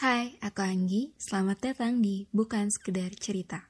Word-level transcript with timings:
Hai, 0.00 0.32
aku 0.40 0.64
Anggi. 0.64 1.12
Selamat 1.20 1.60
datang 1.60 2.00
di 2.00 2.24
Bukan 2.32 2.72
Sekedar 2.72 3.12
Cerita. 3.20 3.68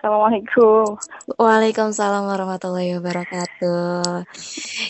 Assalamualaikum. 0.00 0.96
Waalaikumsalam 1.36 2.32
warahmatullahi 2.32 2.96
wabarakatuh. 2.96 4.24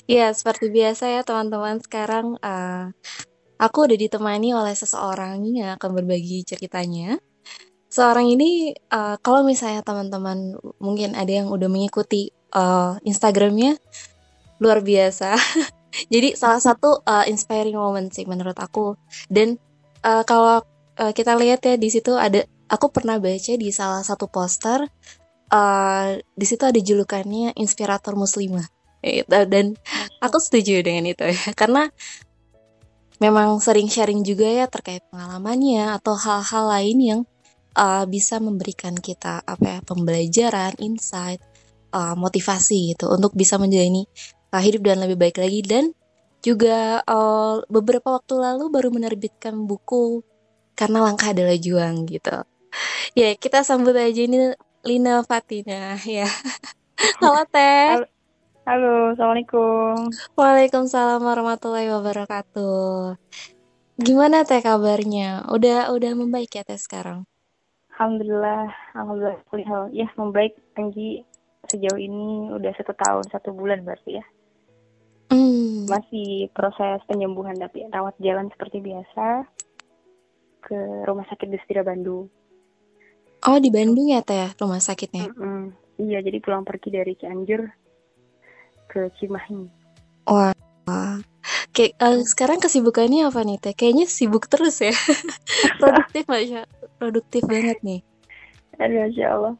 Ya, 0.06 0.30
seperti 0.30 0.70
biasa 0.70 1.10
ya 1.10 1.26
teman-teman, 1.26 1.82
sekarang 1.82 2.38
uh, 2.38 2.94
aku 3.58 3.90
udah 3.90 3.98
ditemani 3.98 4.54
oleh 4.54 4.78
seseorang 4.78 5.42
yang 5.50 5.74
akan 5.74 5.90
berbagi 5.90 6.46
ceritanya. 6.46 7.18
Seorang 7.92 8.24
ini, 8.24 8.72
uh, 8.88 9.20
kalau 9.20 9.44
misalnya 9.44 9.84
teman-teman 9.84 10.56
mungkin 10.80 11.12
ada 11.12 11.28
yang 11.28 11.52
udah 11.52 11.68
mengikuti 11.68 12.32
uh, 12.56 12.96
Instagramnya, 13.04 13.76
luar 14.64 14.80
biasa. 14.80 15.36
Jadi 16.12 16.32
salah 16.32 16.56
satu 16.56 17.04
uh, 17.04 17.28
inspiring 17.28 17.76
moment 17.76 18.08
sih 18.08 18.24
menurut 18.24 18.56
aku. 18.56 18.96
Dan 19.28 19.60
uh, 20.00 20.24
kalau 20.24 20.64
uh, 20.96 21.12
kita 21.12 21.36
lihat 21.36 21.60
ya 21.68 21.76
di 21.76 21.92
situ 21.92 22.16
ada 22.16 22.48
aku 22.72 22.88
pernah 22.88 23.20
baca 23.20 23.52
di 23.52 23.68
salah 23.68 24.00
satu 24.00 24.24
poster 24.32 24.88
uh, 25.52 26.16
di 26.16 26.46
situ 26.48 26.64
ada 26.64 26.80
julukannya 26.80 27.52
inspirator 27.60 28.16
muslimah 28.16 28.64
dan 29.26 29.74
aku 30.22 30.38
setuju 30.38 30.80
dengan 30.80 31.10
itu 31.10 31.26
ya 31.26 31.52
karena 31.60 31.90
memang 33.18 33.58
sering 33.58 33.90
sharing 33.90 34.22
juga 34.22 34.46
ya 34.46 34.66
terkait 34.66 35.02
pengalamannya 35.10 35.94
atau 35.98 36.14
hal-hal 36.14 36.64
lain 36.70 36.98
yang 36.98 37.20
uh, 37.76 38.04
bisa 38.08 38.38
memberikan 38.38 38.96
kita 38.96 39.42
apa 39.44 39.64
ya 39.64 39.78
pembelajaran 39.84 40.76
insight 40.80 41.42
uh, 41.92 42.16
motivasi 42.16 42.96
gitu 42.96 43.12
untuk 43.12 43.32
bisa 43.36 43.56
menjalani 43.60 44.08
uh, 44.52 44.62
hidup 44.62 44.86
dan 44.88 45.04
lebih 45.04 45.18
baik 45.18 45.36
lagi 45.40 45.60
dan 45.64 45.92
juga 46.42 47.00
uh, 47.06 47.62
beberapa 47.70 48.18
waktu 48.18 48.34
lalu 48.34 48.70
baru 48.72 48.90
menerbitkan 48.90 49.54
buku 49.64 50.26
karena 50.74 51.04
langkah 51.04 51.30
adalah 51.30 51.54
juang 51.54 52.08
gitu 52.08 52.42
ya 53.12 53.36
kita 53.36 53.62
sambut 53.62 53.94
aja 53.94 54.24
ini 54.24 54.56
Lina 54.82 55.22
Fatina 55.22 55.94
ya. 56.02 56.26
Halo 57.22 57.46
Teh. 57.46 58.02
Halo, 58.02 58.06
Halo, 58.66 58.94
Assalamualaikum. 59.14 60.10
Waalaikumsalam 60.34 61.22
warahmatullahi 61.22 61.86
wabarakatuh. 61.86 63.14
Gimana 64.02 64.42
Teh 64.42 64.58
kabarnya? 64.58 65.46
Udah 65.54 65.94
udah 65.94 66.12
membaik 66.18 66.50
ya 66.58 66.66
Teh 66.66 66.74
sekarang? 66.74 67.30
Alhamdulillah, 67.92 68.72
alhamdulillah. 68.96 69.92
Ya 69.92 70.08
membaik 70.16 70.56
Anggi 70.74 71.22
sejauh 71.68 72.00
ini 72.00 72.50
udah 72.50 72.72
satu 72.74 72.92
tahun 72.96 73.24
satu 73.30 73.54
bulan 73.54 73.84
berarti 73.84 74.18
ya. 74.18 74.24
Hmm. 75.30 75.86
Masih 75.86 76.50
proses 76.52 77.04
penyembuhan 77.06 77.56
tapi 77.56 77.86
rawat 77.88 78.16
jalan 78.18 78.50
seperti 78.50 78.80
biasa 78.80 79.46
ke 80.62 80.78
rumah 81.04 81.26
sakit 81.28 81.48
Destira 81.52 81.84
Bandung. 81.84 82.32
Oh 83.42 83.58
di 83.58 83.74
Bandung 83.74 84.06
ya 84.06 84.22
teh 84.22 84.54
rumah 84.58 84.78
sakitnya? 84.78 85.30
Mm 85.34 85.36
-mm. 85.36 85.62
Iya 86.02 86.18
jadi 86.24 86.38
pulang 86.38 86.62
pergi 86.62 86.88
dari 86.94 87.12
Cianjur 87.18 87.66
ke 88.86 89.10
Cimahi. 89.18 89.66
Wah, 90.30 90.54
kayak 91.74 91.92
uh, 91.98 92.22
sekarang 92.22 92.62
kesibukannya 92.62 93.26
apa 93.26 93.42
nih 93.42 93.58
teh? 93.58 93.74
Kayaknya 93.74 94.06
sibuk 94.06 94.46
terus 94.46 94.78
ya. 94.78 94.94
produktif 95.82 96.24
masya, 96.30 96.68
produktif 97.02 97.42
banget 97.50 97.82
nih. 97.82 98.00
Aduh, 98.78 99.10
masya 99.10 99.26
Allah. 99.34 99.54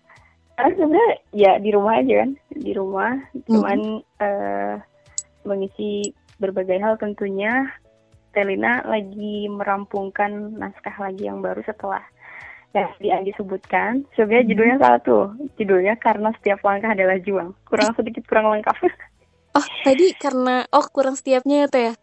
Karena 0.55 0.71
sebenarnya 0.79 1.11
ya 1.35 1.53
di 1.59 1.71
rumah 1.75 1.95
aja 1.99 2.15
kan, 2.23 2.31
di 2.55 2.73
rumah. 2.79 3.13
Cuman 3.51 3.79
mm 3.83 3.99
-hmm. 3.99 4.23
uh, 4.23 4.75
mengisi 5.43 6.15
berbagai 6.39 6.79
hal 6.79 6.95
tentunya. 7.03 7.67
Telina 8.33 8.81
lagi 8.89 9.45
merampungkan 9.45 10.57
naskah 10.57 10.97
lagi 10.97 11.29
yang 11.29 11.45
baru 11.45 11.61
setelah 11.69 12.01
yang 12.73 12.89
di 12.97 13.13
Andi 13.13 13.33
sebutkan. 13.37 14.09
Sebenarnya 14.17 14.49
judulnya 14.49 14.77
salah 14.81 15.01
tuh. 15.05 15.27
Judulnya 15.61 16.01
karena 16.01 16.33
setiap 16.41 16.65
langkah 16.65 16.97
adalah 16.97 17.21
juang. 17.21 17.53
Kurang 17.69 17.93
sedikit 17.93 18.25
kurang 18.25 18.49
lengkap. 18.57 18.77
oh, 19.61 19.67
tadi 19.85 20.17
karena 20.17 20.65
oh 20.73 20.87
kurang 20.89 21.21
setiapnya 21.21 21.57
ya 21.65 21.69
teh 21.69 21.83
ya? 21.85 21.95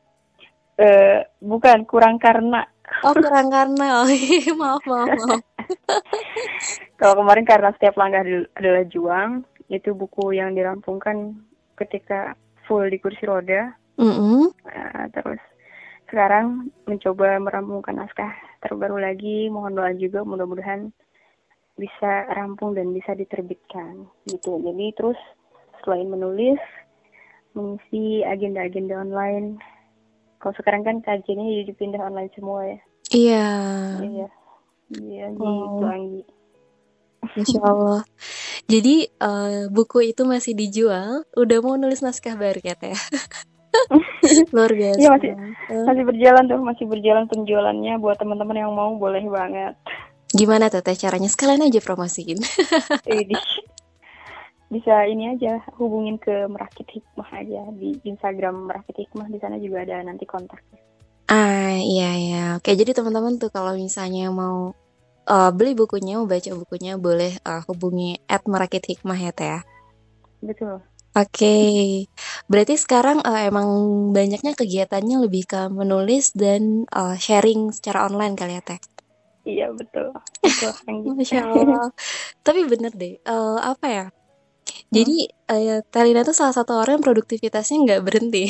Uh, 0.80 1.20
bukan, 1.42 1.90
kurang 1.90 2.22
karena. 2.22 2.70
Oh, 3.06 3.14
kurang 3.16 3.48
karena. 3.54 4.04
Oh, 4.04 4.10
iya, 4.10 4.54
maaf, 4.54 4.84
maaf, 4.84 5.08
maaf. 5.08 5.42
Kalau 7.00 7.14
kemarin 7.24 7.46
karena 7.48 7.70
setiap 7.78 7.96
langkah 7.96 8.26
adalah 8.58 8.84
juang, 8.90 9.48
itu 9.72 9.96
buku 9.96 10.36
yang 10.36 10.58
dirampungkan 10.58 11.40
ketika 11.80 12.36
full 12.68 12.84
di 12.90 13.00
kursi 13.00 13.24
roda. 13.24 13.72
Mm 14.00 14.14
-hmm. 14.16 14.42
uh, 14.64 15.06
terus 15.12 15.42
sekarang 16.10 16.74
mencoba 16.90 17.38
merampungkan 17.38 18.02
naskah 18.02 18.34
terbaru 18.66 18.98
lagi 18.98 19.46
mohon 19.54 19.78
doa 19.78 19.94
juga 19.94 20.26
mudah-mudahan 20.26 20.90
bisa 21.78 22.26
rampung 22.34 22.74
dan 22.74 22.92
bisa 22.92 23.14
diterbitkan 23.14 24.10
gitu 24.26 24.58
jadi 24.60 24.90
terus 24.98 25.20
selain 25.86 26.10
menulis 26.10 26.58
mengisi 27.54 28.26
agenda-agenda 28.26 29.00
online 29.00 29.62
kalau 30.40 30.56
sekarang 30.56 30.82
kan 30.88 30.96
kajiannya 31.04 31.46
jadi 31.46 31.64
dipindah 31.76 32.02
online 32.02 32.32
semua 32.32 32.64
ya. 32.64 32.80
Iya. 33.12 33.50
Iya. 34.00 34.28
Iya 34.90 35.26
gitu 35.36 35.86
Anggi. 35.86 36.24
Masya 37.20 37.62
Allah. 37.62 38.02
Jadi 38.66 38.96
uh, 39.20 39.68
buku 39.70 40.16
itu 40.16 40.24
masih 40.24 40.56
dijual 40.56 41.28
udah 41.36 41.58
mau 41.62 41.76
nulis 41.76 42.02
naskah 42.02 42.40
baru 42.40 42.64
ya 42.64 42.74
teh? 42.80 42.96
Luar 44.56 44.72
biasa. 44.72 44.98
Iya 44.98 45.10
masih 45.14 45.32
masih 45.86 46.04
berjalan 46.08 46.44
tuh 46.48 46.60
masih 46.64 46.86
berjalan 46.90 47.26
penjualannya 47.30 47.94
buat 48.02 48.18
teman-teman 48.18 48.58
yang 48.58 48.72
mau 48.74 48.96
boleh 48.98 49.22
banget. 49.30 49.76
Gimana 50.32 50.70
teteh 50.70 50.96
caranya? 50.96 51.30
Sekalian 51.30 51.66
aja 51.66 51.82
promosiin 51.82 52.40
bisa 54.70 55.02
ini 55.10 55.34
aja 55.34 55.66
hubungin 55.82 56.22
ke 56.22 56.46
merakit 56.46 56.86
hikmah 56.86 57.30
aja 57.34 57.66
di 57.74 57.98
Instagram 58.06 58.70
merakit 58.70 59.02
hikmah 59.02 59.26
di 59.26 59.42
sana 59.42 59.58
juga 59.58 59.82
ada 59.82 60.06
nanti 60.06 60.30
kontaknya 60.30 60.78
ah 61.26 61.74
iya 61.74 62.10
iya 62.14 62.44
oke 62.62 62.70
jadi 62.70 62.94
teman-teman 62.94 63.42
tuh 63.42 63.50
kalau 63.50 63.74
misalnya 63.74 64.30
mau 64.30 64.78
uh, 65.26 65.50
beli 65.50 65.74
bukunya 65.74 66.22
mau 66.22 66.30
baca 66.30 66.54
bukunya 66.54 67.02
boleh 67.02 67.42
uh, 67.42 67.66
hubungi 67.66 68.22
at 68.30 68.46
merakit 68.46 68.86
hikmah 68.86 69.18
ya 69.18 69.34
teh 69.34 69.62
betul 70.46 70.86
Oke, 71.18 71.42
okay. 71.42 71.90
berarti 72.46 72.78
sekarang 72.78 73.26
uh, 73.26 73.42
emang 73.42 73.66
banyaknya 74.14 74.54
kegiatannya 74.54 75.26
lebih 75.26 75.50
ke 75.50 75.66
menulis 75.66 76.38
dan 76.38 76.86
uh, 76.94 77.18
sharing 77.18 77.74
secara 77.74 78.06
online 78.06 78.38
kali 78.38 78.54
ya 78.54 78.62
teh? 78.62 78.78
Iya 79.42 79.74
betul. 79.74 80.14
betul 80.46 81.18
Masya 81.18 81.50
Allah. 81.50 81.90
Tapi 82.46 82.62
bener 82.70 82.94
deh, 82.94 83.18
uh, 83.26 83.58
apa 83.58 83.86
ya? 83.90 84.06
Jadi 84.90 85.30
uh, 85.52 85.82
Talina 85.90 86.22
tuh 86.26 86.34
salah 86.34 86.54
satu 86.56 86.78
orang 86.78 87.00
yang 87.00 87.06
produktivitasnya 87.06 87.78
nggak 87.86 88.02
berhenti. 88.06 88.50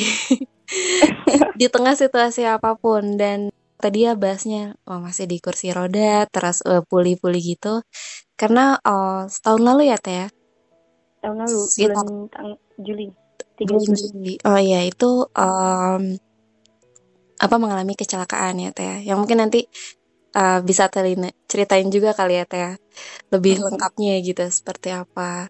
Di 1.60 1.66
tengah 1.68 1.94
situasi 1.96 2.46
apa 2.48 2.76
pun. 2.78 3.16
Dan 3.20 3.52
tadi 3.80 4.04
ya 4.08 4.16
bahasnya 4.16 4.76
oh, 4.88 5.00
masih 5.00 5.24
di 5.24 5.40
kursi 5.40 5.72
roda 5.72 6.28
terus 6.28 6.60
pulih 6.64 7.16
pulih-pulih 7.16 7.42
gitu. 7.42 7.74
Karena 8.36 8.76
uh, 8.80 9.28
setahun 9.28 9.62
lalu 9.62 9.92
ya 9.92 9.98
teh 10.00 10.14
ya? 10.24 10.28
Tahun 11.20 11.36
lalu 11.36 11.58
Sekitar. 11.68 12.04
bulan 12.04 12.08
Juli. 12.80 13.08
Bulan 13.60 13.82
Juli. 13.92 14.34
Oh 14.48 14.56
iya 14.60 14.80
itu 14.88 15.28
um, 15.28 16.02
apa 17.40 17.56
mengalami 17.56 17.96
kecelakaan 17.96 18.60
ya 18.60 18.70
teh 18.72 19.00
yang 19.04 19.16
mungkin 19.20 19.40
nanti 19.40 19.64
uh, 20.36 20.60
bisa 20.60 20.92
Telina 20.92 21.32
ceritain 21.48 21.88
juga 21.88 22.12
kali 22.12 22.36
ya 22.36 22.44
teh 22.44 22.76
lebih 23.32 23.60
Hmm. 23.60 23.72
lengkapnya 23.72 24.20
gitu 24.20 24.44
seperti 24.48 24.92
apa 24.92 25.48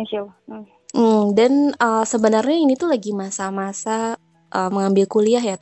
Insya 0.00 0.24
Allah. 0.24 0.36
Hmm. 0.48 0.64
Hmm, 0.92 1.22
dan 1.32 1.52
uh, 1.80 2.04
sebenarnya 2.04 2.58
ini 2.60 2.76
tuh 2.76 2.92
lagi 2.92 3.16
masa-masa 3.16 4.20
uh, 4.52 4.68
mengambil 4.68 5.08
kuliah 5.08 5.40
ya 5.40 5.56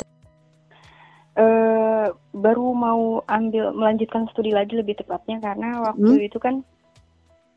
Eh, 1.39 2.07
baru 2.35 2.75
mau 2.75 3.23
ambil 3.25 3.71
melanjutkan 3.73 4.27
studi 4.35 4.51
lagi 4.51 4.75
lebih 4.75 4.99
tepatnya 4.99 5.39
karena 5.41 5.81
waktu 5.81 6.13
Hmm. 6.19 6.27
itu 6.27 6.39
kan 6.43 6.55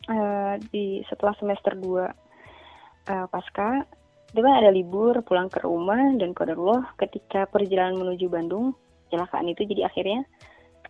eh, 0.05 0.53
di 0.69 1.01
setelah 1.09 1.33
semester 1.41 1.73
2 1.73 2.05
eh, 3.09 3.25
pasca 3.27 3.83
itu 4.29 4.39
kan 4.39 4.53
ada 4.61 4.69
libur 4.69 5.19
pulang 5.25 5.49
ke 5.49 5.59
rumah 5.65 5.99
dan 6.15 6.31
kodarullah 6.31 6.93
ketika 6.95 7.49
perjalanan 7.49 7.97
menuju 7.97 8.29
Bandung 8.29 8.77
kecelakaan 9.09 9.49
itu 9.49 9.65
jadi 9.65 9.89
akhirnya 9.89 10.21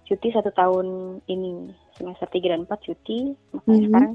cuti 0.03 0.29
satu 0.35 0.51
tahun 0.51 1.19
ini 1.25 1.71
semester 1.95 2.27
3 2.29 2.51
dan 2.51 2.61
4 2.67 2.77
cuti 2.83 3.19
makanya 3.55 3.73
Mhm. 3.73 3.85
sekarang 3.87 4.13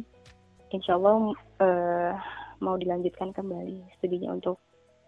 insya 0.73 0.97
Allah 0.97 1.35
eh, 1.63 2.13
mau 2.59 2.75
dilanjutkan 2.75 3.31
kembali 3.33 3.99
studinya 3.99 4.35
untuk 4.35 4.59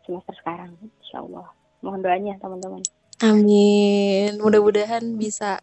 semester 0.07 0.35
sekarang 0.39 0.77
insya 1.03 1.23
Allah 1.23 1.47
mohon 1.81 2.01
doanya 2.05 2.37
teman-teman 2.41 2.83
Amin. 3.21 4.41
Mudah-mudahan 4.41 5.05
bisa 5.21 5.61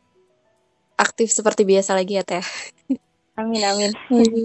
aktif 0.93 1.33
seperti 1.33 1.65
biasa 1.65 1.97
lagi 1.97 2.21
ya 2.21 2.23
Teh. 2.25 2.45
Amin 3.37 3.61
amin. 3.65 3.91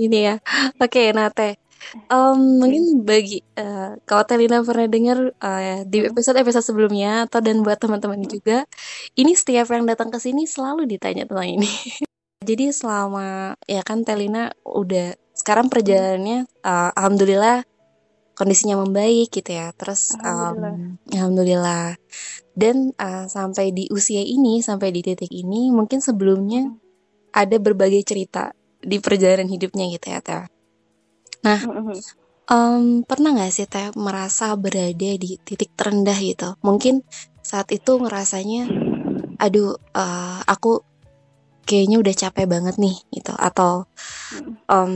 Ini 0.09 0.19
ya. 0.33 0.35
Oke, 0.81 1.13
nah 1.13 1.29
Teh. 1.29 1.61
Um, 2.09 2.63
mungkin 2.63 3.05
bagi 3.05 3.45
uh, 3.59 3.99
kalau 4.09 4.25
Telina 4.25 4.65
pernah 4.65 4.87
dengar 4.89 5.19
uh, 5.43 5.83
di 5.85 6.09
episode 6.09 6.39
episode 6.41 6.65
sebelumnya 6.65 7.27
atau 7.29 7.43
dan 7.45 7.61
buat 7.61 7.77
teman-teman 7.77 8.23
juga, 8.25 8.65
ini 9.19 9.37
setiap 9.37 9.69
yang 9.75 9.85
datang 9.85 10.09
ke 10.09 10.17
sini 10.17 10.49
selalu 10.49 10.89
ditanya 10.89 11.29
tentang 11.29 11.61
ini. 11.61 11.69
Jadi 12.49 12.73
selama 12.73 13.59
ya 13.69 13.85
kan 13.85 14.09
Telina 14.09 14.57
udah 14.65 15.15
sekarang 15.43 15.67
perjalanannya 15.67 16.47
uh, 16.63 16.95
alhamdulillah 16.95 17.67
kondisinya 18.39 18.79
membaik 18.79 19.35
gitu 19.35 19.51
ya. 19.51 19.75
Terus 19.75 20.15
Alhamdulillah. 20.23 20.71
um, 20.71 21.11
alhamdulillah. 21.11 21.87
Dan 22.55 22.95
uh, 22.95 23.27
sampai 23.27 23.75
di 23.75 23.91
usia 23.91 24.23
ini, 24.23 24.63
sampai 24.63 24.95
di 24.95 25.03
titik 25.03 25.33
ini, 25.35 25.75
mungkin 25.75 25.99
sebelumnya 25.99 26.71
ada 27.33 27.57
berbagai 27.57 28.05
cerita 28.05 28.53
di 28.79 29.01
perjalanan 29.01 29.49
hidupnya 29.49 29.89
gitu 29.89 30.07
ya 30.13 30.21
Teh. 30.21 30.45
Nah, 31.43 31.59
um, 32.53 33.03
pernah 33.03 33.35
nggak 33.35 33.51
sih 33.51 33.67
Teh 33.67 33.91
merasa 33.97 34.53
berada 34.55 35.11
di 35.17 35.41
titik 35.41 35.73
terendah 35.75 36.19
gitu? 36.21 36.55
Mungkin 36.61 37.03
saat 37.41 37.73
itu 37.73 37.99
ngerasanya, 37.99 38.69
aduh, 39.41 39.75
uh, 39.97 40.41
aku 40.45 40.85
kayaknya 41.63 41.97
udah 42.03 42.15
capek 42.15 42.47
banget 42.47 42.77
nih 42.79 42.97
gitu, 43.15 43.33
atau 43.35 43.87
um, 44.67 44.95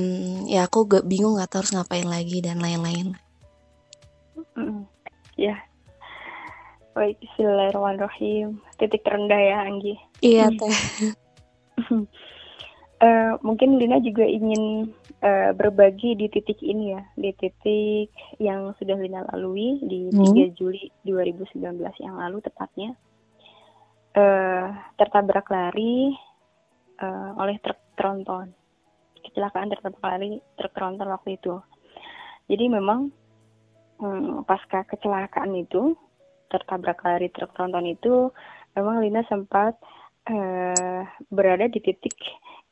ya 0.51 0.67
aku 0.67 0.87
gak 0.87 1.07
bingung 1.07 1.39
nggak 1.39 1.51
tahu 1.51 1.65
harus 1.65 1.75
ngapain 1.75 2.09
lagi 2.09 2.39
dan 2.43 2.59
lain-lain. 2.59 3.17
Ya. 5.37 5.61
Baik, 6.97 7.21
Bismillahirrahmanirrahim. 7.21 8.57
Titik 8.81 9.05
terendah 9.05 9.37
ya, 9.37 9.69
Anggi. 9.69 10.01
Iya 10.25 10.49
Teh. 10.49 10.77
Uh, 12.97 13.37
mungkin 13.45 13.77
Lina 13.77 14.01
juga 14.01 14.25
ingin 14.25 14.89
uh, 15.21 15.53
berbagi 15.53 16.17
di 16.17 16.33
titik 16.33 16.65
ini 16.65 16.97
ya, 16.97 17.05
di 17.13 17.37
titik 17.37 18.09
yang 18.41 18.73
sudah 18.81 18.97
Lina 18.97 19.29
lalui 19.29 19.77
di 19.85 20.09
Hmm. 20.09 20.33
3 20.33 20.57
Juli 20.57 20.89
2019 21.05 21.77
yang 22.01 22.17
lalu 22.17 22.41
tepatnya. 22.41 22.97
Uh, 24.17 24.73
tertabrak 24.97 25.45
lari 25.53 26.17
uh, 27.01 27.31
oleh 27.41 27.57
truk 27.61 27.79
tronton. 27.97 28.53
Kecelakaan 29.25 29.73
tertabrak 29.73 30.05
lari 30.05 30.39
truk 30.55 30.73
tronton 30.77 31.09
waktu 31.11 31.37
itu. 31.37 31.59
Jadi 32.47 32.65
memang 32.71 33.11
hmm, 33.99 34.47
pasca 34.47 34.87
kecelakaan 34.87 35.57
itu, 35.59 35.99
tertabrak 36.53 37.03
lari 37.03 37.29
truk 37.35 37.51
tronton 37.57 37.91
itu, 37.91 38.31
memang 38.79 39.03
Lina 39.03 39.27
sempat 39.27 39.75
uh, 40.31 41.03
berada 41.33 41.67
di 41.67 41.81
titik 41.83 42.15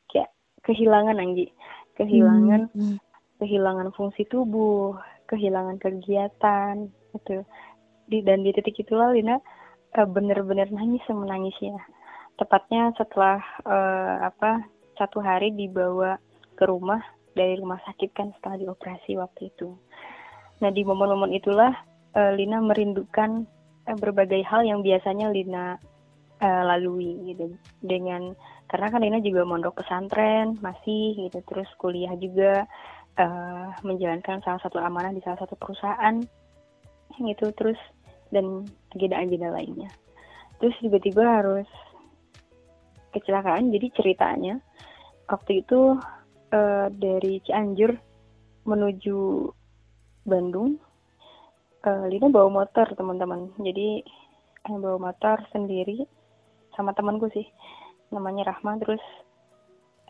kayak 0.07 0.31
kehilangan 0.63 1.19
Anggi, 1.19 1.51
kehilangan 1.99 2.71
Hmm. 2.71 2.97
kehilangan 3.35 3.91
fungsi 3.91 4.23
tubuh, 4.31 4.95
kehilangan 5.27 5.75
kegiatan 5.75 6.87
gitu. 7.11 7.43
Di 8.07 8.23
dan 8.23 8.47
di 8.47 8.55
titik 8.55 8.79
itulah 8.79 9.11
Lina 9.11 9.43
uh, 9.99 10.07
benar-benar 10.07 10.71
nangis 10.71 11.03
semenangisnya. 11.03 11.75
Tepatnya 12.35 12.91
setelah 12.99 13.39
uh, 13.63 14.27
apa 14.27 14.67
satu 14.99 15.23
hari 15.23 15.55
dibawa 15.55 16.19
ke 16.55 16.63
rumah 16.67 16.99
dari 17.35 17.59
rumah 17.59 17.79
sakit 17.83 18.15
kan 18.15 18.31
setelah 18.39 18.59
dioperasi 18.59 19.19
waktu 19.19 19.51
itu. 19.51 19.75
Nah 20.63 20.71
di 20.71 20.87
momen-momen 20.87 21.35
itulah 21.35 21.71
uh, 22.15 22.31
Lina 22.31 22.63
merindukan 22.63 23.43
uh, 23.87 23.97
berbagai 23.99 24.43
hal 24.47 24.63
yang 24.63 24.79
biasanya 24.79 25.31
Lina 25.31 25.75
uh, 26.39 26.63
lalui 26.63 27.35
gitu. 27.35 27.55
Dengan 27.83 28.31
karena 28.71 28.87
kan 28.91 29.03
Lina 29.03 29.19
juga 29.19 29.43
mondok 29.43 29.83
pesantren 29.83 30.55
masih 30.63 31.27
gitu. 31.27 31.43
Terus 31.43 31.67
kuliah 31.75 32.15
juga 32.15 32.63
uh, 33.19 33.67
menjalankan 33.83 34.39
salah 34.47 34.63
satu 34.63 34.79
amanah 34.79 35.11
di 35.11 35.19
salah 35.23 35.39
satu 35.43 35.59
perusahaan 35.59 36.23
gitu. 37.19 37.51
Terus 37.51 37.79
dan 38.31 38.63
agenda-agenda 38.95 39.51
lainnya. 39.51 39.91
Terus 40.59 40.75
tiba-tiba 40.79 41.23
harus 41.23 41.67
kecelakaan. 43.15 43.71
Jadi 43.71 43.87
ceritanya 43.95 44.59
waktu 45.31 45.63
itu 45.63 45.97
uh, 46.51 46.87
dari 46.91 47.39
Cianjur 47.47 47.95
menuju 48.65 49.49
Bandung 50.25 50.81
uh, 51.85 52.05
Lina 52.09 52.27
bawa 52.27 52.63
motor 52.63 52.91
teman-teman. 52.97 53.53
Jadi 53.61 54.01
eh, 54.65 54.77
bawa 54.77 55.11
motor 55.11 55.39
sendiri 55.53 56.03
sama 56.75 56.91
temanku 56.91 57.31
sih. 57.31 57.45
Namanya 58.11 58.51
Rahma. 58.51 58.77
Terus 58.81 59.03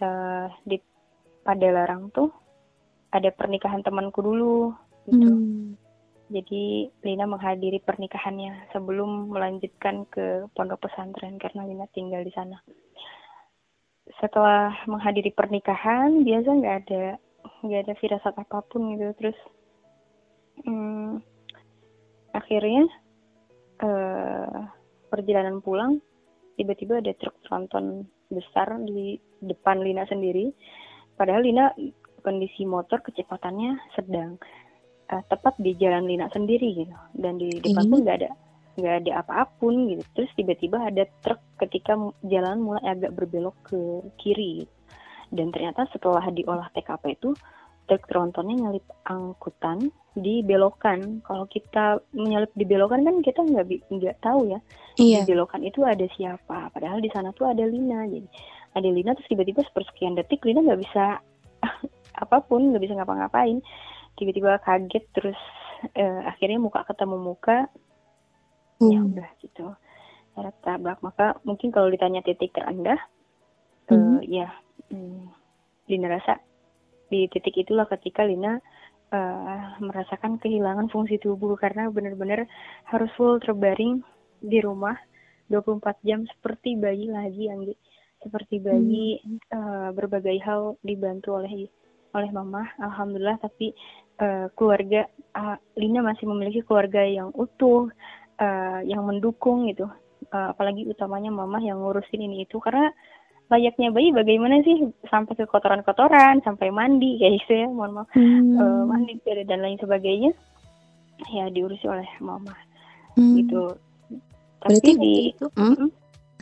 uh, 0.02 0.48
di 0.64 0.80
Padalarang 1.46 2.10
tuh 2.10 2.34
ada 3.14 3.30
pernikahan 3.30 3.86
temanku 3.86 4.26
dulu 4.26 4.74
gitu. 5.06 5.30
Hmm. 5.30 5.78
Jadi 6.26 6.90
Lina 7.06 7.30
menghadiri 7.30 7.78
pernikahannya 7.86 8.74
sebelum 8.74 9.30
melanjutkan 9.30 10.10
ke 10.10 10.50
pondok 10.58 10.90
pesantren 10.90 11.38
karena 11.38 11.70
Lina 11.70 11.86
tinggal 11.94 12.26
di 12.26 12.34
sana. 12.34 12.58
Setelah 14.18 14.74
menghadiri 14.90 15.30
pernikahan 15.38 16.26
biasa 16.26 16.50
nggak 16.50 16.78
ada 16.86 17.04
nggak 17.62 17.82
ada 17.86 17.94
firasat 18.02 18.34
apa 18.42 18.58
pun 18.66 18.98
gitu. 18.98 19.14
Terus 19.22 19.38
hmm, 20.66 21.22
akhirnya 22.34 22.90
eh, 23.86 24.58
perjalanan 25.14 25.62
pulang 25.62 26.02
tiba-tiba 26.58 27.06
ada 27.06 27.14
truk 27.22 27.38
tronton 27.46 28.10
besar 28.34 28.82
di 28.82 29.22
depan 29.46 29.78
Lina 29.78 30.10
sendiri. 30.10 30.50
Padahal 31.14 31.46
Lina 31.46 31.70
kondisi 32.26 32.66
motor 32.66 33.06
kecepatannya 33.06 33.94
sedang 33.94 34.42
eh, 35.12 35.24
tepat 35.30 35.54
di 35.62 35.76
jalan 35.78 36.10
Lina 36.10 36.28
sendiri 36.34 36.86
gitu. 36.86 36.96
Dan 37.14 37.38
di 37.38 37.50
depan 37.62 37.86
Ini? 37.86 37.92
pun 37.92 38.00
nggak 38.06 38.18
ada 38.24 38.32
nggak 38.76 38.96
ada 39.06 39.12
apa-apun 39.24 39.76
gitu. 39.96 40.04
Terus 40.16 40.32
tiba-tiba 40.36 40.78
ada 40.84 41.04
truk 41.24 41.40
ketika 41.64 41.96
jalan 42.28 42.60
mulai 42.60 42.84
agak 42.92 43.16
berbelok 43.16 43.56
ke 43.64 43.80
kiri. 44.20 44.68
Dan 45.32 45.50
ternyata 45.56 45.88
setelah 45.96 46.24
diolah 46.30 46.68
TKP 46.76 47.16
itu 47.16 47.32
truk 47.88 48.04
trontonnya 48.10 48.68
nyalip 48.68 48.86
angkutan 49.08 49.90
di 50.16 50.44
belokan. 50.44 51.24
Kalau 51.24 51.48
kita 51.48 52.04
menyalip 52.12 52.52
di 52.52 52.66
belokan 52.68 53.08
kan 53.08 53.16
kita 53.24 53.42
nggak 53.48 53.66
nggak 53.92 54.18
tahu 54.20 54.52
ya 54.52 54.60
Iya. 54.96 55.24
di 55.24 55.32
belokan 55.36 55.64
itu 55.64 55.84
ada 55.88 56.04
siapa. 56.16 56.72
Padahal 56.72 57.00
di 57.00 57.12
sana 57.12 57.32
tuh 57.32 57.48
ada 57.48 57.64
Lina. 57.64 58.04
Jadi 58.08 58.28
ada 58.76 58.90
Lina 58.92 59.16
terus 59.16 59.32
tiba-tiba 59.32 59.64
sepersekian 59.64 60.20
detik 60.20 60.44
Lina 60.44 60.60
nggak 60.60 60.82
bisa 60.84 61.20
apa 62.24 62.38
pun 62.44 62.76
nggak 62.76 62.84
bisa 62.84 62.96
ngapa-ngapain 63.00 63.60
tiba-tiba 64.16 64.60
kaget 64.64 65.06
terus 65.16 65.40
eh, 65.94 66.22
akhirnya 66.26 66.60
muka 66.60 66.84
ketemu 66.88 67.18
muka 67.20 67.68
ya 68.84 69.00
Hmm. 69.00 69.16
udah 69.16 69.30
gitu. 69.40 69.72
Tabrak 70.36 71.00
maka 71.00 71.40
mungkin 71.48 71.72
kalau 71.72 71.88
ditanya 71.88 72.20
titik 72.20 72.52
terendah 72.52 73.00
eh, 73.88 74.20
ya 74.28 74.52
hmm, 74.92 75.32
Lina 75.88 76.12
rasa 76.12 76.44
di 77.08 77.32
titik 77.32 77.56
itulah 77.56 77.88
ketika 77.88 78.28
Lina 78.28 78.60
eh, 79.16 79.64
merasakan 79.80 80.36
kehilangan 80.44 80.92
fungsi 80.92 81.24
tubuh 81.24 81.56
karena 81.56 81.88
benar-benar 81.88 82.44
harus 82.92 83.08
full 83.16 83.40
terbaring 83.40 84.04
di 84.44 84.60
rumah 84.60 85.00
24 85.48 86.04
jam 86.04 86.28
seperti 86.28 86.76
bayi 86.76 87.08
lagi 87.08 87.48
Anggi. 87.48 87.76
Seperti 88.20 88.60
bayi 88.60 89.22
eh, 89.56 89.90
berbagai 89.96 90.36
hal 90.44 90.76
dibantu 90.84 91.40
oleh 91.40 91.72
oleh 92.12 92.30
mama 92.36 92.68
alhamdulillah. 92.84 93.40
Tapi 93.40 93.72
eh, 94.20 94.48
keluarga 94.56 95.08
ah, 95.36 95.58
Lina 95.76 96.00
masih 96.04 96.26
memiliki 96.28 96.62
keluarga 96.64 97.04
yang 97.04 97.32
utuh 97.36 97.92
eh, 98.40 98.80
yang 98.88 99.04
mendukung 99.08 99.68
gitu 99.70 99.88
Eh, 100.26 100.48
apalagi 100.52 100.90
utamanya 100.90 101.30
mama 101.30 101.62
yang 101.62 101.78
ngurusin 101.86 102.18
ini 102.18 102.50
itu 102.50 102.58
karena 102.58 102.90
layaknya 103.46 103.94
bayi 103.94 104.10
bagaimana 104.10 104.58
sih 104.66 104.90
sampai 105.06 105.38
ke 105.38 105.46
kotoran-kotoran 105.46 106.42
sampai 106.42 106.74
mandi 106.74 107.22
kayak 107.22 107.46
gitu 107.46 107.54
ya 107.62 107.68
mohon 107.70 108.02
maaf 108.02 108.10
Hmm. 108.18 108.58
Eh, 108.58 108.84
mandi 108.90 109.14
dan 109.46 109.62
lain 109.62 109.78
sebagainya 109.78 110.34
ya 111.30 111.46
diurusi 111.54 111.86
oleh 111.86 112.10
mama 112.26 112.58
Hmm. 113.14 113.38
gitu 113.38 113.78
Berarti 114.66 114.92
tapi 114.92 114.98
waktu 114.98 115.06
di 115.06 115.14
itu, 115.30 115.46
hmm? 115.56 115.90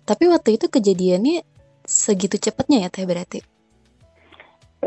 tapi 0.07 0.23
waktu 0.31 0.49
itu 0.55 0.65
kejadiannya 0.71 1.37
segitu 1.83 2.39
cepatnya 2.39 2.87
ya 2.87 2.89
Teh 2.89 3.03
berarti? 3.03 3.39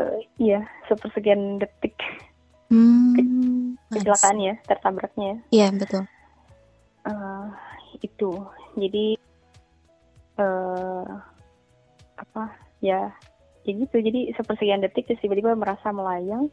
eh, 0.00 0.18
iya 0.40 0.64
sepersekian 0.88 1.60
detik 1.60 2.00
Hmm. 2.66 3.14
nice. 3.90 4.02
kecelakaan 4.02 4.38
ya 4.42 4.54
tertabraknya 4.66 5.26
ya. 5.26 5.38
Iya 5.54 5.66
betul. 5.78 6.02
Eh, 7.06 7.46
itu 8.02 8.30
jadi 8.76 9.06
eh 10.36 11.06
apa 12.16 12.44
ya 12.84 13.12
ya 13.64 13.72
gitu 13.72 13.96
jadi 13.98 14.32
sepersekian 14.36 14.84
detik 14.84 15.08
terus 15.08 15.20
tiba-tiba 15.24 15.56
merasa 15.56 15.90
melayang 15.90 16.52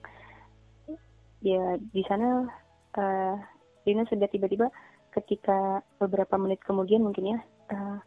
ya 1.43 1.77
di 1.77 2.01
sana 2.08 2.48
eh 2.96 3.36
Lina 3.84 4.08
sudah 4.08 4.32
tiba-tiba 4.32 4.72
ketika 5.12 5.84
beberapa 6.00 6.39
menit 6.39 6.63
kemudian 6.63 7.03
mungkin 7.03 7.38
ya 7.38 7.39
eh, 7.75 7.98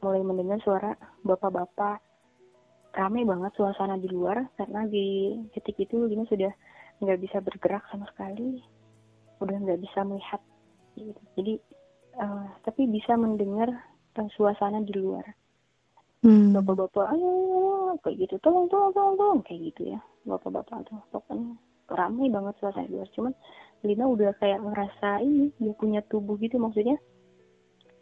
mulai 0.00 0.22
mendengar 0.22 0.62
suara 0.62 0.94
bapak-bapak 1.26 1.98
ramai 2.96 3.26
banget 3.28 3.52
suasana 3.58 4.00
di 4.00 4.08
luar 4.08 4.46
karena 4.56 4.86
di 4.88 5.36
titik 5.52 5.90
itu 5.90 6.06
Lina 6.06 6.24
sudah 6.30 6.52
nggak 7.00 7.20
bisa 7.20 7.38
bergerak 7.44 7.84
sama 7.92 8.08
sekali 8.12 8.64
udah 9.42 9.56
nggak 9.60 9.80
bisa 9.84 10.00
melihat 10.00 10.40
gitu. 10.96 11.20
jadi 11.36 11.54
uh, 12.16 12.48
tapi 12.64 12.88
bisa 12.88 13.12
mendengar 13.16 13.68
uh, 14.16 14.28
suasana 14.36 14.80
di 14.80 14.96
luar. 14.96 15.24
Hmm. 16.24 16.50
bapak-bapak 16.56 17.12
ayo 17.14 17.30
kayak 18.02 18.26
gitu. 18.26 18.34
Tolong 18.42 18.66
tolong 18.72 18.90
tolong 18.96 19.14
tolong 19.14 19.40
kayak 19.44 19.70
gitu 19.70 19.94
ya. 19.94 20.00
Bapak-bapak 20.24 20.88
tuh 20.88 20.98
pokoknya 21.12 21.54
ramai 21.92 22.32
banget 22.32 22.56
suasana 22.58 22.88
di 22.88 22.96
luar. 22.96 23.08
Cuman 23.12 23.32
Lina 23.84 24.04
udah 24.08 24.32
kayak 24.40 24.64
ngerasa 24.64 25.22
ini 25.22 25.52
dia 25.60 25.76
punya 25.76 26.00
tubuh 26.08 26.40
gitu 26.40 26.56
maksudnya 26.56 26.96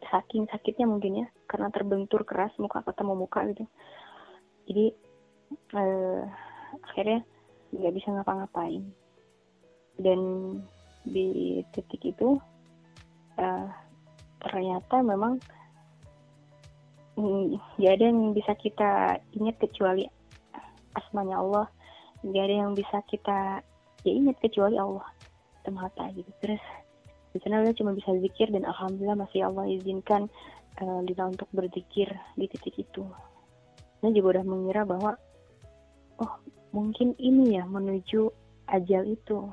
saking 0.09 0.47
sakitnya 0.49 0.87
mungkin 0.87 1.25
ya 1.25 1.27
karena 1.51 1.69
terbentur 1.75 2.23
keras 2.23 2.55
muka 2.63 2.81
ketemu 2.87 3.13
muka 3.19 3.41
gitu. 3.51 3.65
Jadi 4.71 4.87
uh, 5.75 6.23
akhirnya 6.81 7.21
nggak 7.75 7.95
bisa 7.95 8.09
ngapa-ngapain. 8.15 8.83
Dan 9.99 10.21
di 11.05 11.61
titik 11.77 12.03
itu 12.17 12.41
uh, 13.39 13.69
ternyata 14.41 15.05
memang 15.05 15.39
mm, 17.19 17.59
nggak 17.79 17.95
ada 17.99 18.05
yang 18.05 18.33
bisa 18.33 18.53
kita 18.59 19.19
ingat 19.35 19.57
kecuali 19.59 20.07
asmanya 20.95 21.43
Allah. 21.43 21.67
Nggak 22.25 22.45
ada 22.47 22.57
yang 22.67 22.73
bisa 22.73 22.99
kita 23.11 23.61
ya 24.05 24.13
ingat 24.13 24.37
kecuali 24.41 24.79
Allah 24.79 25.07
semata 25.65 26.09
gitu. 26.13 26.31
Terus 26.45 26.63
di 27.35 27.39
sana 27.43 27.67
dia 27.67 27.75
cuma 27.75 27.91
bisa 27.97 28.15
zikir 28.23 28.53
dan 28.55 28.63
alhamdulillah 28.63 29.27
masih 29.27 29.43
Allah 29.49 29.67
izinkan 29.67 30.31
uh, 30.79 31.01
Lina 31.03 31.31
untuk 31.31 31.51
berzikir 31.51 32.07
di 32.39 32.47
titik 32.47 32.79
itu. 32.79 33.03
Dia 34.05 34.11
juga 34.13 34.39
udah 34.39 34.45
mengira 34.47 34.83
bahwa 34.87 35.17
oh 36.21 36.33
mungkin 36.75 37.15
ini 37.23 37.55
ya 37.55 37.63
menuju 37.71 38.35
ajal 38.67 39.07
itu. 39.07 39.47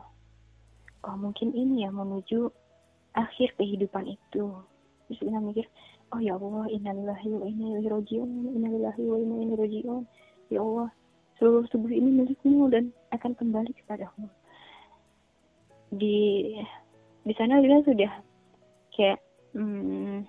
Oh 1.05 1.15
mungkin 1.17 1.53
ini 1.53 1.85
ya 1.85 1.93
menuju 1.93 2.49
akhir 3.13 3.53
kehidupan 3.61 4.09
itu. 4.09 4.49
Terus 5.05 5.19
Lina 5.21 5.37
mikir, 5.37 5.69
oh 6.09 6.21
ya 6.23 6.33
Allah, 6.33 6.65
innalillahi 6.73 7.29
wa 7.37 7.45
inna 7.45 7.65
ilaihi 7.77 7.93
rajiun, 7.93 8.29
innalillahi 8.57 9.01
wa 9.05 9.17
inna 9.21 9.35
ilaihi 9.45 9.61
rajiun. 9.61 10.03
Ya 10.49 10.59
Allah, 10.65 10.89
seluruh 11.37 11.69
tubuh 11.69 11.93
ini 11.93 12.09
milikmu 12.09 12.73
dan 12.73 12.89
akan 13.13 13.37
kembali 13.37 13.69
kepadamu. 13.85 14.25
Di 15.93 16.17
di 17.21 17.33
sana 17.37 17.61
Lina 17.61 17.85
sudah 17.85 18.11
kayak 18.97 19.21
hmm, 19.53 20.25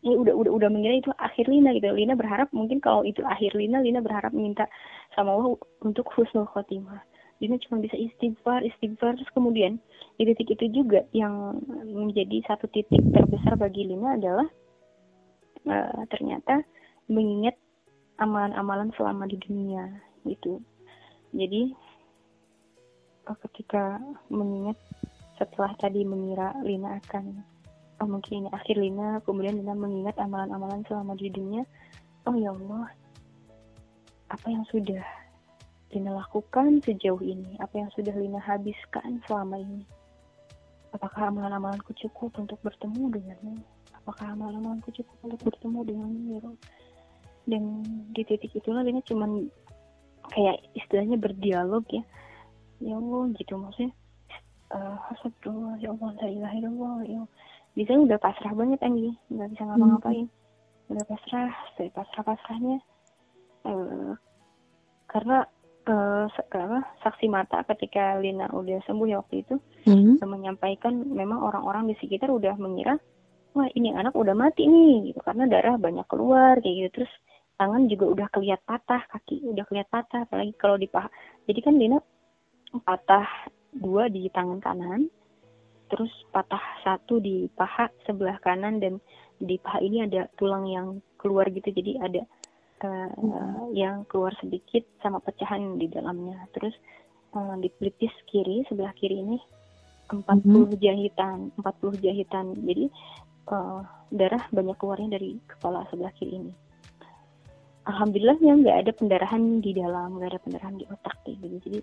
ya 0.00 0.16
udah 0.16 0.32
udah 0.32 0.52
udah 0.56 0.68
mengira 0.72 0.96
itu 0.96 1.12
akhir 1.20 1.48
Lina 1.48 1.76
gitu. 1.76 1.92
Lina 1.92 2.16
berharap 2.16 2.48
mungkin 2.56 2.80
kalau 2.80 3.04
itu 3.04 3.20
akhir 3.24 3.52
Lina 3.52 3.84
Lina 3.84 4.00
berharap 4.00 4.32
minta 4.32 4.64
sama 5.12 5.36
Allah 5.36 5.60
untuk 5.84 6.08
husnul 6.16 6.48
khotimah. 6.48 7.04
Lina 7.40 7.56
cuma 7.60 7.80
bisa 7.80 7.96
istighfar 7.96 8.64
istighfar. 8.64 9.16
Terus 9.16 9.32
kemudian 9.36 9.76
di 10.16 10.24
titik 10.28 10.56
itu 10.56 10.84
juga 10.84 11.04
yang 11.12 11.60
menjadi 11.84 12.44
satu 12.48 12.68
titik 12.72 13.00
terbesar 13.12 13.56
bagi 13.60 13.88
Lina 13.88 14.16
adalah 14.16 14.48
uh, 15.68 16.02
ternyata 16.08 16.64
mengingat 17.08 17.56
amalan-amalan 18.20 18.92
selama 18.96 19.28
di 19.28 19.36
dunia 19.40 19.88
gitu. 20.24 20.60
Jadi 21.32 21.72
uh, 23.28 23.36
ketika 23.48 24.00
mengingat 24.32 24.76
setelah 25.40 25.72
tadi 25.80 26.04
mengira 26.04 26.52
Lina 26.60 27.00
akan 27.00 27.40
oh 28.00 28.08
mungkin 28.08 28.44
ini 28.44 28.48
akhir 28.52 28.76
Lina. 28.80 29.20
Kemudian 29.22 29.60
Lina 29.60 29.76
mengingat 29.76 30.16
amalan-amalan 30.16 30.84
selama 30.88 31.16
di 31.16 31.28
dunia. 31.28 31.62
Oh 32.24 32.36
ya 32.36 32.52
Allah. 32.52 32.88
Apa 34.32 34.46
yang 34.48 34.64
sudah 34.68 35.04
Lina 35.92 36.16
lakukan 36.16 36.80
sejauh 36.82 37.20
ini? 37.20 37.60
Apa 37.60 37.84
yang 37.84 37.90
sudah 37.92 38.12
Lina 38.16 38.40
habiskan 38.40 39.20
selama 39.28 39.60
ini? 39.60 39.84
Apakah 40.90 41.30
amalan-amalanku 41.30 41.94
cukup 41.94 42.34
untuk 42.40 42.58
bertemu 42.66 43.14
denganmu? 43.14 43.54
Apakah 44.02 44.34
amalan-amalanku 44.34 44.90
cukup 44.90 45.16
untuk 45.22 45.40
bertemu 45.46 45.78
denganmu 45.86 46.24
ya 46.34 46.40
Allah 46.42 46.58
dan 47.48 47.82
di 48.14 48.22
titik 48.22 48.52
itulah 48.52 48.86
Lina 48.86 49.00
cuman 49.02 49.50
kayak 50.30 50.62
istilahnya 50.76 51.16
berdialog 51.16 51.84
ya. 51.90 52.04
Ya 52.80 52.96
Allah 52.96 53.22
gitu 53.36 53.58
maksudnya. 53.58 53.92
Uh, 54.70 54.94
astagfirullah 55.10 55.82
ya 55.82 55.90
Allah 55.90 56.14
la 56.14 56.28
ilaha 56.30 56.54
illallah 56.54 56.98
ya 57.02 57.20
di 57.74 57.82
sana 57.86 58.06
udah 58.06 58.18
pasrah 58.18 58.52
banget 58.54 58.80
Anggi. 58.82 59.10
Nggak 59.30 59.48
bisa 59.54 59.62
ngapa-ngapain. 59.66 60.26
Hmm. 60.26 60.38
udah 60.90 61.06
pasrah 61.06 61.50
saya 61.78 61.90
pasrah 61.94 62.24
pasrahnya 62.26 62.82
uh, 63.62 64.10
karena 65.06 65.46
uh, 65.86 66.26
karena 66.50 66.82
saksi 67.06 67.30
mata 67.30 67.62
ketika 67.62 68.18
Lina 68.18 68.50
udah 68.50 68.82
sembuh 68.90 69.06
ya 69.06 69.22
waktu 69.22 69.46
itu 69.46 69.54
hmm. 69.86 70.18
menyampaikan 70.26 70.98
memang 71.06 71.38
orang-orang 71.38 71.86
di 71.86 71.94
sekitar 72.02 72.34
udah 72.34 72.58
mengira 72.58 72.98
wah 73.54 73.70
ini 73.74 73.94
anak 73.94 74.14
udah 74.14 74.34
mati 74.34 74.66
nih 74.66 75.14
gitu. 75.14 75.22
Karena 75.22 75.46
darah 75.46 75.78
banyak 75.78 76.06
keluar 76.10 76.58
kayak 76.58 76.74
gitu. 76.74 77.02
Terus 77.02 77.12
tangan 77.54 77.86
juga 77.86 78.04
udah 78.10 78.28
keliat 78.32 78.60
patah 78.64 79.02
kaki 79.10 79.46
udah 79.46 79.64
keliat 79.68 79.88
patah 79.90 80.26
apalagi 80.26 80.54
kalau 80.58 80.74
di 80.74 80.90
paha. 80.90 81.10
Jadi 81.46 81.60
kan 81.62 81.74
Lina 81.78 81.98
patah 82.82 83.26
dua 83.74 84.10
di 84.10 84.26
tangan 84.30 84.58
kanan, 84.58 85.06
terus 85.90 86.10
patah 86.30 86.62
satu 86.86 87.18
di 87.18 87.50
paha 87.52 87.90
sebelah 88.06 88.38
kanan 88.40 88.78
dan 88.78 89.02
di 89.40 89.58
paha 89.58 89.82
ini 89.82 90.06
ada 90.06 90.28
tulang 90.38 90.68
yang 90.68 90.88
keluar 91.20 91.48
gitu, 91.52 91.68
jadi 91.72 92.00
ada 92.00 92.22
uh, 92.84 93.08
hmm. 93.12 93.76
yang 93.76 94.04
keluar 94.08 94.32
sedikit 94.40 94.84
sama 95.04 95.20
pecahan 95.20 95.76
di 95.76 95.88
dalamnya. 95.88 96.48
Terus 96.56 96.72
uh, 97.36 97.56
di 97.60 97.68
pelipis 97.68 98.12
kiri 98.28 98.64
sebelah 98.68 98.92
kiri 98.96 99.20
ini 99.20 99.38
40 100.10 100.26
hmm. 100.26 100.76
jahitan, 100.80 101.54
40 101.60 102.04
jahitan. 102.04 102.46
Jadi 102.56 102.84
uh, 103.48 103.80
darah 104.10 104.44
banyak 104.50 104.76
keluarnya 104.76 105.20
dari 105.20 105.38
kepala 105.46 105.86
sebelah 105.88 106.12
kiri 106.16 106.36
ini. 106.36 106.52
Alhamdulillahnya 107.88 108.52
nggak 108.60 108.78
ada 108.86 108.92
pendarahan 108.92 109.64
di 109.64 109.72
dalam, 109.72 110.20
nggak 110.20 110.36
ada 110.36 110.40
pendarahan 110.44 110.76
di 110.76 110.84
otak 110.90 111.16
kayak 111.24 111.38
gitu. 111.40 111.56
Jadi 111.64 111.80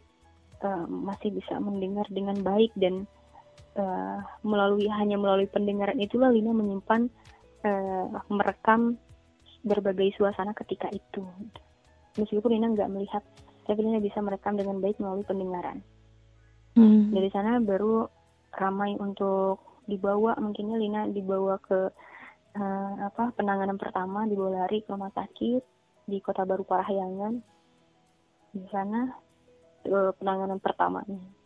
uh, 0.62 0.86
masih 0.86 1.34
bisa 1.34 1.58
mendengar 1.58 2.06
dengan 2.14 2.38
baik 2.46 2.70
dan 2.78 3.10
uh, 3.78 4.20
melalui 4.44 4.90
hanya 4.90 5.16
melalui 5.16 5.48
pendengaran 5.48 5.98
itulah 6.02 6.34
Lina 6.34 6.52
menyimpan 6.52 7.08
uh, 7.64 8.06
merekam 8.28 8.98
berbagai 9.64 10.18
suasana 10.18 10.52
ketika 10.58 10.90
itu 10.92 11.24
meskipun 12.18 12.58
Lina 12.58 12.74
nggak 12.74 12.92
melihat 12.92 13.24
tapi 13.64 13.86
Lina 13.86 14.02
bisa 14.02 14.20
merekam 14.20 14.58
dengan 14.58 14.82
baik 14.82 14.98
melalui 14.98 15.24
pendengaran 15.24 15.80
hmm. 16.76 17.14
dari 17.14 17.30
sana 17.30 17.62
baru 17.62 18.10
ramai 18.58 18.98
untuk 18.98 19.62
dibawa 19.88 20.36
mungkinnya 20.42 20.78
Lina 20.82 21.02
dibawa 21.08 21.62
ke 21.64 21.94
uh, 22.58 22.94
apa 23.08 23.32
penanganan 23.38 23.80
pertama 23.80 24.26
dibawa 24.26 24.66
lari 24.66 24.84
ke 24.84 24.92
rumah 24.92 25.14
sakit 25.14 25.62
di 26.08 26.18
Kota 26.24 26.48
Baru 26.48 26.64
Parahyangan 26.64 27.34
di 28.56 28.66
sana 28.72 29.12
uh, 29.86 30.12
penanganan 30.16 30.58
pertamanya. 30.58 31.37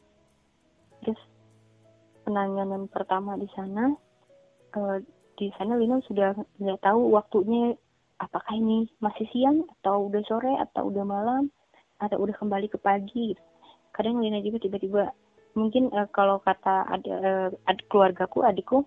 Penanganan 2.21 2.85
pertama 2.87 3.35
di 3.37 3.49
sana, 3.57 3.91
uh, 4.77 4.97
di 5.37 5.49
sana 5.57 5.73
Lina 5.77 5.97
sudah 6.05 6.37
nggak 6.61 6.81
tahu 6.85 7.11
waktunya 7.17 7.73
apakah 8.21 8.53
ini 8.53 8.85
masih 9.01 9.25
siang 9.33 9.65
atau 9.81 10.07
udah 10.11 10.21
sore 10.29 10.53
atau 10.61 10.93
udah 10.93 11.01
malam 11.01 11.49
atau 11.97 12.21
udah 12.21 12.35
kembali 12.37 12.69
ke 12.69 12.77
pagi. 12.77 13.33
Kadang 13.91 14.21
Lina 14.21 14.37
juga 14.45 14.61
tiba-tiba 14.61 15.09
mungkin 15.57 15.89
uh, 15.91 16.07
kalau 16.13 16.39
kata 16.45 16.87
ada 16.87 17.13
uh, 17.51 17.69
ad, 17.69 17.81
keluargaku 17.89 18.45
adikku 18.45 18.85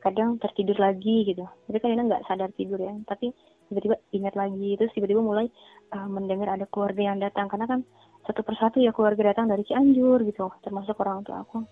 kadang 0.00 0.36
tertidur 0.40 0.76
lagi 0.80 1.28
gitu. 1.28 1.44
Jadi 1.68 1.78
kan 1.80 1.88
Lina 1.92 2.02
nggak 2.08 2.24
sadar 2.28 2.50
tidur 2.56 2.80
ya, 2.80 2.92
tapi 3.04 3.32
tiba-tiba 3.68 3.96
ingat 4.12 4.34
lagi 4.36 4.76
terus 4.76 4.92
tiba-tiba 4.92 5.20
mulai 5.20 5.48
uh, 5.96 6.08
mendengar 6.08 6.56
ada 6.56 6.68
keluarga 6.68 7.12
yang 7.12 7.18
datang 7.20 7.48
karena 7.48 7.66
kan 7.68 7.80
satu 8.24 8.40
persatu 8.44 8.80
ya 8.80 8.92
keluarga 8.92 9.32
datang 9.32 9.48
dari 9.48 9.64
Cianjur 9.64 10.20
gitu 10.24 10.48
termasuk 10.64 10.96
orang 11.00 11.24
tua 11.24 11.44
aku 11.44 11.64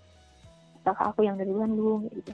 kakak 0.83 1.15
aku 1.15 1.27
yang 1.27 1.39
dari 1.39 1.51
Bandung 1.51 2.11
gitu. 2.11 2.33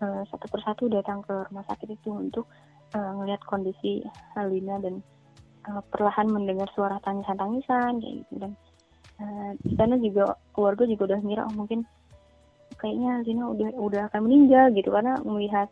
Uh, 0.00 0.24
satu 0.32 0.48
persatu 0.48 0.88
datang 0.88 1.20
ke 1.20 1.32
rumah 1.52 1.64
sakit 1.68 1.92
itu 1.92 2.08
untuk 2.08 2.48
uh, 2.96 3.12
ngelihat 3.20 3.44
kondisi 3.44 4.00
Alina 4.32 4.80
dan 4.80 5.04
uh, 5.68 5.84
perlahan 5.92 6.28
mendengar 6.32 6.68
suara 6.72 6.96
tangisan-tangisan 7.04 8.00
kayak 8.00 8.14
gitu. 8.24 8.34
Dan 8.40 8.52
uh, 9.20 9.50
di 9.60 9.74
sana 9.76 10.00
juga 10.00 10.40
keluarga 10.56 10.88
juga 10.88 11.12
udah 11.12 11.20
ngira 11.20 11.42
oh 11.44 11.54
mungkin 11.56 11.84
kayaknya 12.80 13.20
Alina 13.20 13.44
udah 13.52 13.68
udah 13.76 14.02
akan 14.08 14.20
meninggal 14.24 14.72
gitu. 14.72 14.88
Karena 14.88 15.20
melihat 15.20 15.68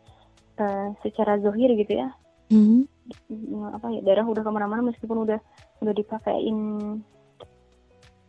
uh, 0.61 0.93
secara 1.01 1.41
zohir 1.41 1.73
gitu 1.73 1.97
ya. 2.05 2.09
Mm 2.49 2.85
-hmm. 3.29 3.73
apa 3.73 3.89
ya 3.93 4.01
darah 4.05 4.25
udah 4.25 4.41
ke 4.41 4.51
mana-mana 4.53 4.85
meskipun 4.89 5.25
udah 5.25 5.37
udah 5.81 5.93
dipakein 5.93 6.57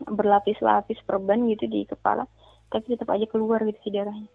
berlapis-lapis 0.09 1.01
perban 1.05 1.45
gitu 1.53 1.69
di 1.69 1.85
kepala 1.85 2.25
tapi 2.71 2.95
tetap 2.95 3.11
aja 3.11 3.27
keluar 3.27 3.61
gitu 3.67 3.79
si 3.83 3.91
darahnya. 3.91 4.31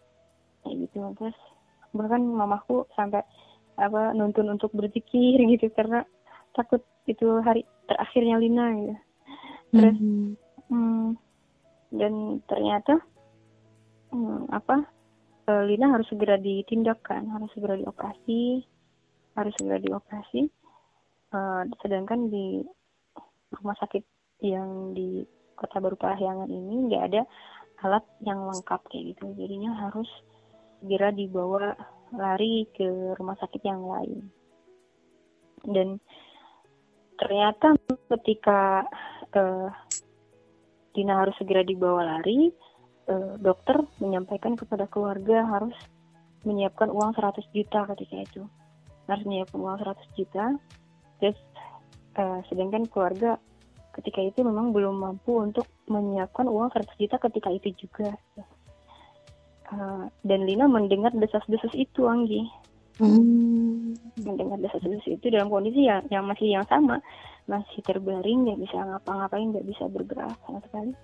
Kayak 0.64 0.76
gitu. 0.88 0.98
Terus 1.18 1.38
bahkan 1.96 2.22
mamaku 2.22 2.84
sampai 2.94 3.24
apa 3.76 4.16
nuntun 4.16 4.52
untuk 4.52 4.72
berzikir 4.72 5.40
gitu 5.40 5.68
karena 5.76 6.04
takut 6.56 6.84
itu 7.08 7.28
hari 7.44 7.68
terakhirnya 7.88 8.40
Lina 8.40 8.66
gitu. 8.76 8.96
Terus 9.76 9.98
Mhm. 10.00 10.28
hmm, 10.72 11.08
dan 11.96 12.14
ternyata 12.48 12.96
hmm, 14.12 14.52
apa 14.52 14.88
eh, 15.48 15.64
Lina 15.68 15.92
harus 15.92 16.08
segera 16.08 16.40
ditindakkan 16.40 17.28
harus 17.32 17.52
segera 17.52 17.76
dioperasi 17.80 18.64
harus 19.36 19.54
segera 19.60 19.80
dioperasi. 19.84 20.48
Eh, 21.36 21.62
sedangkan 21.84 22.32
di 22.32 22.64
rumah 23.52 23.76
sakit 23.80 24.04
yang 24.44 24.96
di 24.96 25.24
kota 25.56 25.80
Baru 25.80 25.96
Parahyangan 25.96 26.52
ini 26.52 26.92
nggak 26.92 27.04
ada 27.12 27.22
alat 27.84 28.06
yang 28.24 28.46
lengkap 28.48 28.82
kayak 28.88 29.16
gitu. 29.16 29.34
Jadinya 29.36 29.76
harus 29.76 30.08
segera 30.80 31.10
dibawa 31.12 31.76
lari 32.14 32.70
ke 32.72 33.18
rumah 33.18 33.36
sakit 33.42 33.62
yang 33.66 33.84
lain. 33.84 34.30
Dan 35.66 35.98
ternyata 37.18 37.74
ketika 38.12 38.86
eh, 39.34 39.70
Dina 40.96 41.20
harus 41.20 41.36
segera 41.42 41.66
dibawa 41.66 42.06
lari 42.06 42.54
eh, 43.10 43.34
dokter 43.42 43.82
menyampaikan 44.00 44.56
kepada 44.56 44.88
keluarga 44.88 45.44
harus 45.44 45.76
menyiapkan 46.46 46.94
uang 46.94 47.18
100 47.18 47.42
juta 47.52 47.90
ketika 47.96 48.16
itu. 48.22 48.42
Harus 49.10 49.24
menyiapkan 49.26 49.60
uang 49.60 49.78
100 49.82 50.18
juta 50.20 50.46
terus 51.20 51.40
eh, 52.16 52.40
sedangkan 52.52 52.86
keluarga 52.88 53.42
ketika 53.96 54.20
itu 54.20 54.44
memang 54.44 54.76
belum 54.76 55.00
mampu 55.00 55.40
untuk 55.40 55.66
menyiapkan 55.88 56.46
uang 56.52 56.70
100 56.76 57.00
juta 57.00 57.16
ketika 57.18 57.50
itu 57.50 57.72
juga. 57.80 58.12
Eh, 59.66 60.04
dan 60.22 60.40
Lina 60.46 60.70
mendengar 60.70 61.16
desas-desus 61.16 61.74
itu 61.74 62.06
Anggi. 62.06 62.44
Hmm. 62.96 63.92
mendengar 64.24 64.56
desas-desus 64.64 65.20
itu 65.20 65.28
dalam 65.28 65.52
kondisi 65.52 65.84
yang, 65.84 66.08
yang 66.08 66.24
masih 66.24 66.48
yang 66.48 66.64
sama. 66.72 67.04
Masih 67.44 67.84
terbaring 67.84 68.48
nggak 68.48 68.60
bisa 68.64 68.80
ngapa-ngapain 68.80 69.52
nggak 69.52 69.68
bisa 69.68 69.84
bergerak 69.92 70.32
sama 70.48 70.64
sekali. 70.64 70.96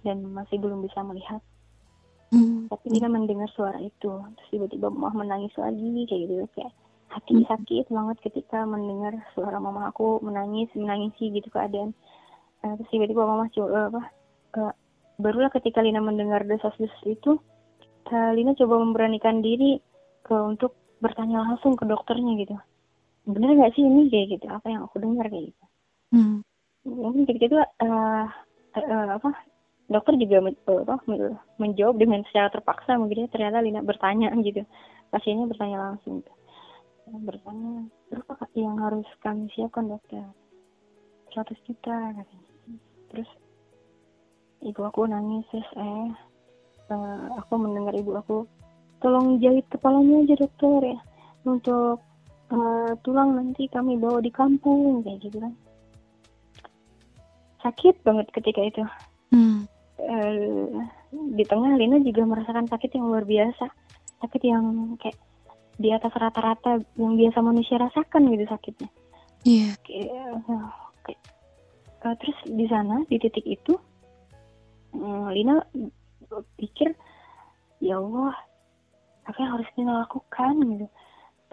Dan 0.00 0.24
masih 0.32 0.56
belum 0.60 0.84
bisa 0.84 1.00
melihat. 1.04 1.40
Hmm. 2.32 2.66
tapi 2.66 2.90
Lina 2.90 3.06
mendengar 3.12 3.46
suara 3.52 3.76
itu. 3.78 4.10
Terus 4.10 4.48
tiba-tiba 4.50 4.88
mama 4.90 5.22
menangis 5.22 5.52
lagi 5.60 6.08
kayak 6.08 6.22
gitu. 6.24 6.44
Kayak 6.56 6.72
hati 7.12 7.34
Hmm. 7.38 7.46
sakit 7.46 7.86
banget 7.92 8.16
ketika 8.26 8.66
mendengar 8.66 9.14
suara 9.36 9.60
mama 9.62 9.92
aku 9.92 10.18
menangis 10.24 10.66
menangisi 10.74 11.30
gitu 11.30 11.46
keadaan 11.52 11.94
Eh, 12.64 12.72
terus 12.80 12.88
tiba-tiba 12.88 13.28
mama 13.28 13.52
coba 13.52 13.92
apa 13.92 14.02
eh, 14.56 14.72
barulah 15.20 15.52
ketika 15.52 15.84
Lina 15.84 16.00
mendengar 16.00 16.48
desas-desus 16.48 17.02
itu 17.04 17.36
eh, 18.08 18.30
Lina 18.32 18.56
coba 18.56 18.80
memberanikan 18.80 19.44
diri 19.44 19.76
ke 20.24 20.32
untuk 20.32 20.72
bertanya 21.04 21.44
langsung 21.44 21.76
ke 21.76 21.84
dokternya 21.84 22.32
gitu. 22.40 22.56
Bener 23.28 23.52
nggak 23.52 23.76
sih 23.76 23.84
ini 23.84 24.08
kayak 24.08 24.40
gitu 24.40 24.46
apa 24.48 24.66
yang 24.72 24.88
aku 24.88 24.96
dengar 24.96 25.28
kayak 25.28 25.52
gitu. 25.52 25.64
Hmm. 26.14 26.46
mungkin 26.84 27.24
ketika 27.24 27.44
itu 27.48 27.58
eh, 27.60 28.26
eh, 28.80 29.08
apa 29.16 29.28
dokter 29.88 30.16
juga 30.20 30.36
men- 30.44 30.60
apa, 30.64 31.00
men- 31.04 31.36
menjawab 31.60 31.96
dengan 32.00 32.24
secara 32.28 32.48
terpaksa 32.48 32.96
mungkin 32.96 33.24
ya 33.24 33.28
ternyata 33.28 33.60
Lina 33.60 33.84
bertanya 33.84 34.32
gitu. 34.40 34.64
Pasiennya 35.12 35.44
bertanya 35.52 35.78
langsung. 35.92 36.24
Gitu. 36.24 36.32
bertanya 37.04 37.84
berapa 38.08 38.48
yang 38.56 38.80
harus 38.80 39.04
kami 39.20 39.52
siapkan 39.52 39.92
dokter? 39.92 40.24
100 41.34 41.52
juta 41.68 41.92
katanya 42.14 42.53
terus 43.12 43.28
ibu 44.64 44.80
aku 44.84 45.04
nangis 45.04 45.44
terus 45.52 45.68
eh 45.76 46.08
eh, 46.90 47.24
aku 47.36 47.52
mendengar 47.56 47.92
ibu 47.96 48.16
aku 48.16 48.48
tolong 49.04 49.36
jahit 49.36 49.68
kepalanya 49.68 50.24
aja 50.24 50.34
dokter 50.40 50.96
ya. 50.96 50.98
Untuk 51.44 52.00
eh, 52.48 52.90
tulang 53.04 53.36
nanti 53.36 53.68
kami 53.68 54.00
bawa 54.00 54.24
di 54.24 54.32
kampung 54.32 55.04
kayak 55.04 55.20
gitu 55.20 55.36
kan. 55.44 55.52
Sakit 57.60 58.00
banget 58.00 58.32
ketika 58.32 58.60
itu. 58.64 58.82
Hmm. 59.28 59.68
Eh, 60.00 60.68
di 61.12 61.44
tengah 61.44 61.76
Lina 61.76 62.00
juga 62.00 62.24
merasakan 62.24 62.64
sakit 62.64 62.96
yang 62.96 63.12
luar 63.12 63.28
biasa. 63.28 63.68
Sakit 64.24 64.42
yang 64.44 64.96
kayak 64.96 65.20
di 65.76 65.92
atas 65.92 66.12
rata-rata 66.16 66.80
yang 66.96 67.20
biasa 67.20 67.38
manusia 67.44 67.76
rasakan 67.76 68.32
gitu 68.32 68.44
sakitnya. 68.48 68.88
Iya. 69.44 69.68
Kayak, 69.84 70.08
eh, 70.48 70.68
kayak- 71.04 71.24
eh, 72.04 72.14
terus 72.20 72.38
di 72.46 72.66
sana 72.68 73.02
di 73.08 73.16
titik 73.16 73.44
itu 73.48 73.74
mm, 74.92 75.26
Lina 75.32 75.64
pikir 76.60 76.92
ya 77.80 78.00
Allah 78.00 78.32
apa 79.24 79.38
yang 79.40 79.52
harus 79.56 79.68
Lina 79.76 80.04
lakukan? 80.04 80.54
Gitu. 80.60 80.86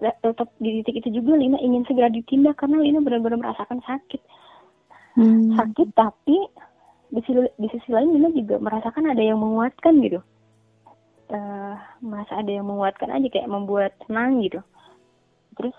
Te- 0.01 0.19
tetap 0.19 0.49
di 0.59 0.69
titik 0.81 1.03
itu 1.03 1.21
juga 1.21 1.39
Lina 1.39 1.57
ingin 1.59 1.87
segera 1.87 2.11
ditindak 2.11 2.59
karena 2.59 2.83
Lina 2.83 2.99
benar-benar 2.99 3.39
merasakan 3.39 3.79
sakit. 3.83 4.21
Hmm. 5.11 5.59
sakit 5.59 5.91
tapi 5.91 6.39
di 7.11 7.19
sisi, 7.27 7.43
di 7.59 7.67
sisi 7.67 7.89
lain 7.91 8.15
Lina 8.15 8.31
juga 8.31 8.55
merasakan 8.63 9.11
ada 9.11 9.19
yang 9.19 9.39
menguatkan 9.39 9.99
gitu. 10.03 10.19
Eh, 11.31 11.75
merasa 12.03 12.43
ada 12.43 12.51
yang 12.51 12.67
menguatkan 12.67 13.11
aja 13.11 13.27
kayak 13.27 13.51
membuat 13.51 13.95
tenang 14.03 14.43
gitu. 14.43 14.59
Terus 15.55 15.75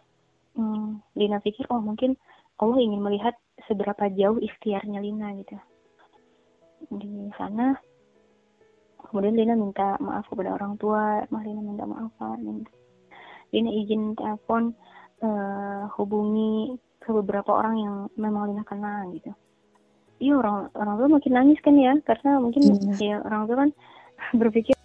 hmm, 0.56 1.00
Lina 1.16 1.40
pikir 1.40 1.68
oh 1.68 1.80
mungkin 1.80 2.16
Allah 2.60 2.78
ingin 2.80 3.00
melihat 3.00 3.36
seberapa 3.68 4.08
jauh 4.12 4.38
ikhtiarnya 4.38 4.98
Lina 5.02 5.34
gitu. 5.38 5.56
Di 6.92 7.30
sana 7.38 7.76
kemudian 9.08 9.36
Lina 9.36 9.54
minta 9.54 9.98
maaf 10.00 10.26
kepada 10.30 10.56
orang 10.56 10.78
tua 10.80 11.22
mah 11.28 11.42
Lina 11.44 11.62
minta 11.62 11.84
maaf 11.86 12.10
Pak. 12.18 12.38
Dan 12.42 12.66
Lina 13.52 13.70
izin 13.70 14.16
telepon 14.16 14.72
eh, 15.22 15.82
hubungi 15.98 16.76
ke 17.02 17.10
beberapa 17.10 17.50
orang 17.58 17.76
yang 17.78 17.94
memang 18.18 18.50
Lina 18.54 18.64
kenal 18.64 19.10
gitu. 19.14 19.32
Iya 20.22 20.38
orang 20.38 20.70
orang 20.78 20.94
tua 21.02 21.08
makin 21.18 21.32
nangis 21.34 21.58
kan 21.58 21.74
ya 21.74 21.92
karena 22.06 22.38
mungkin 22.38 22.62
Iya. 22.62 22.94
ya 22.98 23.16
orang 23.26 23.42
tua 23.50 23.56
kan 23.66 23.70
berpikir 24.40 24.78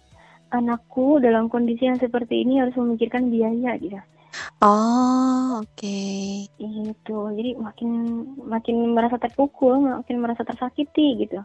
anakku 0.50 1.20
dalam 1.20 1.46
kondisi 1.46 1.86
yang 1.86 2.00
seperti 2.00 2.42
ini 2.42 2.58
harus 2.58 2.74
memikirkan 2.74 3.28
biaya 3.28 3.76
gitu 3.78 4.00
Oh, 4.58 5.62
oke. 5.62 5.98
gitu. 6.58 7.18
Jadi 7.30 7.54
makin 7.62 7.90
makin 8.42 8.76
merasa 8.90 9.14
terpukul 9.22 9.78
makin 9.78 10.18
merasa 10.18 10.42
tersakiti 10.42 11.22
gitu. 11.22 11.38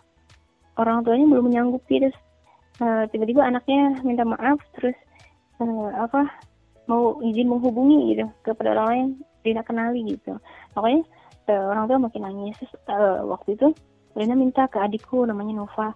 Orang 0.81 1.05
tuanya 1.05 1.29
belum 1.29 1.53
menyanggupi 1.53 2.01
terus 2.01 2.17
eh, 2.81 3.05
tiba-tiba 3.13 3.45
anaknya 3.45 4.01
minta 4.01 4.25
maaf 4.25 4.57
terus 4.73 4.97
eh, 5.61 5.89
apa 5.93 6.25
mau 6.89 7.21
izin 7.21 7.53
menghubungi 7.53 8.17
gitu 8.17 8.25
kepada 8.41 8.73
orang 8.73 8.87
lain 8.89 9.07
tidak 9.45 9.69
kenali 9.69 10.17
gitu. 10.17 10.33
Makanya 10.73 11.05
eh, 11.53 11.63
orang 11.69 11.85
tua 11.85 11.97
makin 12.01 12.21
nangis. 12.25 12.57
Terus 12.57 12.73
eh, 12.89 13.21
waktu 13.29 13.49
itu 13.53 13.67
Lena 14.13 14.37
minta 14.37 14.65
ke 14.69 14.77
adikku 14.77 15.25
namanya 15.25 15.61
Nova. 15.65 15.93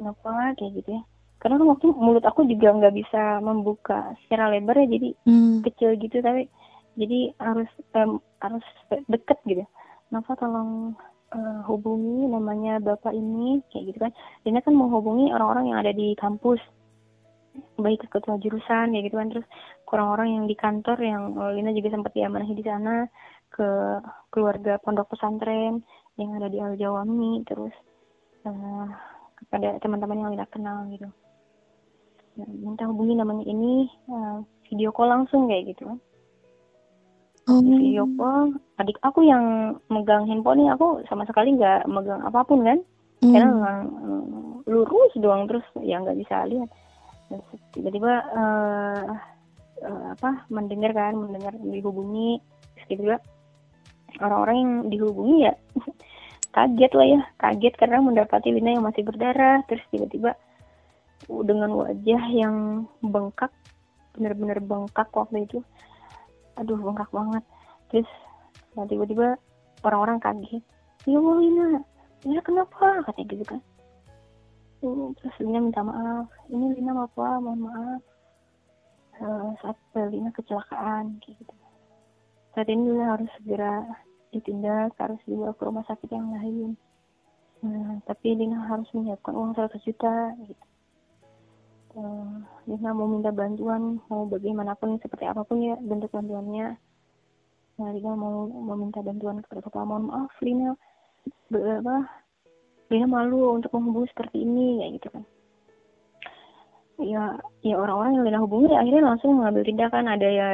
Nova 0.00 0.52
kayak 0.56 0.72
gitu 0.84 1.00
ya. 1.00 1.02
Karena 1.38 1.64
waktu 1.64 1.94
mulut 1.94 2.24
aku 2.26 2.44
juga 2.44 2.74
nggak 2.76 2.94
bisa 2.96 3.40
membuka 3.40 4.12
secara 4.24 4.52
lebar 4.52 4.76
ya 4.84 4.88
jadi 4.90 5.08
Hmm. 5.24 5.62
kecil 5.62 5.94
gitu 6.00 6.18
tapi 6.18 6.50
jadi 6.98 7.32
harus 7.38 7.70
em, 7.94 8.18
harus 8.42 8.66
deket 9.06 9.38
gitu 9.46 9.62
Nova 10.08 10.32
tolong 10.40 10.96
eh, 11.36 11.60
hubungi 11.68 12.32
namanya 12.32 12.80
bapak 12.80 13.12
ini 13.12 13.60
kayak 13.68 13.84
gitu 13.92 13.98
kan. 14.00 14.12
Lina 14.48 14.64
kan 14.64 14.72
mau 14.72 14.88
hubungi 14.88 15.28
orang-orang 15.28 15.64
yang 15.72 15.78
ada 15.84 15.92
di 15.92 16.16
kampus. 16.16 16.60
Baik 17.76 18.06
ke 18.06 18.08
ketua 18.16 18.40
jurusan 18.40 18.96
kayak 18.96 19.04
gitu 19.04 19.16
kan. 19.20 19.28
Terus 19.28 19.46
orang-orang 19.92 20.28
yang 20.40 20.44
di 20.48 20.56
kantor 20.56 20.98
yang 21.04 21.22
eh, 21.36 21.50
Lina 21.60 21.70
juga 21.76 21.88
sempat 21.92 22.12
diamanahi 22.16 22.54
di 22.56 22.64
sana 22.64 23.04
ke 23.52 23.68
keluarga 24.32 24.80
pondok 24.80 25.12
pesantren 25.12 25.84
yang 26.16 26.30
ada 26.36 26.48
di 26.48 26.58
Al 26.60 26.76
Jawami 26.80 27.44
terus 27.44 27.72
eh, 28.48 28.86
kepada 29.44 29.76
teman-teman 29.84 30.24
yang 30.24 30.30
Lina 30.32 30.46
kenal 30.48 30.88
gitu. 30.88 31.08
Nah, 32.38 32.48
minta 32.48 32.88
hubungi 32.88 33.12
namanya 33.12 33.44
ini 33.44 33.92
eh, 34.08 34.38
video 34.72 34.88
call 34.88 35.12
langsung 35.12 35.52
kayak 35.52 35.76
gitu 35.76 35.84
kan 35.84 36.00
Oh. 37.48 37.64
video 37.64 38.04
call 38.20 38.52
adik 38.76 39.00
aku 39.00 39.24
yang 39.24 39.72
megang 39.88 40.28
handphone 40.28 40.68
aku 40.68 41.00
sama 41.08 41.24
sekali 41.24 41.56
nggak 41.56 41.88
megang 41.88 42.20
apa 42.20 42.44
pun 42.44 42.60
kan? 42.60 42.78
Hmm. 43.24 43.32
karena 43.34 43.48
memang 43.50 43.78
mm, 43.88 44.68
lurus 44.68 45.12
doang 45.16 45.48
terus 45.48 45.64
ya 45.80 45.96
nggak 45.98 46.20
bisa 46.20 46.44
lihat. 46.44 46.68
Tiba-tiba 47.72 48.12
eh, 48.20 49.04
eh, 49.80 50.04
apa 50.12 50.44
mendengar 50.52 50.92
kan 50.92 51.16
mendengar 51.16 51.56
dihubungi. 51.56 52.36
Tiba-tiba 52.84 53.16
orang-orang 54.20 54.56
yang 54.60 54.72
dihubungi 54.92 55.48
ya 55.48 55.54
kaget 56.54 56.92
lah 56.92 57.06
ya. 57.08 57.20
Kaget 57.40 57.74
karena 57.80 58.04
mendapati 58.04 58.52
Lina 58.52 58.76
yang 58.76 58.84
masih 58.84 59.08
berdarah. 59.08 59.64
Terus 59.66 59.82
tiba-tiba 59.88 60.36
dengan 61.26 61.74
wajah 61.74 62.22
yang 62.28 62.84
bengkak 63.00 63.50
benar-benar 64.14 64.60
bengkak 64.60 65.08
waktu 65.16 65.48
itu 65.48 65.58
aduh 66.58 66.78
bengkak 66.78 67.10
banget. 67.14 67.44
Terus 67.88 68.10
nah, 68.74 68.84
tiba-tiba 68.84 69.38
orang-orang 69.86 70.18
kaget. 70.18 70.64
Ya 71.06 71.16
Allah 71.18 71.36
Lina. 71.38 71.68
Lina 72.26 72.42
kenapa? 72.42 72.86
Katanya 73.06 73.26
gitu 73.30 73.44
kan. 73.46 73.60
Hmm, 74.82 75.14
terus 75.18 75.34
Lina 75.42 75.58
minta 75.62 75.82
maaf. 75.82 76.26
Ini 76.50 76.66
Lina 76.78 76.92
apa 76.94 77.26
mohon 77.38 77.60
maaf. 77.62 78.02
Eh, 79.18 79.48
saat 79.62 79.78
Lina 80.10 80.30
kecelakaan 80.34 81.18
gitu. 81.22 81.54
Saat 82.54 82.68
ini 82.70 82.94
Lina 82.94 83.14
harus 83.14 83.30
segera 83.38 83.86
ditindak 84.28 84.92
harus 85.00 85.18
dibawa 85.24 85.56
ke 85.56 85.62
rumah 85.64 85.84
sakit 85.88 86.10
yang 86.12 86.28
lain. 86.34 86.76
Nah, 87.64 87.98
tapi 88.06 88.38
Lina 88.38 88.62
harus 88.70 88.86
menyiapkan 88.94 89.34
uang 89.34 89.56
100 89.56 89.82
juta 89.82 90.36
gitu 90.46 90.67
uh, 91.98 92.94
mau 92.94 93.08
minta 93.10 93.34
bantuan 93.34 93.98
mau 94.06 94.24
bagaimanapun 94.30 95.02
seperti 95.02 95.26
apa 95.26 95.42
pun 95.42 95.58
ya 95.60 95.74
bentuk 95.82 96.14
bantuannya. 96.14 96.78
Nah 97.78 97.88
Lina 97.94 98.12
mau 98.14 98.46
meminta 98.46 99.02
bantuan 99.02 99.42
kepada 99.42 99.62
bapak 99.66 99.82
mohon 99.86 100.10
maaf 100.10 100.32
Lina. 100.42 100.74
Apa 101.50 101.96
Lina 102.90 103.06
malu 103.06 103.58
untuk 103.58 103.74
menghubungi 103.74 104.10
seperti 104.10 104.42
ini 104.42 104.82
ya 104.82 104.86
gitu 104.94 105.08
kan. 105.14 105.24
Ya 106.98 107.22
ya 107.62 107.78
orang-orang 107.78 108.18
yang 108.18 108.24
Lina 108.26 108.40
hubungi 108.42 108.74
akhirnya 108.74 109.14
langsung 109.14 109.38
mengambil 109.38 109.62
tindakan. 109.62 110.10
Ada 110.10 110.28
ya 110.30 110.48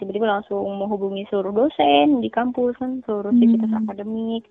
tiba-tiba 0.00 0.28
langsung 0.28 0.64
menghubungi 0.64 1.28
seluruh 1.28 1.52
dosen 1.52 2.24
di 2.24 2.28
kampus 2.32 2.76
kan 2.80 3.04
seluruh 3.04 3.32
hmm. 3.32 3.40
sivitas 3.40 3.72
akademik. 3.72 4.44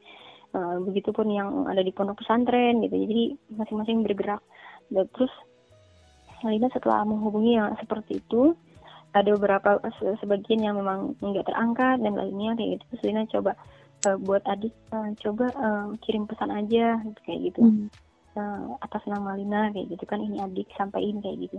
Uh, 0.56 0.80
begitupun 0.88 1.28
yang 1.36 1.68
ada 1.68 1.84
di 1.84 1.92
pondok 1.92 2.24
pesantren 2.24 2.80
gitu. 2.80 2.96
Jadi 2.96 3.36
masing-masing 3.60 4.08
bergerak. 4.08 4.40
Dan 4.88 5.04
terus 5.12 5.34
Lina 6.50 6.68
setelah 6.74 7.06
menghubungi 7.08 7.58
yang 7.58 7.74
seperti 7.80 8.22
itu 8.22 8.54
ada 9.16 9.32
beberapa 9.40 9.80
sebagian 10.20 10.60
yang 10.60 10.76
memang 10.76 11.16
nggak 11.24 11.48
terangkat 11.48 12.04
dan 12.04 12.20
lainnya 12.20 12.52
kayak 12.60 12.70
gitu. 12.76 12.84
Terus 12.92 13.04
Lina 13.08 13.22
coba 13.32 13.52
uh, 14.04 14.18
buat 14.20 14.44
adik 14.44 14.76
uh, 14.92 15.10
coba 15.24 15.46
uh, 15.56 15.88
kirim 16.04 16.28
pesan 16.28 16.52
aja 16.52 17.00
kayak 17.24 17.52
gitu. 17.52 17.64
Hmm. 17.64 17.88
Uh, 18.36 18.76
atas 18.84 19.08
nama 19.08 19.40
Lina 19.40 19.72
kayak 19.72 19.96
gitu 19.96 20.04
kan 20.04 20.20
ini 20.20 20.44
adik 20.44 20.68
sampaikan 20.76 21.24
kayak 21.24 21.48
gitu. 21.48 21.58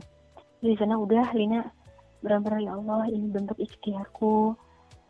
Di 0.61 0.77
sana 0.77 1.01
udah 1.01 1.33
Lina 1.33 1.65
benar-benar 2.21 2.61
ya 2.61 2.73
Allah 2.77 3.09
ini 3.09 3.33
bentuk 3.33 3.57
ikhtiarku. 3.57 4.53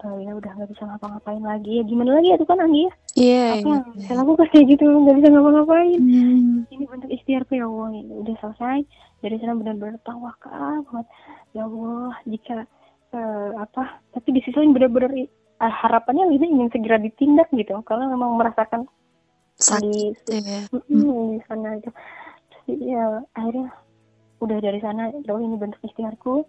Uh, 0.06 0.14
Lina 0.22 0.38
udah 0.38 0.50
nggak 0.54 0.70
bisa 0.70 0.86
ngapa-ngapain 0.86 1.42
lagi. 1.42 1.82
Ya 1.82 1.84
gimana 1.84 2.22
lagi 2.22 2.30
ya 2.30 2.38
tuh 2.38 2.46
kan 2.46 2.62
Anggi 2.62 2.86
ya? 2.86 2.92
Yeah, 3.16 3.50
apa 3.58 3.58
yeah. 3.58 3.66
yang 3.66 3.84
saya 4.06 4.16
lakukan 4.22 4.46
kayak 4.54 4.66
gitu 4.70 4.84
nggak 4.86 5.16
bisa 5.18 5.28
ngapa-ngapain. 5.34 5.98
Hmm. 5.98 6.56
ini 6.70 6.84
bentuk 6.86 7.10
ikhtiarku 7.10 7.58
ya 7.58 7.66
Allah. 7.66 7.90
Ini 7.90 8.14
udah 8.22 8.36
selesai 8.38 8.78
dari 9.24 9.36
sana 9.40 9.56
benar-benar 9.56 9.96
tawakal 10.04 10.84
banget 10.86 11.06
ya 11.56 11.64
Allah 11.64 12.12
jika 12.28 12.68
uh, 13.16 13.50
apa 13.60 14.00
tapi 14.12 14.28
di 14.36 14.40
sisi 14.44 14.56
lain 14.56 14.76
benar-benar 14.76 15.12
uh, 15.60 15.72
harapannya 15.84 16.28
Lina 16.28 16.46
ingin 16.46 16.70
segera 16.72 17.00
ditindak 17.00 17.48
gitu. 17.52 17.76
Kalau 17.84 18.04
memang 18.08 18.36
merasakan 18.36 18.88
sakit 19.56 20.16
di, 20.28 20.36
ya. 20.36 20.68
Mm, 20.92 21.36
di 21.36 21.40
sana 21.48 21.80
itu. 21.80 21.90
Jadi 22.52 22.72
ya 22.92 23.24
akhirnya 23.32 23.72
udah 24.44 24.58
dari 24.60 24.80
sana 24.84 25.12
jauh 25.24 25.40
ini 25.40 25.56
bentuk 25.56 25.80
ikhtiarku. 25.84 26.44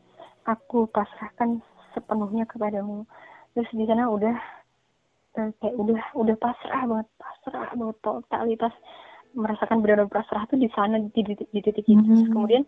Aku 0.47 0.87
pasrahkan 0.91 1.59
sepenuhnya 1.95 2.47
kepadamu. 2.47 3.03
Terus 3.55 3.69
di 3.71 3.85
sana 3.87 4.11
udah 4.11 4.35
uh, 5.39 5.49
kayak 5.63 5.75
udah 5.75 6.01
udah 6.19 6.35
pasrah 6.39 6.83
banget 6.83 7.07
pasrah 7.19 7.71
banget 7.75 7.97
totalitas 8.03 8.75
merasakan 9.37 9.85
benar-benar 9.85 10.09
pasrah 10.09 10.49
tuh 10.49 10.57
di 10.57 10.67
sana 10.73 10.97
di, 10.97 11.21
di, 11.21 11.33
di 11.37 11.59
titik 11.61 11.85
itu. 11.85 12.01
Mm-hmm. 12.01 12.33
kemudian 12.33 12.65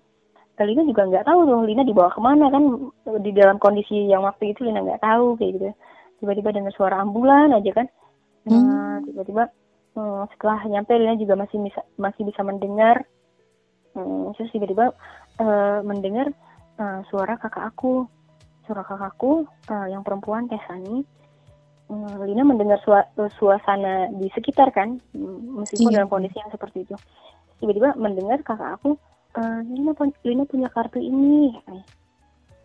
Lina 0.59 0.83
juga 0.83 1.07
nggak 1.07 1.23
tahu 1.23 1.39
tuh 1.47 1.61
Lina 1.63 1.87
dibawa 1.87 2.11
ke 2.11 2.19
mana 2.19 2.51
kan 2.51 2.91
di 3.23 3.31
dalam 3.31 3.55
kondisi 3.63 4.11
yang 4.11 4.27
waktu 4.27 4.51
itu 4.51 4.67
Lina 4.67 4.83
nggak 4.83 5.03
tahu 5.03 5.39
kayak 5.39 5.51
gitu. 5.55 5.67
Tiba-tiba 6.19 6.51
dengar 6.51 6.73
suara 6.75 6.99
ambulan 6.99 7.55
aja 7.55 7.71
kan. 7.71 7.87
Nah, 8.43 8.99
tiba-tiba 9.07 9.47
hmm, 9.95 10.27
setelah 10.35 10.59
nyampe 10.67 10.91
Lina 10.99 11.15
juga 11.15 11.39
masih 11.39 11.63
bisa 11.63 11.81
masih 11.95 12.27
bisa 12.27 12.41
mendengar. 12.43 13.07
Hmm, 13.95 14.35
terus 14.35 14.51
tiba-tiba 14.51 14.91
uh, 15.39 15.79
mendengar 15.87 16.27
uh, 16.75 16.99
suara 17.07 17.39
kakak 17.39 17.71
aku. 17.71 18.03
Suara 18.67 18.83
kakakku 18.83 19.47
uh, 19.71 19.87
yang 19.87 20.03
perempuan 20.03 20.51
Teh 20.51 20.59
Sani. 20.67 21.01
hmm, 21.01 21.18
Lina 22.25 22.45
mendengar 22.45 22.77
suasana 23.37 24.13
di 24.13 24.29
sekitar 24.37 24.69
kan 24.69 25.01
meskipun 25.57 25.89
yeah. 25.89 26.05
dalam 26.05 26.09
kondisi 26.09 26.37
yang 26.37 26.53
seperti 26.53 26.85
itu 26.85 26.95
tiba-tiba 27.57 27.97
mendengar 27.97 28.39
kakak 28.45 28.77
aku 28.77 28.93
uh, 29.35 29.59
Lina, 29.65 29.91
Lina 30.25 30.43
punya 30.45 30.69
kartu 30.71 31.01
ini 31.01 31.55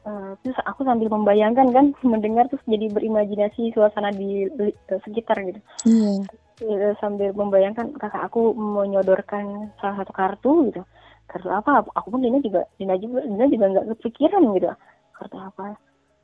Uh, 0.04 0.36
terus 0.44 0.52
aku 0.68 0.84
sambil 0.84 1.08
membayangkan 1.08 1.72
kan 1.72 1.96
mendengar 2.12 2.44
terus 2.52 2.60
jadi 2.68 2.92
berimajinasi 2.92 3.72
suasana 3.72 4.12
di 4.12 4.44
uh, 4.52 5.00
sekitar 5.00 5.40
gitu. 5.40 5.56
Yeah. 5.88 6.28
Iya, 6.60 6.92
sambil 7.00 7.32
membayangkan 7.32 7.96
kakak 7.96 8.28
aku 8.28 8.52
menyodorkan 8.52 9.72
salah 9.80 10.04
satu 10.04 10.12
kartu 10.12 10.52
gitu 10.68 10.84
kartu 11.26 11.48
apa 11.50 11.82
aku 11.98 12.14
pun 12.14 12.22
Dina 12.22 12.38
juga 12.38 12.62
Dina 12.78 12.94
juga 12.94 13.26
Dina 13.26 13.46
juga 13.50 13.64
nggak 13.74 13.86
kepikiran 13.96 14.42
gitu 14.54 14.70
kartu 15.18 15.36
apa 15.40 15.66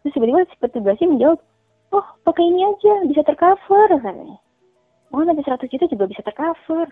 terus 0.04 0.12
tiba-tiba 0.14 0.46
si 0.46 0.54
petugasnya 0.60 1.06
menjawab 1.10 1.38
oh 1.90 2.06
pakai 2.22 2.44
ini 2.46 2.66
aja 2.66 2.92
bisa 3.06 3.22
tercover 3.26 3.88
katanya. 3.90 4.38
Oh 5.10 5.22
nanti 5.26 5.42
seratus 5.42 5.70
juta 5.70 5.90
juga 5.90 6.06
bisa 6.06 6.22
tercover 6.22 6.86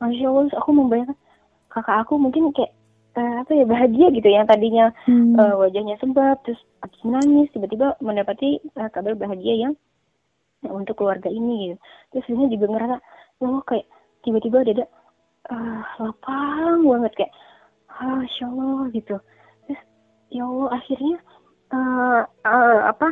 Masya 0.00 0.26
Allah 0.32 0.48
aku 0.56 0.70
membayangkan 0.72 1.18
kakak 1.68 1.96
aku 2.08 2.16
mungkin 2.16 2.56
kayak 2.56 2.72
uh, 3.20 3.44
apa 3.44 3.52
ya 3.52 3.64
bahagia 3.68 4.08
gitu 4.16 4.28
yang 4.32 4.48
tadinya 4.48 4.88
hmm. 5.04 5.36
uh, 5.36 5.60
wajahnya 5.60 6.00
sembab 6.00 6.40
terus 6.42 6.56
habis 6.80 7.00
menangis 7.04 7.52
tiba-tiba 7.52 8.00
mendapati 8.00 8.64
uh, 8.80 8.88
kabar 8.88 9.12
bahagia 9.12 9.68
yang 9.68 9.74
untuk 10.64 10.96
keluarga 11.00 11.28
ini 11.28 11.72
gitu. 11.72 11.78
Terus 12.16 12.26
dia 12.32 12.48
juga 12.56 12.66
ngerasa 12.72 12.96
oh 13.44 13.60
kayak 13.68 13.86
tiba-tiba 14.24 14.64
ada 14.64 14.84
uh, 15.52 15.80
lapang 16.00 16.80
banget 16.84 17.12
kayak 17.16 17.32
ah 17.92 18.24
Allah 18.24 18.80
gitu. 18.96 19.16
Terus 19.68 19.80
ya 20.32 20.42
Allah 20.48 20.68
akhirnya 20.80 21.16
uh, 21.76 22.22
uh, 22.48 22.80
apa 22.88 23.08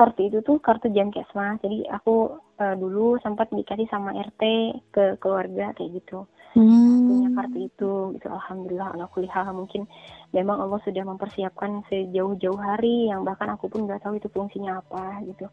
kartu 0.00 0.32
itu 0.32 0.40
tuh 0.40 0.56
kartu 0.64 0.88
Jamkesmas 0.88 1.60
jadi 1.60 1.84
aku 1.92 2.40
uh, 2.56 2.74
dulu 2.80 3.20
sempat 3.20 3.52
dikasih 3.52 3.84
sama 3.92 4.16
RT 4.16 4.42
ke 4.88 5.20
keluarga 5.20 5.76
kayak 5.76 6.00
gitu 6.00 6.24
hmm. 6.56 7.04
punya 7.04 7.28
kartu 7.36 7.58
itu 7.68 7.92
gitu 8.16 8.26
alhamdulillah 8.32 8.96
anak 8.96 9.12
kuliah 9.12 9.44
mungkin 9.52 9.84
memang 10.32 10.56
Allah 10.56 10.80
sudah 10.88 11.04
mempersiapkan 11.04 11.84
sejauh-jauh 11.92 12.56
hari 12.56 13.12
yang 13.12 13.28
bahkan 13.28 13.52
aku 13.52 13.68
pun 13.68 13.84
nggak 13.84 14.00
tahu 14.00 14.16
itu 14.16 14.32
fungsinya 14.32 14.80
apa 14.80 15.20
gitu 15.28 15.44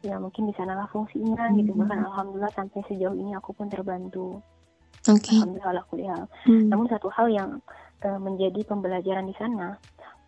ya 0.00 0.16
mungkin 0.16 0.48
di 0.48 0.56
sanalah 0.56 0.88
fungsinya 0.88 1.52
hmm. 1.52 1.54
gitu 1.60 1.76
bahkan 1.76 2.08
alhamdulillah 2.08 2.52
sampai 2.56 2.80
sejauh 2.88 3.12
ini 3.12 3.36
aku 3.36 3.52
pun 3.52 3.68
terbantu 3.68 4.40
okay. 5.04 5.44
alhamdulillah 5.44 5.84
kuliah 5.92 6.24
hmm. 6.48 6.72
namun 6.72 6.88
satu 6.88 7.12
hal 7.12 7.28
yang 7.28 7.60
uh, 8.00 8.16
menjadi 8.16 8.64
pembelajaran 8.64 9.28
di 9.28 9.36
sana 9.36 9.76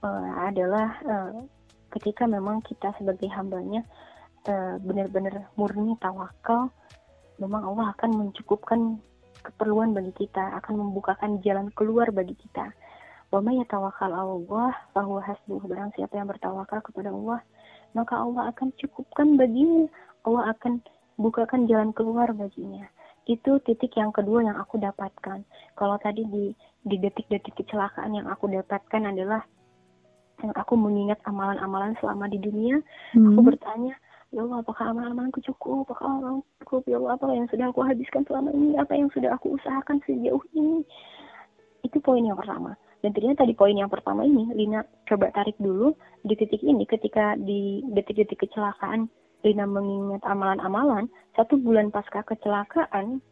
uh, 0.05 0.29
adalah 0.45 0.93
uh, 1.09 1.56
ketika 1.95 2.27
memang 2.27 2.63
kita 2.65 2.95
sebagai 2.99 3.29
hambanya 3.31 3.85
uh, 4.49 4.81
benar-benar 4.83 5.51
murni 5.55 5.95
tawakal 6.03 6.71
memang 7.39 7.63
Allah 7.63 7.93
akan 7.95 8.11
mencukupkan 8.27 8.99
keperluan 9.45 9.95
bagi 9.95 10.11
kita 10.27 10.59
akan 10.59 10.75
membukakan 10.83 11.39
jalan 11.45 11.71
keluar 11.77 12.11
bagi 12.11 12.35
kita 12.35 12.73
wa 13.31 13.43
may 13.43 13.59
yatawakkal 13.59 14.11
Allah 14.11 14.75
bahwa 14.95 15.19
hasbuh 15.23 15.59
barang 15.63 15.95
siapa 15.99 16.15
yang 16.15 16.31
bertawakal 16.31 16.79
kepada 16.83 17.11
Allah 17.11 17.43
maka 17.97 18.21
Allah 18.21 18.53
akan 18.53 18.77
cukupkan 18.77 19.41
baginya. 19.41 19.89
Allah 20.29 20.53
akan 20.53 20.85
bukakan 21.17 21.65
jalan 21.65 21.97
keluar 21.97 22.29
baginya. 22.37 22.85
Itu 23.25 23.57
titik 23.65 23.97
yang 23.97 24.13
kedua 24.13 24.45
yang 24.45 24.61
aku 24.61 24.77
dapatkan. 24.77 25.41
Kalau 25.73 25.97
tadi 25.97 26.29
di 26.29 26.53
di 26.87 26.97
detik-detik 27.01 27.57
kecelakaan 27.57 28.15
yang 28.15 28.29
aku 28.29 28.47
dapatkan 28.53 29.03
adalah 29.11 29.43
yang 30.45 30.53
aku 30.53 30.75
mengingat 30.77 31.19
amalan-amalan 31.25 31.97
selama 32.01 32.29
di 32.29 32.37
dunia, 32.37 32.81
hmm. 33.17 33.33
aku 33.33 33.41
bertanya, 33.55 33.95
ya 34.35 34.45
Allah 34.45 34.61
apakah 34.61 34.85
amalan-amalanku 34.93 35.41
cukup? 35.45 35.89
Apakah 35.89 36.05
amalan 36.13 36.45
cukup? 36.65 36.83
Ya 36.85 36.97
Allah 37.01 37.17
apa 37.17 37.25
yang 37.33 37.49
sudah 37.49 37.67
aku 37.73 37.81
habiskan 37.85 38.23
selama 38.29 38.53
ini? 38.53 38.77
Apa 38.77 38.93
yang 38.93 39.09
sudah 39.17 39.31
aku 39.33 39.57
usahakan 39.57 40.03
sejauh 40.05 40.45
ini? 40.53 40.85
Itu 41.87 42.03
poin 42.05 42.21
yang 42.21 42.37
pertama. 42.37 42.77
Dan 43.01 43.15
ternyata 43.15 43.47
di 43.47 43.55
poin 43.55 43.77
yang 43.77 43.93
pertama 43.93 44.27
ini, 44.27 44.51
Lina 44.57 44.83
coba 45.07 45.31
tarik 45.31 45.57
dulu 45.63 45.95
di 46.27 46.35
titik 46.35 46.65
ini 46.65 46.83
ketika 46.89 47.39
di 47.39 47.85
detik-detik 47.93 48.49
kecelakaan, 48.49 49.07
Lina 49.47 49.63
mengingat 49.69 50.27
amalan-amalan, 50.27 51.07
satu 51.39 51.55
bulan 51.61 51.95
pasca 51.95 52.25
kecelakaan, 52.27 53.23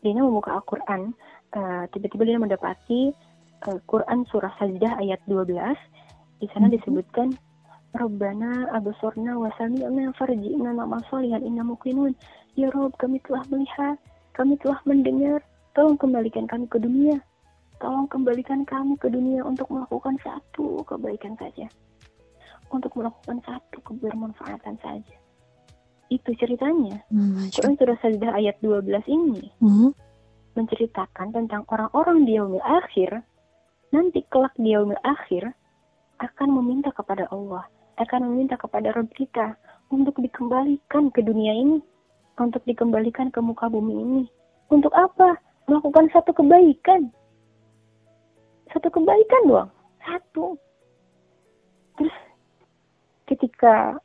Lina 0.00 0.22
membuka 0.22 0.54
Al-Quran, 0.56 1.12
uh, 1.52 1.84
tiba-tiba 1.92 2.22
Lina 2.24 2.40
mendapati 2.46 3.12
uh, 3.66 3.78
Quran 3.90 4.24
surah 4.30 4.54
Sajdah 4.58 4.98
ayat 5.02 5.20
12, 5.28 5.46
di 6.40 6.46
sana 6.50 6.66
mm-hmm. 6.66 6.74
disebutkan 6.78 7.28
Rabbana 7.96 8.70
absorna 8.76 9.40
wa 9.40 9.48
sami'na 9.56 10.12
farji'na 10.14 10.76
nama 10.76 11.00
solihan 11.08 11.42
inna 11.42 11.64
muqinun. 11.64 12.12
Ya 12.56 12.72
Rob, 12.72 12.96
kami 12.96 13.20
telah 13.24 13.44
melihat, 13.52 13.96
kami 14.32 14.56
telah 14.60 14.80
mendengar, 14.88 15.40
tolong 15.76 15.96
kembalikan 15.96 16.44
kami 16.48 16.68
ke 16.68 16.80
dunia 16.80 17.20
Tolong 17.76 18.08
kembalikan 18.08 18.64
kami 18.64 18.96
ke 18.96 19.12
dunia 19.12 19.44
untuk 19.44 19.68
melakukan 19.68 20.16
satu 20.24 20.80
kebaikan 20.88 21.36
saja. 21.36 21.68
Untuk 22.72 22.96
melakukan 22.96 23.44
satu 23.44 23.78
kebermanfaatan 23.84 24.80
saja. 24.80 25.16
Itu 26.08 26.32
ceritanya. 26.40 27.04
Hmm, 27.12 27.52
Quran 27.52 27.76
surah 27.76 27.98
Sajdah 28.00 28.32
ayat 28.32 28.56
12 28.64 28.88
ini 29.12 29.52
hmm. 29.60 29.92
menceritakan 30.56 31.36
tentang 31.36 31.68
orang-orang 31.68 32.24
di 32.24 32.40
yaumil 32.40 32.64
akhir 32.64 33.20
nanti 33.96 34.20
kelak 34.28 34.52
di 34.60 34.76
yaumil 34.76 35.00
akhir 35.00 35.56
akan 36.20 36.48
meminta 36.52 36.92
kepada 36.92 37.24
Allah 37.32 37.64
akan 37.96 38.28
meminta 38.28 38.60
kepada 38.60 38.92
Rob 38.92 39.08
kita 39.16 39.56
untuk 39.88 40.20
dikembalikan 40.20 41.08
ke 41.12 41.24
dunia 41.24 41.52
ini, 41.56 41.78
untuk 42.36 42.60
dikembalikan 42.68 43.32
ke 43.32 43.40
muka 43.40 43.72
bumi 43.72 43.94
ini. 43.96 44.24
Untuk 44.68 44.92
apa? 44.92 45.40
Melakukan 45.66 46.12
satu 46.12 46.36
kebaikan. 46.36 47.08
Satu 48.70 48.88
kebaikan 48.92 49.42
doang. 49.48 49.70
Satu. 50.04 50.60
Terus 51.96 52.16
ketika 53.32 53.96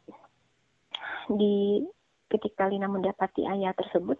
di 1.35 1.83
ketika 2.31 2.71
Lina 2.71 2.87
mendapati 2.87 3.43
ayat 3.43 3.75
tersebut, 3.75 4.15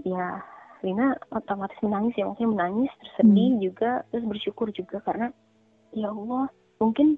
ya 0.00 0.40
Lina 0.84 1.16
otomatis 1.32 1.80
menangis 1.80 2.14
ya, 2.14 2.28
maksudnya 2.28 2.52
menangis, 2.52 2.92
tersedih 3.00 3.50
hmm. 3.56 3.62
juga, 3.64 3.90
terus 4.12 4.24
bersyukur 4.28 4.68
juga 4.70 5.00
karena 5.00 5.32
ya 5.96 6.12
Allah 6.12 6.52
mungkin 6.78 7.16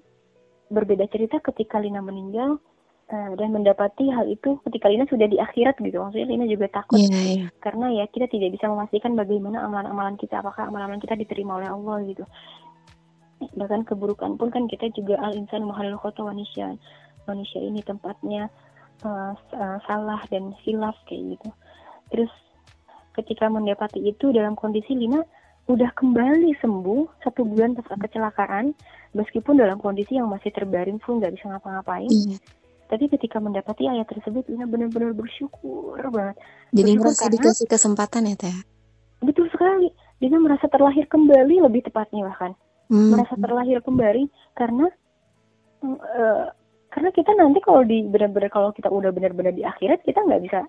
berbeda 0.71 1.07
cerita 1.11 1.43
ketika 1.43 1.83
Lina 1.83 2.03
meninggal 2.03 2.59
uh, 3.11 3.33
dan 3.39 3.49
mendapati 3.55 4.11
hal 4.11 4.27
itu 4.27 4.59
ketika 4.67 4.87
Lina 4.91 5.07
sudah 5.07 5.27
di 5.27 5.39
akhirat 5.39 5.79
gitu. 5.79 5.99
Maksudnya 6.03 6.27
Lina 6.27 6.47
juga 6.47 6.67
takut 6.71 6.99
yeah, 6.99 7.47
yeah. 7.47 7.51
karena 7.63 8.03
ya 8.03 8.05
kita 8.11 8.27
tidak 8.31 8.55
bisa 8.55 8.67
memastikan 8.71 9.15
bagaimana 9.15 9.63
amalan-amalan 9.67 10.19
kita 10.19 10.43
apakah 10.43 10.67
amalan-amalan 10.71 11.03
kita 11.03 11.15
diterima 11.19 11.59
oleh 11.63 11.69
Allah 11.71 11.97
gitu. 12.07 12.25
Bahkan 13.37 13.85
keburukan 13.85 14.41
pun 14.41 14.49
kan 14.49 14.65
kita 14.67 14.91
juga 14.97 15.21
al 15.21 15.37
insan 15.37 15.67
mahalul 15.69 16.01
kota 16.01 16.25
manusia 16.25 16.73
manusia 17.27 17.61
ini 17.61 17.83
tempatnya 17.83 18.49
uh, 19.03 19.35
uh, 19.35 19.79
salah 19.85 20.23
dan 20.31 20.55
silaf 20.63 20.97
kayak 21.11 21.37
gitu. 21.37 21.49
Terus 22.15 22.33
ketika 23.17 23.49
mendapati 23.49 24.05
itu 24.05 24.31
dalam 24.31 24.55
kondisi 24.55 24.93
Lina 24.93 25.25
udah 25.67 25.91
kembali 25.99 26.55
sembuh 26.63 27.27
satu 27.27 27.43
bulan 27.43 27.75
pasca 27.75 27.99
kecelakaan 27.99 28.71
meskipun 29.19 29.59
dalam 29.59 29.83
kondisi 29.83 30.15
yang 30.15 30.31
masih 30.31 30.55
terbaring 30.55 31.03
full 31.03 31.19
nggak 31.19 31.35
bisa 31.35 31.51
ngapa-ngapain. 31.51 32.11
Iya. 32.11 32.39
tapi 32.87 33.11
ketika 33.11 33.43
mendapati 33.43 33.91
ayat 33.91 34.07
tersebut 34.07 34.47
Lina 34.47 34.63
benar-benar 34.63 35.11
bersyukur 35.11 35.99
banget. 36.15 36.39
Jadi 36.71 36.91
merasa 36.95 37.27
dikasih 37.27 37.67
kesempatan 37.67 38.31
ya 38.31 38.39
teh? 38.39 38.57
Betul 39.27 39.51
sekali. 39.51 39.91
Lina 40.23 40.39
merasa 40.39 40.71
terlahir 40.71 41.11
kembali 41.11 41.67
lebih 41.67 41.83
tepatnya 41.83 42.31
bahkan. 42.31 42.55
Hmm. 42.87 43.19
merasa 43.19 43.35
terlahir 43.35 43.83
kembali 43.83 44.31
karena 44.55 44.87
uh, 45.83 46.47
karena 46.95 47.11
kita 47.11 47.35
nanti 47.35 47.59
kalau 47.59 47.83
di 47.83 48.07
benar-benar 48.07 48.47
kalau 48.47 48.71
kita 48.71 48.87
udah 48.87 49.11
benar-benar 49.11 49.51
di 49.51 49.67
akhirat 49.67 50.07
kita 50.07 50.23
nggak 50.23 50.43
bisa 50.47 50.61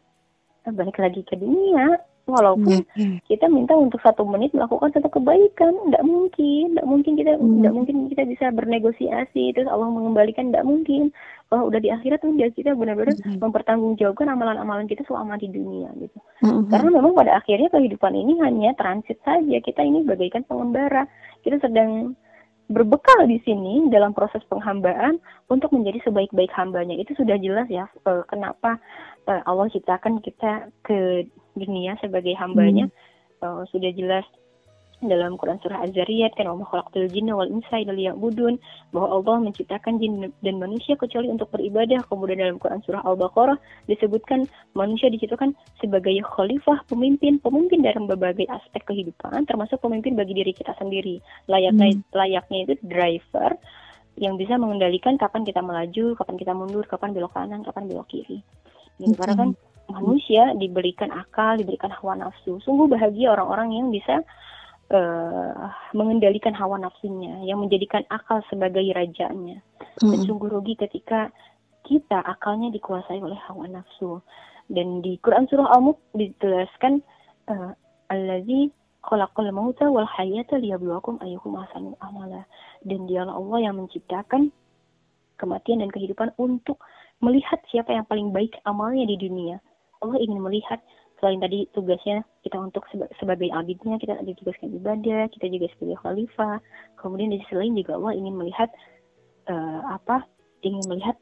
balik 0.73 0.97
lagi 0.97 1.21
ke 1.23 1.37
dunia 1.37 2.01
walaupun 2.27 2.83
mm-hmm. 2.83 3.23
kita 3.25 3.47
minta 3.47 3.71
untuk 3.73 4.03
satu 4.03 4.27
menit 4.27 4.51
melakukan 4.51 4.91
satu 4.91 5.07
kebaikan 5.07 5.71
tidak 5.87 6.03
mungkin 6.03 6.75
tidak 6.75 6.85
mungkin 6.85 7.11
kita 7.15 7.31
tidak 7.33 7.41
mm-hmm. 7.41 7.71
mungkin 7.73 7.95
kita 8.11 8.23
bisa 8.27 8.45
bernegosiasi 8.51 9.55
terus 9.55 9.71
Allah 9.71 9.87
mengembalikan 9.87 10.51
tidak 10.51 10.67
mungkin 10.67 11.15
kalau 11.47 11.71
udah 11.71 11.79
di 11.79 11.87
akhirat 11.87 12.19
udah 12.27 12.51
kita 12.51 12.75
benar-benar 12.75 13.15
mm-hmm. 13.15 13.39
mempertanggungjawabkan 13.39 14.27
amalan-amalan 14.27 14.91
kita 14.91 15.07
selama 15.07 15.39
di 15.39 15.47
dunia 15.47 15.87
gitu 16.03 16.19
mm-hmm. 16.43 16.67
karena 16.67 16.89
memang 16.91 17.15
pada 17.15 17.39
akhirnya 17.39 17.71
kehidupan 17.71 18.13
ini 18.13 18.43
hanya 18.43 18.75
transit 18.75 19.17
saja 19.23 19.57
kita 19.63 19.79
ini 19.79 20.03
bagaikan 20.03 20.43
pengembara 20.43 21.07
kita 21.47 21.63
sedang 21.63 22.11
berbekal 22.67 23.23
di 23.27 23.39
sini 23.47 23.87
dalam 23.87 24.11
proses 24.11 24.43
penghambaan 24.51 25.19
untuk 25.47 25.71
menjadi 25.71 26.03
sebaik-baik 26.07 26.51
hambanya 26.51 26.99
itu 26.99 27.15
sudah 27.15 27.39
jelas 27.39 27.67
ya 27.71 27.87
eh, 27.87 28.23
kenapa 28.27 28.75
eh, 29.27 29.41
Allah 29.47 29.71
ciptakan 29.71 30.19
kita 30.19 30.67
ke 30.83 31.27
dunia 31.57 31.97
sebagai 31.97 32.37
hambanya 32.37 32.85
hmm. 32.85 33.41
uh, 33.41 33.63
sudah 33.73 33.89
jelas 33.97 34.21
dalam 34.97 35.37
Quran 35.37 35.61
surah 35.61 35.85
Az-Zariyat 35.85 36.33
kan 36.33 36.49
wa 36.49 36.65
khalaqtul 36.65 37.05
jinna 37.13 37.37
wal 37.37 37.45
insa 37.45 37.77
illa 37.77 37.93
liya'budun 37.93 38.57
bahwa 38.89 39.21
Allah 39.21 39.45
menciptakan 39.45 40.01
jin 40.01 40.33
dan 40.41 40.55
manusia 40.57 40.97
kecuali 40.97 41.29
untuk 41.29 41.53
beribadah. 41.53 42.01
Kemudian 42.09 42.41
dalam 42.41 42.57
Quran 42.57 42.81
surah 42.81 43.05
Al-Baqarah 43.05 43.61
disebutkan 43.85 44.49
manusia 44.73 45.13
diciptakan 45.13 45.53
sebagai 45.77 46.17
khalifah, 46.25 46.81
pemimpin, 46.89 47.37
pemimpin 47.37 47.85
dalam 47.85 48.09
berbagai 48.09 48.49
aspek 48.49 48.89
kehidupan 48.89 49.45
termasuk 49.45 49.77
pemimpin 49.85 50.17
bagi 50.17 50.33
diri 50.33 50.49
kita 50.49 50.73
sendiri. 50.81 51.21
Layaknya 51.45 51.93
hmm. 51.93 52.17
layaknya 52.17 52.57
itu 52.65 52.73
driver 52.81 53.53
yang 54.17 54.33
bisa 54.33 54.57
mengendalikan 54.57 55.13
kapan 55.21 55.45
kita 55.45 55.61
melaju, 55.61 56.17
kapan 56.17 56.35
kita 56.41 56.53
mundur, 56.57 56.85
kapan 56.89 57.13
belok 57.13 57.37
kanan, 57.37 57.61
kapan 57.61 57.85
belok 57.85 58.09
kiri. 58.09 58.41
Gitu. 58.97 59.13
Okay. 59.13 59.37
Kan 59.37 59.53
manusia 59.93 60.57
diberikan 60.57 61.13
akal, 61.13 61.61
diberikan 61.61 61.93
hawa 61.93 62.17
nafsu. 62.17 62.57
Sungguh 62.65 62.89
bahagia 62.89 63.37
orang-orang 63.37 63.77
yang 63.77 63.87
bisa 63.93 64.25
uh, 64.91 65.71
mengendalikan 65.91 66.55
hawa 66.55 66.79
nafsunya, 66.79 67.43
yang 67.43 67.59
menjadikan 67.63 68.03
akal 68.11 68.43
sebagai 68.47 68.83
rajanya. 68.95 69.59
Hmm. 69.99 70.13
Dan 70.13 70.19
sungguh 70.27 70.49
rugi 70.51 70.77
ketika 70.79 71.31
kita 71.87 72.19
akalnya 72.23 72.71
dikuasai 72.71 73.19
oleh 73.19 73.39
hawa 73.47 73.67
nafsu. 73.67 74.19
Dan 74.67 74.99
di 74.99 75.15
Quran 75.23 75.47
surah 75.47 75.71
Al-Mulk 75.79 75.99
dijelaskan 76.11 76.99
uh, 77.47 77.71
allazi 78.11 78.67
khalaqal 79.07 79.47
mauta 79.55 79.87
wal 79.87 80.07
hayata 80.07 80.59
liyabluwakum 80.59 81.19
ayyukum 81.23 81.55
ahsanu 81.55 81.95
amala. 82.03 82.43
Dan 82.83 83.07
dialah 83.07 83.35
Allah 83.35 83.71
yang 83.71 83.79
menciptakan 83.79 84.51
kematian 85.39 85.79
dan 85.85 85.89
kehidupan 85.93 86.35
untuk 86.35 86.83
melihat 87.23 87.63
siapa 87.71 87.93
yang 87.95 88.05
paling 88.05 88.35
baik 88.35 88.59
amalnya 88.67 89.07
di 89.07 89.15
dunia. 89.15 89.57
Allah 90.03 90.17
ingin 90.21 90.43
melihat 90.43 90.83
selain 91.17 91.41
tadi 91.41 91.65
tugasnya 91.73 92.21
kita 92.45 92.61
untuk 92.61 92.85
sebagai 93.17 93.49
abidnya 93.49 93.97
kita 93.97 94.21
ditugaskan 94.21 94.69
ibadah 94.77 95.25
kita 95.33 95.49
juga 95.49 95.65
sebagai 95.73 95.97
khalifah. 96.05 96.57
Kemudian 97.01 97.33
di 97.33 97.41
sisi 97.41 97.55
lain 97.57 97.73
juga 97.73 97.97
Allah 97.97 98.13
ingin 98.13 98.35
melihat 98.37 98.69
uh, 99.49 99.97
apa? 99.97 100.25
Ingin 100.61 100.85
melihat 100.89 101.15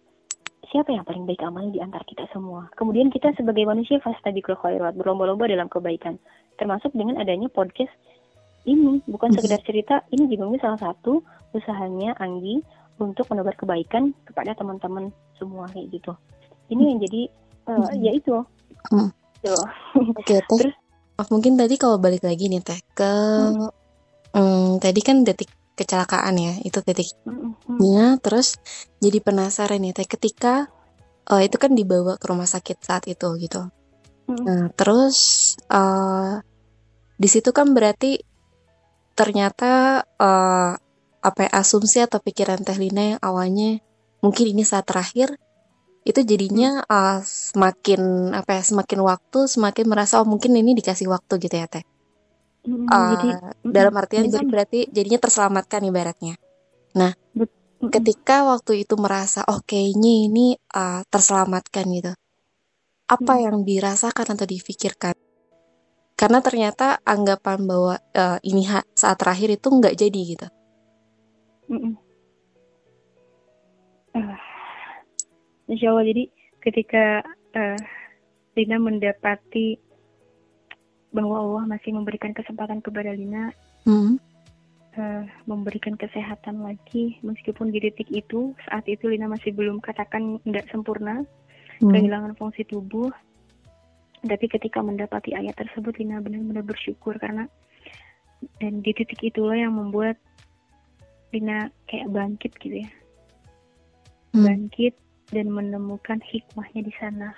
siapa 0.68 0.92
yang 0.92 1.08
paling 1.08 1.24
baik 1.24 1.40
amalnya 1.46 1.80
di 1.80 1.82
antara 1.82 2.04
kita 2.04 2.28
semua. 2.36 2.68
Kemudian 2.76 3.08
kita 3.08 3.32
sebagai 3.40 3.64
manusia 3.64 4.02
fastabiqul 4.04 4.60
khairat 4.60 5.00
berlomba-lomba 5.00 5.48
dalam 5.48 5.72
kebaikan. 5.72 6.20
Termasuk 6.60 6.92
dengan 6.92 7.20
adanya 7.20 7.48
podcast 7.48 7.92
ini. 8.68 9.00
Bukan 9.08 9.32
sekedar 9.32 9.62
cerita 9.64 10.04
ini 10.12 10.28
juga 10.28 10.52
salah 10.60 10.92
satu 10.92 11.24
usahanya 11.56 12.20
Anggi 12.20 12.60
untuk 13.00 13.28
menebar 13.32 13.56
kebaikan 13.56 14.12
kepada 14.28 14.56
teman-teman 14.56 15.12
semua 15.40 15.68
kayak 15.72 15.88
gitu. 15.92 16.12
Ini 16.72 16.84
yang 16.96 17.00
jadi 17.04 17.22
uh, 17.72 17.92
ya 17.96 18.12
itu. 18.16 18.36
Hmm. 18.92 19.12
Gitu. 19.46 19.54
Oke, 20.18 20.26
okay, 20.26 20.40
teh. 20.50 20.58
Terus, 20.66 20.74
oh, 21.22 21.28
mungkin 21.30 21.54
tadi 21.54 21.78
kalau 21.78 22.02
balik 22.02 22.26
lagi 22.26 22.50
nih 22.50 22.66
teh 22.66 22.82
ke 22.98 23.14
hmm. 23.54 23.70
Hmm, 24.36 24.70
tadi 24.82 25.00
kan 25.06 25.22
detik 25.22 25.54
kecelakaan 25.78 26.36
ya, 26.42 26.54
itu 26.66 26.82
detiknya. 26.82 27.30
Hmm. 27.70 28.18
Terus 28.20 28.58
jadi 28.98 29.22
penasaran 29.22 29.80
nih 29.86 29.94
teh 29.94 30.08
ketika 30.10 30.68
uh, 31.30 31.42
itu 31.46 31.62
kan 31.62 31.78
dibawa 31.78 32.18
ke 32.18 32.26
rumah 32.26 32.50
sakit 32.50 32.82
saat 32.82 33.06
itu 33.06 33.28
gitu. 33.38 33.70
Hmm. 34.26 34.42
Nah, 34.42 34.66
terus 34.74 35.18
uh, 35.70 36.42
di 37.16 37.28
situ 37.30 37.54
kan 37.54 37.72
berarti 37.72 38.18
ternyata 39.16 40.04
uh, 40.04 40.74
apa 41.26 41.40
ya, 41.48 41.50
asumsi 41.62 42.04
atau 42.04 42.20
pikiran 42.20 42.62
Teh 42.62 42.76
Lina 42.76 43.16
yang 43.16 43.22
awalnya 43.24 43.80
mungkin 44.20 44.46
ini 44.52 44.68
saat 44.68 44.86
terakhir 44.86 45.38
itu 46.06 46.22
jadinya 46.22 46.86
uh, 46.86 47.18
semakin 47.26 48.30
apa 48.38 48.62
ya 48.62 48.64
semakin 48.64 49.02
waktu 49.02 49.50
semakin 49.50 49.86
merasa 49.90 50.22
oh 50.22 50.28
mungkin 50.30 50.54
ini 50.54 50.78
dikasih 50.78 51.10
waktu 51.10 51.42
gitu 51.42 51.56
ya 51.58 51.66
teh? 51.66 51.82
Mm, 52.66 52.86
uh, 52.86 53.10
jadi, 53.18 53.28
dalam 53.66 53.94
artian 53.98 54.30
jadi, 54.30 54.46
berarti 54.46 54.80
jadinya 54.94 55.18
terselamatkan 55.18 55.82
ibaratnya. 55.82 56.38
Nah 56.94 57.10
mm, 57.34 57.90
ketika 57.90 58.46
waktu 58.46 58.86
itu 58.86 58.94
merasa 59.02 59.42
oh 59.50 59.66
kayaknya 59.66 60.30
ini 60.30 60.48
uh, 60.78 61.02
terselamatkan 61.10 61.86
gitu 61.90 62.14
apa 63.10 63.34
mm. 63.38 63.42
yang 63.42 63.58
dirasakan 63.66 64.38
atau 64.38 64.46
difikirkan? 64.46 65.18
Karena 66.16 66.40
ternyata 66.40 67.02
anggapan 67.02 67.66
bahwa 67.66 67.98
uh, 67.98 68.38
ini 68.46 68.70
saat 68.94 69.18
terakhir 69.18 69.58
itu 69.58 69.68
nggak 69.74 69.98
jadi 69.98 70.20
gitu. 70.22 70.48
Mm 71.66 71.98
uh 74.16 74.45
Insya 75.66 75.92
Allah 75.94 76.06
jadi 76.06 76.24
ketika 76.62 77.26
uh, 77.58 77.80
Lina 78.56 78.78
mendapati 78.80 79.78
bahwa 81.16 81.36
Allah 81.40 81.64
masih 81.78 81.96
memberikan 81.96 82.36
kesempatan 82.36 82.84
kepada 82.84 83.16
Lina 83.16 83.50
hmm. 83.88 84.20
uh, 85.00 85.24
memberikan 85.48 85.96
kesehatan 85.96 86.60
lagi 86.60 87.18
meskipun 87.24 87.72
di 87.72 87.80
titik 87.80 88.12
itu 88.12 88.52
saat 88.68 88.84
itu 88.92 89.08
Lina 89.08 89.32
masih 89.32 89.56
belum 89.56 89.80
katakan 89.80 90.44
tidak 90.44 90.68
sempurna 90.70 91.24
hmm. 91.80 91.92
kehilangan 91.92 92.34
fungsi 92.36 92.68
tubuh 92.68 93.10
tapi 94.26 94.50
ketika 94.50 94.82
mendapati 94.82 95.38
ayat 95.38 95.56
tersebut 95.56 95.96
Lina 96.02 96.20
benar-benar 96.20 96.66
bersyukur 96.66 97.16
karena 97.16 97.48
dan 98.60 98.84
di 98.84 98.92
titik 98.92 99.24
itulah 99.24 99.56
yang 99.56 99.72
membuat 99.72 100.20
Lina 101.32 101.72
kayak 101.88 102.12
bangkit 102.12 102.52
gitu 102.60 102.84
ya 102.84 102.90
hmm. 104.36 104.44
bangkit 104.44 105.05
dan 105.34 105.50
menemukan 105.50 106.22
hikmahnya 106.22 106.82
di 106.86 106.94
sana. 107.00 107.30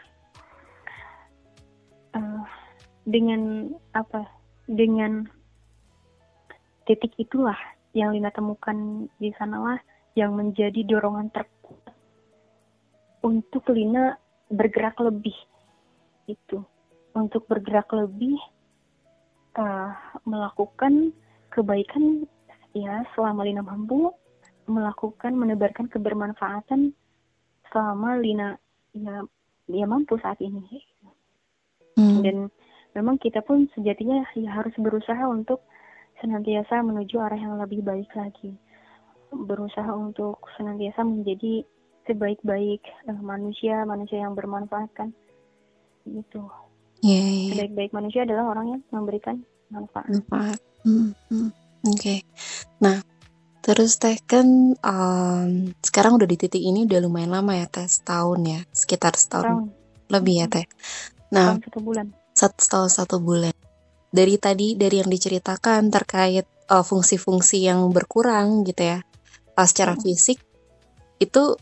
Uh, 2.15 2.43
dengan 3.07 3.71
apa? 3.95 4.27
Dengan 4.67 5.27
titik 6.87 7.15
itulah 7.19 7.55
yang 7.95 8.15
Lina 8.15 8.31
temukan 8.31 9.07
di 9.19 9.31
sanalah 9.35 9.79
yang 10.15 10.33
menjadi 10.33 10.83
dorongan 10.87 11.29
terkuat 11.29 11.93
untuk 13.21 13.67
Lina 13.69 14.15
bergerak 14.47 14.95
lebih 15.03 15.35
itu 16.31 16.63
untuk 17.11 17.43
bergerak 17.49 17.91
lebih 17.91 18.39
uh, 19.59 19.91
melakukan 20.23 21.11
kebaikan 21.51 22.23
ya 22.71 23.03
selama 23.15 23.43
Lina 23.43 23.63
mampu 23.63 24.13
melakukan 24.67 25.35
menebarkan 25.35 25.91
kebermanfaatan 25.91 26.95
selama 27.77 28.17
Lina 28.17 28.57
ya 28.97 29.21
dia 29.69 29.85
mampu 29.85 30.17
saat 30.17 30.41
ini 30.41 30.81
hmm. 31.93 32.25
dan 32.25 32.49
memang 32.97 33.21
kita 33.21 33.45
pun 33.45 33.69
sejatinya 33.77 34.25
ya 34.33 34.49
harus 34.49 34.73
berusaha 34.81 35.21
untuk 35.29 35.61
senantiasa 36.17 36.81
menuju 36.81 37.21
arah 37.21 37.37
yang 37.37 37.61
lebih 37.61 37.85
baik 37.85 38.09
lagi 38.17 38.57
berusaha 39.29 39.93
untuk 39.93 40.41
senantiasa 40.57 41.05
menjadi 41.05 41.61
sebaik-baik 42.09 42.81
uh, 43.05 43.21
manusia 43.21 43.85
manusia 43.85 44.25
yang 44.25 44.33
bermanfaat 44.33 44.89
kan 44.97 45.13
gitu 46.09 46.49
yeah, 47.05 47.21
yeah. 47.21 47.53
sebaik-baik 47.53 47.93
manusia 47.93 48.25
adalah 48.25 48.57
orang 48.57 48.73
yang 48.73 48.81
memberikan 48.89 49.45
manfaat 49.69 50.09
manfaat 50.09 50.59
hmm, 50.81 51.13
hmm. 51.29 51.53
oke 51.85 51.93
okay. 51.93 52.25
nah 52.81 52.97
terus 53.67 53.99
teh 53.99 54.15
kan 54.23 54.47
um, 54.79 55.49
sekarang 55.83 56.15
udah 56.15 56.23
di 56.23 56.39
titik 56.39 56.63
ini 56.63 56.87
udah 56.87 57.03
lumayan 57.03 57.35
lama 57.35 57.51
ya 57.51 57.67
teh 57.67 57.83
setahun 57.83 58.39
ya 58.47 58.63
sekitar 58.71 59.19
setahun 59.19 59.67
Tahun. 59.67 59.67
lebih 60.07 60.35
ya 60.39 60.47
teh. 60.47 60.65
Nah 61.35 61.59
satu 61.59 61.83
bulan. 61.83 62.15
satu 62.31 62.57
setahun 62.63 62.91
satu 62.95 63.19
bulan. 63.19 63.51
Dari 64.07 64.39
tadi 64.39 64.79
dari 64.79 65.03
yang 65.03 65.11
diceritakan 65.11 65.91
terkait 65.91 66.47
uh, 66.71 66.79
fungsi-fungsi 66.79 67.67
uh, 67.67 67.75
yang 67.75 67.79
berkurang 67.91 68.63
gitu 68.63 68.87
ya 68.87 69.03
uh, 69.59 69.67
secara 69.67 69.99
hmm. 69.99 70.01
fisik 70.07 70.39
itu 71.19 71.59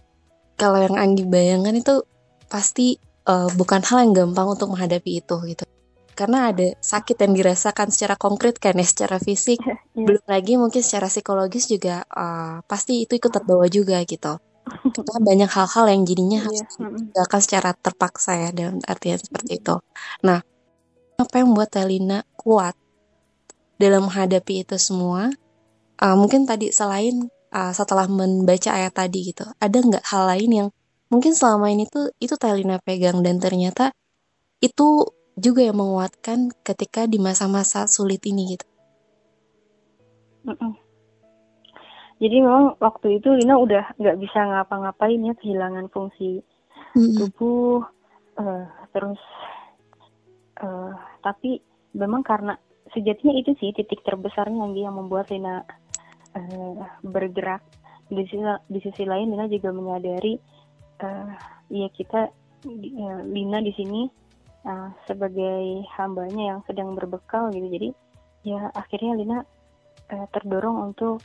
kalau 0.53 0.77
yang 0.77 1.01
Anggi 1.01 1.25
bayangkan 1.25 1.73
itu 1.73 2.05
pasti 2.45 3.01
uh, 3.25 3.49
bukan 3.57 3.81
hal 3.81 4.05
yang 4.05 4.13
gampang 4.13 4.45
untuk 4.45 4.69
menghadapi 4.69 5.25
itu 5.25 5.35
gitu 5.49 5.65
karena 6.15 6.49
ada 6.49 6.73
sakit 6.79 7.19
yang 7.19 7.33
dirasakan 7.35 7.91
secara 7.91 8.15
konkret 8.15 8.57
kan 8.57 8.73
ya 8.79 8.87
secara 8.87 9.19
fisik 9.19 9.59
yeah. 9.67 9.77
belum 9.93 10.25
lagi 10.25 10.55
mungkin 10.55 10.81
secara 10.81 11.11
psikologis 11.11 11.67
juga 11.67 12.07
uh, 12.07 12.63
pasti 12.65 13.03
itu 13.03 13.19
ikut 13.19 13.29
terbawa 13.29 13.67
juga 13.67 13.99
gitu 14.07 14.39
karena 14.95 15.19
banyak 15.21 15.49
hal-hal 15.51 15.85
yang 15.91 16.01
jadinya 16.07 16.39
yeah. 16.41 16.45
harus 16.47 16.61
dilakukan 17.11 17.41
secara 17.43 17.69
terpaksa 17.75 18.31
ya 18.39 18.49
dalam 18.55 18.79
artian 18.87 19.19
seperti 19.19 19.61
itu 19.61 19.75
nah 20.23 20.39
apa 21.15 21.33
yang 21.39 21.51
membuat 21.51 21.71
Elina 21.79 22.23
kuat 22.35 22.75
dalam 23.75 24.07
menghadapi 24.07 24.63
itu 24.63 24.75
semua 24.79 25.29
uh, 25.99 26.15
mungkin 26.15 26.47
tadi 26.47 26.71
selain 26.71 27.27
uh, 27.51 27.71
setelah 27.75 28.07
membaca 28.07 28.71
ayat 28.71 28.95
tadi 28.95 29.35
gitu 29.35 29.43
ada 29.59 29.77
nggak 29.79 30.03
hal 30.07 30.23
lain 30.31 30.51
yang 30.51 30.67
mungkin 31.11 31.31
selama 31.37 31.71
ini 31.71 31.87
tuh 31.87 32.11
itu 32.19 32.35
Talina 32.35 32.81
pegang 32.81 33.21
dan 33.21 33.37
ternyata 33.39 33.93
itu 34.63 35.05
juga 35.35 35.67
yang 35.67 35.77
menguatkan 35.79 36.51
ketika 36.63 37.05
di 37.05 37.19
masa-masa 37.19 37.85
sulit 37.91 38.23
ini 38.23 38.55
gitu. 38.55 38.67
Jadi 42.15 42.37
memang 42.39 42.79
waktu 42.79 43.19
itu 43.19 43.27
Lina 43.35 43.59
udah 43.59 43.99
nggak 43.99 44.17
bisa 44.23 44.39
ngapa-ngapain 44.39 45.19
ya 45.19 45.35
kehilangan 45.35 45.91
fungsi 45.91 46.39
mm-hmm. 46.95 47.17
tubuh 47.19 47.83
uh, 48.39 48.63
terus 48.95 49.19
uh, 50.63 50.95
tapi 51.19 51.59
memang 51.91 52.23
karena 52.23 52.55
sejatinya 52.95 53.35
itu 53.35 53.51
sih 53.59 53.75
titik 53.75 53.99
terbesarnya 54.07 54.63
yang 54.71 54.95
membuat 54.95 55.27
Lina 55.27 55.67
uh, 56.39 56.87
bergerak 57.03 57.61
di 58.07 58.23
sisi 58.31 58.39
di 58.71 58.79
sisi 58.79 59.03
lain 59.03 59.35
Lina 59.35 59.51
juga 59.51 59.75
menyadari 59.75 60.39
uh, 61.03 61.35
ya 61.67 61.91
kita 61.91 62.31
uh, 62.63 63.21
Lina 63.27 63.59
di 63.59 63.75
sini 63.75 64.07
uh, 64.65 64.89
sebagai 65.05 65.85
hambanya 65.95 66.57
yang 66.57 66.59
sedang 66.65 66.97
berbekal 66.97 67.53
gitu. 67.53 67.67
Jadi 67.69 67.89
ya 68.45 68.69
akhirnya 68.73 69.13
Lina 69.17 69.37
uh, 70.11 70.27
terdorong 70.33 70.91
untuk 70.91 71.21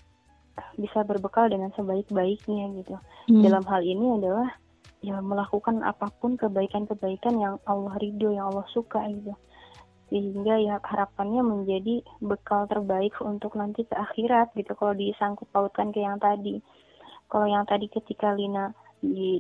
bisa 0.77 1.03
berbekal 1.03 1.49
dengan 1.49 1.73
sebaik-baiknya 1.73 2.69
gitu. 2.85 2.97
Hmm. 3.31 3.43
dalam 3.47 3.65
hal 3.65 3.81
ini 3.81 4.21
adalah 4.21 4.49
ya 5.01 5.17
melakukan 5.23 5.81
apa 5.81 6.13
pun 6.21 6.37
kebaikan-kebaikan 6.37 7.41
yang 7.41 7.55
Allah 7.65 7.97
ridho 7.97 8.35
yang 8.35 8.53
Allah 8.53 8.69
suka 8.73 9.01
gitu. 9.09 9.33
Sehingga 10.11 10.59
ya 10.59 10.83
harapannya 10.83 11.41
menjadi 11.41 12.03
bekal 12.19 12.67
terbaik 12.67 13.15
untuk 13.23 13.55
nanti 13.55 13.87
ke 13.87 13.95
akhirat 13.95 14.53
gitu 14.59 14.75
kalau 14.75 14.93
disangkut 14.93 15.47
pautkan 15.55 15.95
ke 15.95 16.03
yang 16.03 16.19
tadi. 16.19 16.59
Kalau 17.31 17.47
yang 17.47 17.63
tadi 17.63 17.87
ketika 17.87 18.35
Lina 18.35 18.75
di 18.99 19.39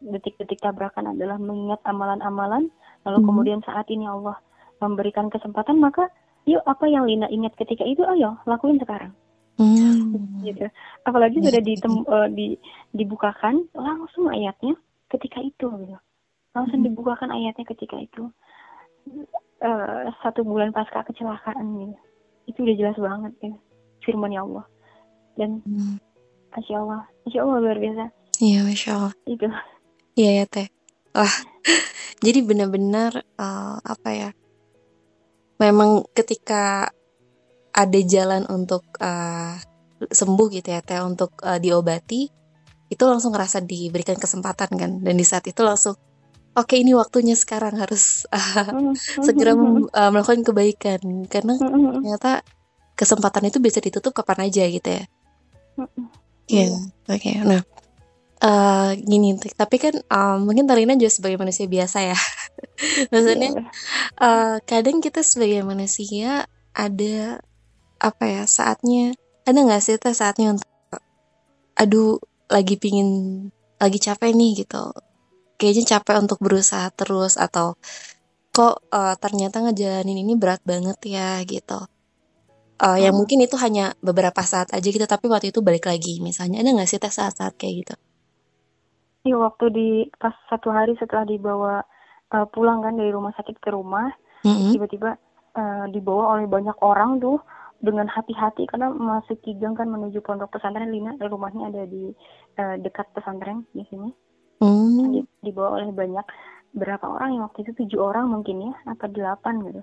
detik-detik 0.00 0.60
tabrakan 0.64 1.12
adalah 1.12 1.36
mengingat 1.36 1.84
amalan-amalan 1.84 2.72
lalu 3.06 3.18
hmm. 3.22 3.28
kemudian 3.30 3.60
saat 3.62 3.86
ini 3.88 4.04
Allah 4.10 4.36
memberikan 4.82 5.30
kesempatan 5.30 5.78
maka 5.78 6.10
yuk 6.44 6.62
apa 6.66 6.90
yang 6.90 7.06
Lina 7.06 7.30
ingat 7.30 7.54
ketika 7.54 7.86
itu 7.86 8.02
ayo 8.02 8.36
lakuin 8.44 8.82
sekarang 8.82 9.14
hmm. 9.62 10.42
gitu 10.42 10.66
apalagi 11.06 11.38
sudah 11.40 11.62
iya. 11.62 11.68
ditem, 11.70 11.94
uh, 12.10 12.28
di, 12.28 12.58
dibukakan 12.92 13.70
langsung 13.72 14.28
ayatnya 14.28 14.74
ketika 15.06 15.38
itu 15.40 15.70
gitu 15.70 15.96
langsung 16.52 16.82
hmm. 16.82 16.88
dibukakan 16.90 17.30
ayatnya 17.30 17.64
ketika 17.64 17.96
itu 17.96 18.28
uh, 19.62 20.02
satu 20.20 20.42
bulan 20.42 20.74
pasca 20.74 21.04
kecelakaan 21.06 21.64
gitu. 21.80 21.96
Itu 22.46 22.58
udah 22.62 22.76
jelas 22.78 22.96
banget 22.98 23.32
ya 23.42 23.54
firman 24.04 24.34
ya 24.34 24.42
Allah. 24.44 24.64
Dan 25.36 25.60
hmm. 25.66 25.98
Masya 26.56 26.76
Allah, 26.80 27.02
Masya 27.26 27.40
Allah 27.44 27.58
luar 27.60 27.78
biasa. 27.78 28.04
Iya, 28.40 28.60
Masya 28.64 28.90
Allah. 28.96 29.12
Itu. 29.28 29.46
Iya 30.16 30.30
ya 30.40 30.44
Teh. 30.48 30.68
Wah, 31.12 31.36
jadi 32.26 32.42
benar-benar 32.42 33.22
uh, 33.38 33.78
apa 33.78 34.10
ya? 34.10 34.30
Memang 35.62 36.02
ketika 36.10 36.90
ada 37.70 38.00
jalan 38.02 38.42
untuk 38.50 38.82
uh, 38.98 39.54
sembuh 40.02 40.46
gitu 40.50 40.74
ya 40.74 40.82
Teh, 40.82 40.98
untuk 41.00 41.38
uh, 41.46 41.62
diobati, 41.62 42.26
itu 42.90 43.02
langsung 43.06 43.30
ngerasa 43.30 43.62
diberikan 43.62 44.18
kesempatan 44.18 44.70
kan. 44.74 44.90
Dan 44.98 45.14
di 45.14 45.22
saat 45.22 45.46
itu 45.46 45.62
langsung 45.62 45.94
oke 46.56 46.66
okay, 46.66 46.82
ini 46.82 46.98
waktunya 46.98 47.38
sekarang 47.38 47.78
harus 47.78 48.26
uh, 48.34 48.74
segera 49.26 49.54
uh, 49.54 50.10
melakukan 50.10 50.42
kebaikan 50.42 51.30
karena 51.30 51.54
ternyata 51.62 52.42
kesempatan 52.98 53.54
itu 53.54 53.62
bisa 53.62 53.78
ditutup 53.78 54.10
kapan 54.16 54.50
aja 54.50 54.66
gitu 54.66 54.88
ya. 54.88 55.04
Iya, 56.48 56.66
yeah, 56.72 56.76
oke. 57.06 57.20
Okay. 57.20 57.34
Nah, 57.44 57.60
uh, 58.42 58.90
gini, 58.96 59.36
tapi 59.54 59.76
kan 59.80 59.94
uh, 60.10 60.36
mungkin 60.40 60.68
Tarina 60.68 60.96
juga 60.98 61.12
sebagai 61.12 61.38
manusia 61.40 61.64
biasa 61.68 61.98
ya. 62.04 62.18
Maksudnya 63.12 63.70
uh, 64.20 64.58
kadang 64.64 65.00
kita 65.00 65.20
sebagai 65.22 65.62
manusia 65.64 66.44
ada 66.76 67.40
apa 67.96 68.24
ya 68.28 68.44
saatnya 68.44 69.16
ada 69.48 69.56
nggak 69.56 69.80
sih 69.80 69.96
saatnya 69.96 70.52
untuk 70.52 70.68
aduh 71.80 72.20
lagi 72.52 72.76
pingin 72.76 73.08
lagi 73.80 73.96
capek 73.96 74.36
nih 74.36 74.64
gitu 74.64 74.92
kayaknya 75.56 75.96
capek 75.96 76.20
untuk 76.20 76.38
berusaha 76.40 76.92
terus 76.92 77.40
atau 77.40 77.80
kok 78.52 78.88
uh, 78.88 79.16
ternyata 79.20 79.60
ngejalanin 79.60 80.24
ini 80.24 80.32
berat 80.36 80.64
banget 80.64 80.96
ya 81.04 81.40
gitu. 81.44 81.84
Uh, 82.76 83.00
yang 83.00 83.16
hmm. 83.16 83.24
mungkin 83.24 83.40
itu 83.40 83.56
hanya 83.56 83.96
beberapa 84.04 84.44
saat 84.44 84.68
aja 84.76 84.84
gitu 84.84 85.08
tapi 85.08 85.32
waktu 85.32 85.48
itu 85.48 85.64
balik 85.64 85.88
lagi 85.88 86.20
misalnya 86.20 86.60
ada 86.60 86.76
nggak 86.76 86.88
sih 86.88 87.00
tes 87.00 87.12
saat-saat 87.12 87.56
kayak 87.56 87.74
gitu? 87.84 87.94
Iya 89.26 89.42
waktu 89.42 89.64
di 89.74 89.88
pas 90.22 90.30
satu 90.46 90.70
hari 90.70 90.94
setelah 91.02 91.26
dibawa 91.26 91.82
uh, 92.30 92.46
pulang 92.46 92.78
kan 92.78 92.94
dari 92.94 93.10
rumah 93.10 93.34
sakit 93.34 93.58
ke 93.58 93.74
rumah 93.74 94.06
mm-hmm. 94.46 94.70
tiba-tiba 94.78 95.18
uh, 95.58 95.84
dibawa 95.90 96.38
oleh 96.38 96.46
banyak 96.46 96.78
orang 96.78 97.18
tuh 97.18 97.42
dengan 97.82 98.06
hati-hati 98.06 98.70
karena 98.70 98.88
masuk 98.94 99.36
kijang 99.42 99.74
kan 99.74 99.90
menuju 99.90 100.22
pondok 100.22 100.54
pesantren. 100.54 100.94
Lina 100.94 101.18
rumahnya 101.18 101.74
ada 101.74 101.82
di 101.90 102.14
uh, 102.62 102.78
dekat 102.78 103.10
pesantren 103.18 103.66
di 103.74 103.82
sini. 103.90 104.14
Hmm. 104.56 105.12
dibawa 105.44 105.76
oleh 105.76 105.92
banyak 105.92 106.24
berapa 106.72 107.04
orang 107.04 107.36
yang 107.36 107.44
waktu 107.44 107.66
itu? 107.68 107.76
Tujuh 107.84 108.00
orang 108.00 108.32
mungkin 108.32 108.70
ya 108.70 108.72
apa 108.88 109.04
delapan 109.10 109.60
gitu. 109.68 109.82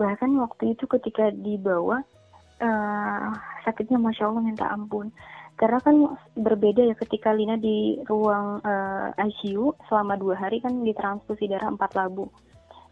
Bahkan 0.00 0.30
waktu 0.40 0.72
itu 0.72 0.88
ketika 0.88 1.28
dibawa 1.28 2.00
uh, 2.64 3.28
sakitnya 3.66 4.00
masya 4.00 4.32
allah 4.32 4.40
minta 4.40 4.64
ampun 4.72 5.12
karena 5.60 5.76
kan 5.84 6.16
berbeda 6.40 6.88
ya 6.88 6.96
ketika 6.96 7.36
Lina 7.36 7.60
di 7.60 8.00
ruang 8.08 8.64
uh, 8.64 9.12
eh, 9.12 9.28
ICU 9.28 9.76
selama 9.92 10.16
dua 10.16 10.40
hari 10.40 10.64
kan 10.64 10.72
ditransfusi 10.80 11.52
darah 11.52 11.68
empat 11.68 11.92
labu. 12.00 12.32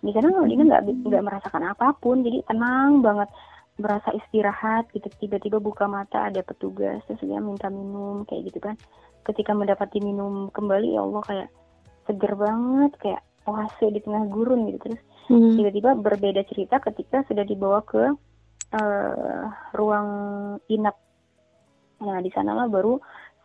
Di 0.04 0.12
sana 0.12 0.44
Lina 0.44 0.68
nggak 0.68 0.84
nggak 1.08 1.24
merasakan 1.24 1.64
apa 1.72 1.96
pun 1.96 2.20
jadi 2.20 2.44
tenang 2.44 3.00
banget 3.00 3.32
berasa 3.80 4.12
istirahat 4.12 4.84
gitu 4.92 5.08
tiba-tiba 5.16 5.64
buka 5.64 5.88
mata 5.88 6.28
ada 6.28 6.44
petugas 6.44 7.00
terus 7.08 7.24
dia 7.24 7.40
minta 7.40 7.72
minum 7.72 8.28
kayak 8.28 8.52
gitu 8.52 8.60
kan. 8.60 8.76
Ketika 9.24 9.56
mendapati 9.56 10.04
minum 10.04 10.52
kembali 10.52 10.92
ya 10.92 11.00
Allah 11.08 11.24
kayak 11.24 11.48
seger 12.04 12.36
banget 12.36 12.92
kayak 13.00 13.24
oase 13.48 13.86
di 13.88 14.04
tengah 14.04 14.28
gurun 14.28 14.68
gitu. 14.68 14.92
Terus 14.92 15.00
hmm. 15.32 15.56
tiba-tiba 15.56 15.96
berbeda 15.96 16.44
cerita 16.44 16.84
ketika 16.84 17.24
sudah 17.24 17.48
dibawa 17.48 17.80
ke 17.80 18.12
uh, 18.76 19.42
ruang 19.72 20.08
inap 20.68 21.07
nah 21.98 22.18
di 22.22 22.30
sanalah 22.30 22.70
baru 22.70 22.98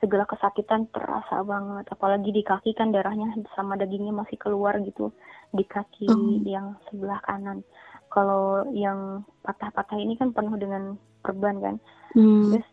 segala 0.04 0.28
kesakitan 0.28 0.92
terasa 0.92 1.40
banget. 1.48 1.88
Apalagi 1.88 2.36
di 2.36 2.44
kaki 2.44 2.76
kan 2.76 2.92
darahnya 2.92 3.32
sama 3.56 3.80
dagingnya 3.80 4.12
masih 4.12 4.36
keluar 4.36 4.76
gitu. 4.84 5.16
Di 5.56 5.64
kaki 5.64 6.12
Hmm. 6.12 6.44
yang 6.44 6.68
sebelah 6.92 7.24
kanan. 7.24 7.64
Kalau 8.12 8.68
yang 8.76 9.24
patah-patah 9.48 9.96
ini 9.96 10.20
kan 10.20 10.36
penuh 10.36 10.60
dengan 10.60 11.00
perban 11.24 11.56
kan. 11.64 11.76
Hmm. 12.14 12.54
terus 12.54 12.68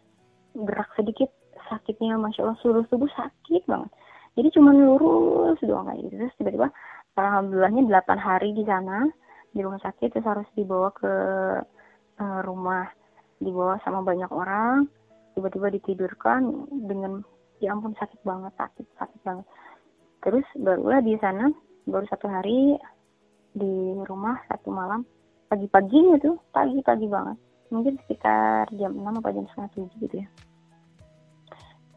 gerak 0.52 0.90
sedikit 0.98 1.30
sakitnya 1.70 2.18
masya 2.20 2.44
allah 2.44 2.58
seluruh 2.60 2.84
tubuh 2.90 3.08
sakit 3.14 3.62
banget. 3.64 3.88
Jadi 4.36 4.48
cuma 4.52 4.74
lurus 4.74 5.56
doang 5.64 5.86
kayak 5.88 6.02
gitu. 6.10 6.14
Terus 6.18 6.34
tiba-tiba 6.36 6.68
alhamdulillahnya 7.14 7.88
8 7.88 8.20
hari 8.20 8.52
di 8.52 8.66
sana 8.66 9.06
di 9.54 9.64
rumah 9.64 9.80
sakit 9.80 10.12
terus 10.12 10.26
harus 10.28 10.48
dibawa 10.58 10.90
ke 10.92 11.12
eh, 12.20 12.40
rumah. 12.44 12.90
Dibawa 13.40 13.80
sama 13.80 14.04
banyak 14.04 14.28
orang 14.28 14.84
tiba-tiba 15.36 15.68
ditidurkan 15.72 16.66
dengan 16.86 17.22
ya 17.60 17.76
ampun 17.76 17.92
sakit 17.96 18.20
banget 18.24 18.52
sakit 18.56 18.86
sakit 18.96 19.20
banget. 19.22 19.46
Terus 20.20 20.46
barulah 20.58 21.00
di 21.00 21.16
sana 21.20 21.48
baru 21.88 22.04
satu 22.08 22.26
hari 22.28 22.76
di 23.50 23.98
rumah 24.06 24.38
satu 24.46 24.70
malam 24.70 25.02
pagi-pagi 25.50 26.16
itu 26.16 26.36
pagi-pagi 26.54 27.06
banget. 27.10 27.36
Mungkin 27.70 27.98
sekitar 28.04 28.66
jam 28.74 28.94
6 28.98 29.20
apa 29.22 29.28
jam 29.30 29.46
setengah 29.50 29.70
tujuh 29.78 29.98
gitu 30.06 30.16
ya. 30.22 30.28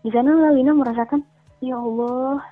Di 0.03 0.09
sana 0.11 0.51
Lina 0.51 0.75
merasakan 0.75 1.21
ya 1.63 1.79
Allah. 1.79 2.43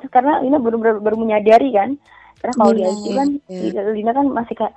Terus 0.00 0.10
karena 0.10 0.42
Lina 0.42 0.58
baru, 0.58 0.76
baru 0.80 0.98
baru 0.98 1.16
menyadari 1.20 1.70
kan 1.70 1.96
karena 2.44 2.54
kalau 2.60 2.72
di 2.76 2.82
Iya, 2.84 2.92
ICU 2.92 3.10
kan 3.16 3.28
iya. 3.48 3.80
Lina 3.88 4.12
kan 4.12 4.26
masih 4.28 4.54
kayak 4.58 4.74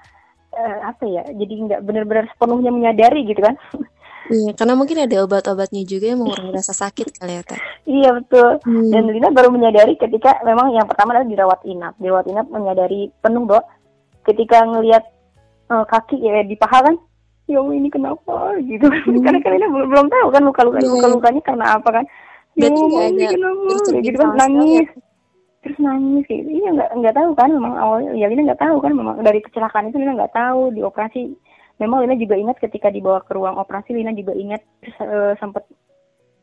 eh, 0.56 0.78
apa 0.88 1.04
ya 1.04 1.24
jadi 1.36 1.54
nggak 1.68 1.82
benar-benar 1.84 2.26
sepenuhnya 2.32 2.72
menyadari 2.72 3.28
gitu 3.28 3.44
kan 3.44 3.60
Iya, 4.28 4.52
karena 4.54 4.74
mungkin 4.76 4.98
ada 5.00 5.16
obat-obatnya 5.24 5.84
juga 5.84 6.12
yang 6.12 6.20
mengurangi 6.20 6.52
rasa 6.60 6.76
sakit 6.76 7.16
kali 7.16 7.40
ya, 7.40 7.44
Teh. 7.44 7.60
iya 7.86 8.10
betul. 8.12 8.60
Hmm. 8.62 8.92
dan 8.92 9.08
Lina 9.08 9.30
baru 9.32 9.50
menyadari 9.50 9.96
ketika 9.96 10.36
memang 10.44 10.76
yang 10.76 10.84
pertama 10.84 11.16
adalah 11.16 11.28
dirawat 11.28 11.60
inap. 11.64 11.94
Dirawat 11.98 12.28
inap 12.28 12.48
menyadari 12.48 13.08
penuh 13.20 13.48
dok. 13.48 13.64
Ketika 14.24 14.68
ngelihat 14.68 15.04
eh, 15.68 15.86
kaki 15.88 16.20
ya 16.20 16.44
di 16.44 16.56
paha 16.56 16.84
kan 16.84 16.96
ya 17.48 17.64
Allah 17.64 17.76
ini 17.76 17.88
kenapa? 17.88 18.60
gitu. 18.60 18.84
Karena 19.24 19.40
kan 19.40 19.52
Lina 19.56 19.68
belum, 19.72 19.88
belum 19.88 20.08
tahu 20.12 20.28
kan 20.30 20.42
luka 20.44 20.62
luka 20.68 20.78
Hmm. 20.78 20.84
Iya. 20.84 20.94
luka 21.00 21.08
lukanya 21.08 21.42
karena 21.42 21.66
apa 21.80 21.90
kan. 21.90 22.06
Ya 22.58 22.68
Allah 22.68 23.04
ini 23.08 23.26
kenapa? 23.30 23.72
Kayak 23.88 24.02
gitu 24.04 24.18
kan 24.18 24.28
ya, 24.28 24.36
nangis. 24.36 24.88
Terus 25.64 25.78
nangis 25.80 26.24
gitu. 26.28 26.50
Iya 26.52 26.70
nggak 26.76 26.90
nggak 27.00 27.16
tahu 27.16 27.30
kan 27.34 27.50
memang 27.56 27.74
awalnya 27.76 28.12
ya 28.14 28.28
Lina 28.28 28.52
nggak 28.52 28.62
tahu 28.62 28.76
kan 28.84 28.92
memang 28.92 29.16
dari 29.24 29.40
kecelakaan 29.40 29.88
itu 29.88 29.98
Lina 29.98 30.20
nggak 30.20 30.36
tahu 30.36 30.76
di 30.76 30.82
operasi 30.84 31.22
memang 31.78 32.04
Lina 32.06 32.16
juga 32.18 32.36
ingat 32.38 32.58
ketika 32.62 32.90
dibawa 32.90 33.22
ke 33.24 33.32
ruang 33.34 33.58
operasi 33.58 33.94
Lina 33.94 34.14
juga 34.14 34.34
ingat 34.34 34.62
terus 34.82 34.98
eh, 35.02 35.34
sempat 35.38 35.64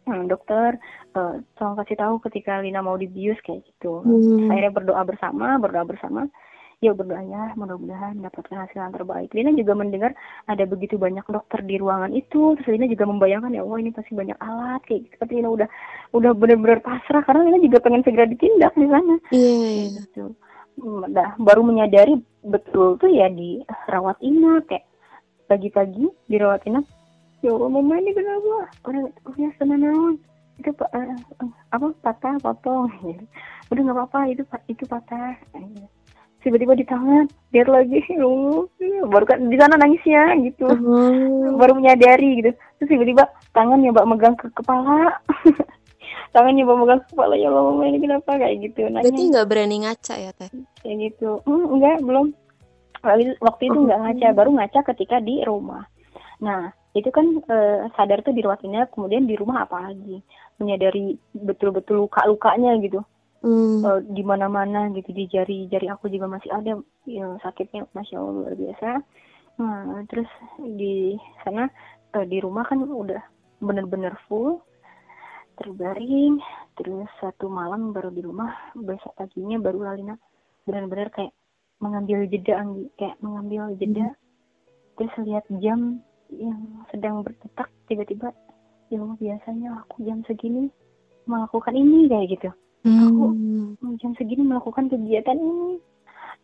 hmm, 0.07 0.31
dokter 0.31 0.79
eh, 1.15 1.35
tolong 1.59 1.77
kasih 1.83 1.97
tahu 1.99 2.15
ketika 2.31 2.63
Lina 2.63 2.81
mau 2.81 2.95
dibius 2.99 3.39
kayak 3.43 3.67
gitu. 3.67 4.03
Hmm. 4.03 4.51
akhirnya 4.51 4.73
berdoa 4.73 5.03
bersama 5.03 5.59
berdoa 5.59 5.85
bersama. 5.87 6.23
Ya 6.83 6.93
berdoa 6.93 7.23
ya 7.25 7.57
mudah-mudahan 7.57 8.21
mendapatkan 8.21 8.61
hasil 8.61 8.77
yang 8.77 8.93
terbaik. 8.93 9.33
Lina 9.33 9.57
juga 9.57 9.73
mendengar 9.73 10.13
ada 10.45 10.69
begitu 10.69 11.01
banyak 11.01 11.25
dokter 11.33 11.65
di 11.65 11.81
ruangan 11.81 12.13
itu. 12.13 12.61
Terus 12.61 12.77
Lina 12.77 12.85
juga 12.91 13.09
membayangkan 13.09 13.57
ya 13.57 13.65
Allah 13.65 13.79
ini 13.81 13.91
pasti 13.95 14.13
banyak 14.13 14.37
alat 14.37 14.83
kayak 14.85 15.09
gitu. 15.09 15.17
Tapi 15.17 15.33
Lina 15.41 15.49
udah 15.49 15.69
udah 16.13 16.31
benar-benar 16.37 16.85
pasrah 16.85 17.25
karena 17.25 17.49
Lina 17.49 17.59
juga 17.65 17.81
pengen 17.81 18.05
segera 18.05 18.29
ditindak 18.29 18.77
di 18.77 18.87
sana. 18.91 19.17
Iya, 19.33 19.55
iya. 19.65 19.85
gitu. 19.97 20.25
Dah 21.09 21.39
baru 21.41 21.63
menyadari 21.65 22.21
betul 22.45 23.01
tuh 23.01 23.09
ya 23.09 23.33
di 23.33 23.65
rawat 23.89 24.21
inap 24.21 24.69
kayak 24.69 24.85
pagi-pagi 25.47 26.07
dirawat 26.27 26.65
inap. 26.65 26.85
Ya 27.41 27.53
Allah 27.53 27.69
mama 27.69 28.01
ini 28.01 28.11
kenapa? 28.13 28.69
Udah 28.89 29.03
udah 29.29 29.51
senang 29.61 30.17
itu 30.55 30.71
pa- 30.71 30.91
eh, 30.95 31.13
eh, 31.43 31.51
apa 31.75 31.87
patah 32.01 32.39
potong. 32.41 32.89
Udah 33.73 33.81
nggak 33.81 33.97
apa-apa 33.97 34.31
itu 34.31 34.43
itu 34.69 34.85
patah. 34.87 35.35
Tiba-tiba 36.45 36.77
di 36.77 36.85
tangan 36.85 37.25
lihat 37.57 37.69
lagi 37.73 38.05
ya 38.81 39.03
baru 39.09 39.25
kan 39.25 39.41
di 39.49 39.57
sana 39.57 39.81
nangisnya 39.81 40.37
gitu. 40.45 40.69
Oh. 40.69 41.57
baru 41.57 41.77
menyadari 41.77 42.45
gitu. 42.45 42.51
Terus 42.79 42.89
tiba-tiba 42.93 43.25
tangannya 43.53 43.91
mbak 43.91 44.09
megang 44.09 44.37
ke 44.37 44.49
kepala. 44.53 45.17
Tangannya 46.37 46.63
mbak 46.69 46.79
megang 46.85 47.01
ke 47.03 47.09
kepala 47.17 47.35
ya 47.35 47.49
Allah 47.49 47.65
mama 47.73 47.85
ini 47.89 47.99
kenapa? 47.99 48.37
Kayak 48.37 48.57
gitu 48.61 48.81
nanya 48.89 49.05
Berarti 49.09 49.23
nggak 49.33 49.49
berani 49.49 49.77
ngaca 49.85 50.15
ya, 50.21 50.31
Teh? 50.37 50.51
kayak 50.85 50.97
gitu. 51.11 51.31
Hmm, 51.49 51.65
enggak 51.73 51.97
belum 52.05 52.27
Waktu- 53.05 53.39
waktu 53.45 53.63
itu 53.69 53.79
enggak 53.85 54.01
ngaca 54.01 54.29
baru 54.33 54.51
ngaca 54.57 54.81
ketika 54.95 55.21
di 55.21 55.45
rumah. 55.45 55.85
Nah 56.41 56.73
itu 56.95 57.11
kan 57.11 57.27
eh, 57.43 57.91
sadar 57.99 58.23
tuh 58.23 58.33
di 58.33 58.41
inap 58.41 58.95
kemudian 58.95 59.29
di 59.29 59.35
rumah 59.37 59.69
apa 59.69 59.91
lagi? 59.91 60.23
Menyadari 60.57 61.19
betul-betul 61.35 62.07
luka-lukanya 62.07 62.79
gitu. 62.81 63.05
Hmm. 63.45 63.85
Eh, 63.85 64.01
di 64.09 64.23
mana-mana 64.25 64.89
gitu 64.97 65.13
di 65.13 65.29
jari-jari 65.29 65.93
aku 65.93 66.09
juga 66.09 66.31
masih 66.31 66.49
ada 66.49 66.81
yang 67.05 67.37
sakitnya 67.45 67.85
masya 67.93 68.17
allah 68.17 68.33
luar 68.49 68.55
biasa. 68.57 68.89
Nah 69.61 70.03
terus 70.09 70.31
di 70.59 71.19
sana 71.45 71.69
eh, 72.17 72.25
di 72.25 72.41
rumah 72.41 72.65
kan 72.65 72.81
udah 72.81 73.21
bener-bener 73.61 74.17
full 74.31 74.65
terbaring. 75.61 76.41
Terus 76.75 77.07
satu 77.21 77.47
malam 77.53 77.93
baru 77.93 78.11
di 78.11 78.23
rumah 78.25 78.51
besok 78.75 79.13
paginya 79.19 79.61
baru 79.61 79.83
Lalina. 79.83 80.17
Benar-benar 80.65 81.13
kayak 81.13 81.35
mengambil 81.83 82.27
jeda 82.29 82.61
Anggi. 82.61 82.87
Kayak 82.99 83.17
mengambil 83.23 83.75
jeda 83.79 84.15
terus 84.95 85.15
lihat 85.27 85.45
jam 85.59 85.99
yang 86.31 86.87
sedang 86.91 87.23
berdetak 87.27 87.67
tiba-tiba 87.91 88.31
ya 88.91 89.03
Allah 89.03 89.19
biasanya 89.19 89.69
aku 89.83 90.07
jam 90.07 90.23
segini 90.27 90.71
melakukan 91.27 91.75
ini 91.75 92.07
kayak 92.07 92.39
gitu. 92.39 92.51
Hmm. 92.85 93.75
jam 93.97 94.13
segini 94.21 94.45
melakukan 94.45 94.93
kegiatan 94.93 95.41
ini. 95.41 95.81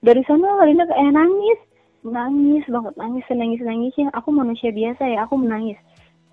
Dari 0.01 0.25
sana 0.25 0.57
Lina 0.65 0.89
kayak 0.89 1.13
nangis. 1.13 1.61
Nangis 2.01 2.65
banget 2.65 2.97
nangis 2.97 3.25
nangis 3.29 3.61
nangisnya 3.61 4.09
aku 4.17 4.33
manusia 4.33 4.73
biasa 4.73 5.05
ya 5.05 5.29
aku 5.29 5.37
menangis. 5.37 5.77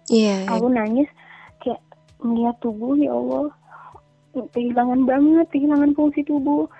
Iya, 0.07 0.47
iya. 0.47 0.49
aku 0.55 0.71
nangis 0.71 1.11
kayak 1.59 1.83
melihat 2.23 2.55
tubuh 2.63 2.95
ya 2.95 3.11
Allah. 3.11 3.51
Kehilangan 4.55 5.03
banget 5.03 5.47
kehilangan 5.51 5.91
fungsi 5.91 6.23
tubuh 6.23 6.71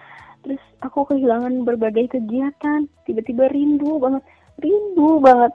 terus 0.48 0.64
aku 0.80 1.04
kehilangan 1.12 1.68
berbagai 1.68 2.16
kegiatan. 2.16 2.88
Tiba-tiba 3.04 3.52
rindu 3.52 4.00
banget. 4.00 4.24
Rindu 4.64 5.20
banget. 5.20 5.52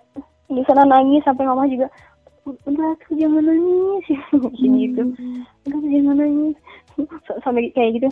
Di 0.53 0.61
sana 0.69 0.85
nangis 0.85 1.25
sampai 1.25 1.49
mama 1.49 1.65
juga 1.65 1.89
udah 2.45 2.93
tuh 3.09 3.17
jangan 3.17 3.41
nangis. 3.41 4.05
Gini 4.61 4.93
gitu. 4.93 5.17
Udah 5.65 5.79
tuh 5.81 5.89
jangan 5.89 6.17
nangis. 6.21 6.57
Sampai 7.41 7.73
kayak 7.73 7.91
gitu. 7.97 8.09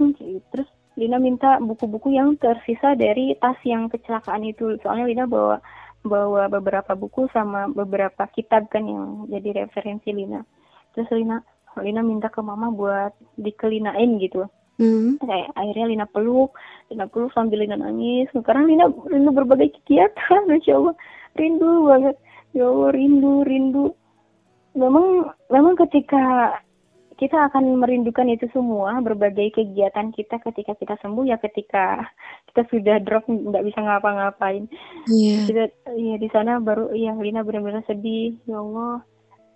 Hmm, 0.00 0.16
kayak 0.16 0.40
gitu. 0.40 0.46
terus 0.56 0.68
Lina 0.96 1.20
minta 1.20 1.60
buku-buku 1.60 2.16
yang 2.16 2.40
tersisa 2.40 2.96
dari 2.96 3.36
tas 3.36 3.60
yang 3.68 3.92
kecelakaan 3.92 4.48
itu. 4.48 4.80
Soalnya 4.80 5.04
Lina 5.04 5.24
bawa 5.28 5.60
bawa 6.00 6.48
beberapa 6.48 6.96
buku 6.96 7.28
sama 7.28 7.68
beberapa 7.68 8.24
kitab 8.32 8.72
kan 8.72 8.88
yang 8.88 9.28
jadi 9.28 9.68
referensi 9.68 10.16
Lina. 10.16 10.40
Terus 10.96 11.12
Lina 11.12 11.44
Lina 11.76 12.00
minta 12.00 12.32
ke 12.32 12.40
mama 12.40 12.72
buat 12.72 13.12
dikelinain 13.36 14.16
gitu 14.16 14.48
Hmm. 14.76 15.16
kayak 15.24 15.56
akhirnya 15.56 15.86
Lina 15.88 16.06
peluk 16.08 16.52
Lina 16.92 17.08
peluk 17.08 17.32
sambil 17.32 17.64
Lina 17.64 17.80
nangis. 17.80 18.28
Karena 18.44 18.68
Lina 18.68 18.86
rindu 19.08 19.30
berbagai 19.32 19.72
kegiatan 19.80 20.44
Masya 20.50 20.76
Allah. 20.76 20.94
Rindu 21.36 21.70
banget. 21.88 22.16
Ya 22.52 22.64
Allah 22.68 22.90
rindu 22.92 23.32
rindu. 23.44 23.86
Memang 24.76 25.32
memang 25.48 25.74
ketika 25.80 26.56
kita 27.16 27.48
akan 27.48 27.80
merindukan 27.80 28.28
itu 28.28 28.44
semua 28.52 29.00
berbagai 29.00 29.56
kegiatan 29.56 30.12
kita 30.12 30.36
ketika 30.44 30.76
kita 30.76 31.00
sembuh 31.00 31.24
ya 31.24 31.40
ketika 31.40 32.04
kita 32.52 32.68
sudah 32.68 33.00
drop 33.00 33.24
nggak 33.24 33.64
bisa 33.64 33.80
ngapa-ngapain. 33.80 34.68
Iya. 35.08 35.48
kita 35.48 35.64
ya 35.96 36.16
di 36.20 36.28
sana 36.28 36.60
baru 36.60 36.92
ya 36.92 37.16
Lina 37.16 37.40
benar-benar 37.40 37.88
sedih. 37.88 38.36
Ya 38.44 38.60
Allah 38.60 39.00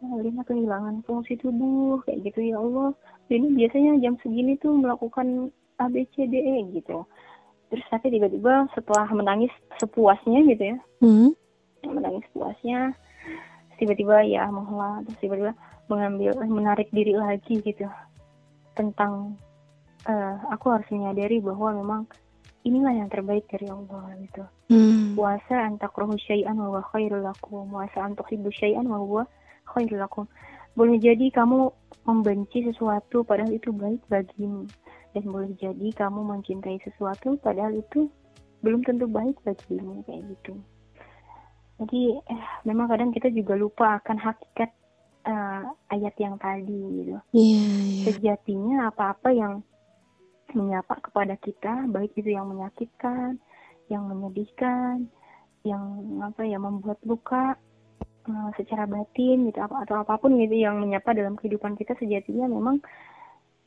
Lina 0.00 0.40
kehilangan 0.48 1.04
fungsi 1.04 1.36
tubuh 1.36 2.00
kayak 2.08 2.32
gitu 2.32 2.40
ya 2.48 2.56
Allah 2.56 2.96
Lina 3.30 3.48
biasanya 3.54 4.02
jam 4.02 4.18
segini 4.20 4.58
tuh 4.58 4.74
melakukan 4.74 5.54
A 5.78 5.86
B 5.86 6.02
C 6.12 6.26
D 6.26 6.34
E 6.34 6.56
gitu. 6.74 7.06
Terus 7.70 7.86
tapi 7.86 8.10
tiba-tiba 8.10 8.66
setelah 8.74 9.06
menangis 9.14 9.54
sepuasnya 9.78 10.42
gitu 10.50 10.74
ya. 10.74 10.78
Hmm. 11.00 11.30
menangis 11.80 12.26
puasnya 12.36 12.92
tiba-tiba 13.80 14.20
ya 14.28 14.44
menghela 14.52 15.00
terus 15.08 15.18
tiba-tiba 15.24 15.56
mengambil 15.88 16.36
menarik 16.44 16.90
diri 16.92 17.16
lagi 17.16 17.62
gitu. 17.62 17.88
Tentang 18.76 19.38
eh, 20.04 20.36
aku 20.50 20.74
harus 20.74 20.90
menyadari 20.90 21.40
bahwa 21.40 21.72
memang 21.72 22.02
inilah 22.66 22.92
yang 22.92 23.08
terbaik 23.08 23.48
dari 23.48 23.70
Allah 23.70 24.04
gitu. 24.20 24.44
Hmm. 24.70 25.18
puasa 25.18 25.66
antakrohu 25.66 26.14
syai'an 26.14 26.54
wa 26.54 26.78
khairul 26.94 27.26
lakum 27.26 27.66
puasa 27.74 28.06
antuhibbu 28.06 28.54
syai'an 28.54 28.86
wa 28.86 29.02
huwa 29.02 29.22
khairul 29.66 29.98
lakum 29.98 30.30
boleh 30.74 30.96
jadi 31.02 31.26
kamu 31.34 31.70
membenci 32.06 32.64
sesuatu 32.66 33.22
padahal 33.26 33.52
itu 33.52 33.70
baik 33.74 34.00
bagimu 34.08 34.66
dan 35.12 35.24
boleh 35.26 35.52
jadi 35.58 35.88
kamu 35.94 36.22
mencintai 36.22 36.78
sesuatu 36.86 37.36
padahal 37.42 37.74
itu 37.74 38.08
belum 38.62 38.86
tentu 38.86 39.10
baik 39.10 39.36
bagimu 39.42 40.04
kayak 40.06 40.22
gitu 40.30 40.54
jadi 41.80 42.20
eh, 42.20 42.44
memang 42.68 42.92
kadang 42.92 43.10
kita 43.10 43.32
juga 43.32 43.56
lupa 43.56 43.96
akan 44.04 44.20
hakikat 44.20 44.70
uh, 45.24 45.64
ayat 45.88 46.14
yang 46.20 46.36
tadi 46.36 46.76
gitu. 46.76 47.16
Iya, 47.32 47.60
iya. 47.64 48.04
Sejatinya 48.12 48.92
apa-apa 48.92 49.32
yang 49.32 49.64
menyapa 50.52 50.98
kepada 51.00 51.40
kita, 51.40 51.88
baik 51.88 52.12
itu 52.20 52.34
yang 52.34 52.52
menyakitkan, 52.52 53.38
yang 53.88 54.04
menyedihkan, 54.12 55.08
yang 55.64 55.82
apa 56.20 56.42
ya 56.44 56.60
membuat 56.60 56.98
luka 57.04 57.56
uh, 58.28 58.50
secara 58.58 58.84
batin 58.84 59.48
gitu 59.48 59.58
atau 59.62 59.96
apa 60.02 60.18
pun 60.20 60.36
gitu 60.36 60.56
yang 60.58 60.82
menyapa 60.82 61.14
dalam 61.16 61.38
kehidupan 61.38 61.78
kita 61.78 61.96
sejatinya 61.96 62.50
memang 62.50 62.82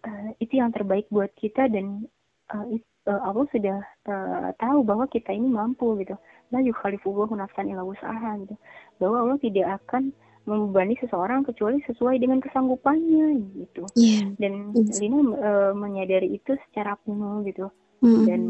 uh, 0.05 0.29
itu 0.37 0.59
yang 0.59 0.69
terbaik 0.75 1.07
buat 1.09 1.31
kita 1.39 1.71
dan 1.71 2.05
uh, 2.51 2.65
it, 2.69 2.83
uh, 3.07 3.21
Allah 3.23 3.45
sudah 3.51 3.79
uh, 4.07 4.49
tahu 4.59 4.83
bahwa 4.83 5.05
kita 5.07 5.31
ini 5.31 5.47
mampu 5.47 5.95
gitu. 6.03 6.15
La 6.51 6.61
yukhalifullahu 6.61 7.33
nafsan 7.33 7.71
illa 7.71 7.81
usaha 7.81 8.37
gitu. 8.43 8.55
Bahwa 9.01 9.25
Allah 9.25 9.37
tidak 9.41 9.67
akan 9.83 10.13
membebani 10.43 10.99
seseorang 10.99 11.47
kecuali 11.47 11.79
sesuai 11.87 12.19
dengan 12.19 12.43
kesanggupannya 12.43 13.39
gitu. 13.55 13.87
Yeah. 13.95 14.35
Dan 14.37 14.75
Yes. 14.75 14.99
Lina 14.99 15.19
uh, 15.23 15.71
menyadari 15.71 16.35
itu 16.35 16.59
secara 16.69 16.99
penuh 17.07 17.47
gitu. 17.47 17.71
Mm-mm. 18.03 18.25
Dan 18.27 18.41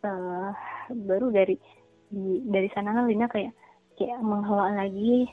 uh, 0.00 0.50
baru 0.90 1.28
dari 1.28 1.60
di, 2.08 2.40
dari 2.48 2.72
sana 2.72 3.04
Lina 3.04 3.28
kayak 3.28 3.52
kayak 3.96 4.20
menghela 4.22 4.72
lagi. 4.76 5.28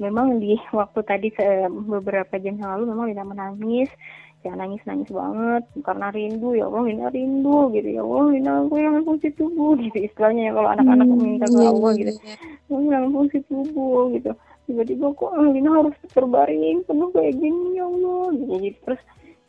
Memang 0.00 0.40
di 0.40 0.56
waktu 0.72 1.00
tadi 1.04 1.28
beberapa 1.68 2.34
jam 2.40 2.56
yang 2.58 2.70
lalu 2.78 2.84
memang 2.92 3.06
Lina 3.12 3.24
menangis 3.26 3.90
ya 4.42 4.52
nangis 4.58 4.82
nangis 4.82 5.06
banget 5.06 5.62
karena 5.86 6.10
rindu 6.10 6.58
ya 6.58 6.66
Allah 6.66 6.82
Lina 6.82 7.06
rindu 7.14 7.70
gitu 7.70 7.88
ya 7.94 8.02
Allah 8.02 8.26
Lina 8.34 8.52
aku 8.66 8.74
yang 8.74 9.06
fungsi 9.06 9.30
tubuh 9.38 9.78
gitu 9.78 9.98
istilahnya 10.02 10.50
ya 10.50 10.52
kalau 10.58 10.68
anak-anak 10.74 11.06
Hmm, 11.06 11.22
minta 11.22 11.46
ke 11.46 11.58
iya, 11.62 11.70
Allah 11.70 11.90
iya, 11.94 12.00
gitu 12.02 12.12
iya. 12.18 12.34
aku 12.66 12.86
yang 12.90 13.06
fungsi 13.14 13.38
tubuh 13.46 14.00
gitu 14.18 14.30
tiba-tiba 14.66 15.06
kok 15.14 15.30
ah, 15.30 15.46
Lina 15.46 15.70
harus 15.70 15.94
terbaring 16.10 16.78
penuh 16.86 17.08
kayak 17.14 17.34
gini 17.38 17.78
ya 17.78 17.84
Allah 17.86 18.24
gitu, 18.34 18.54
gitu. 18.58 18.78
terus 18.82 19.02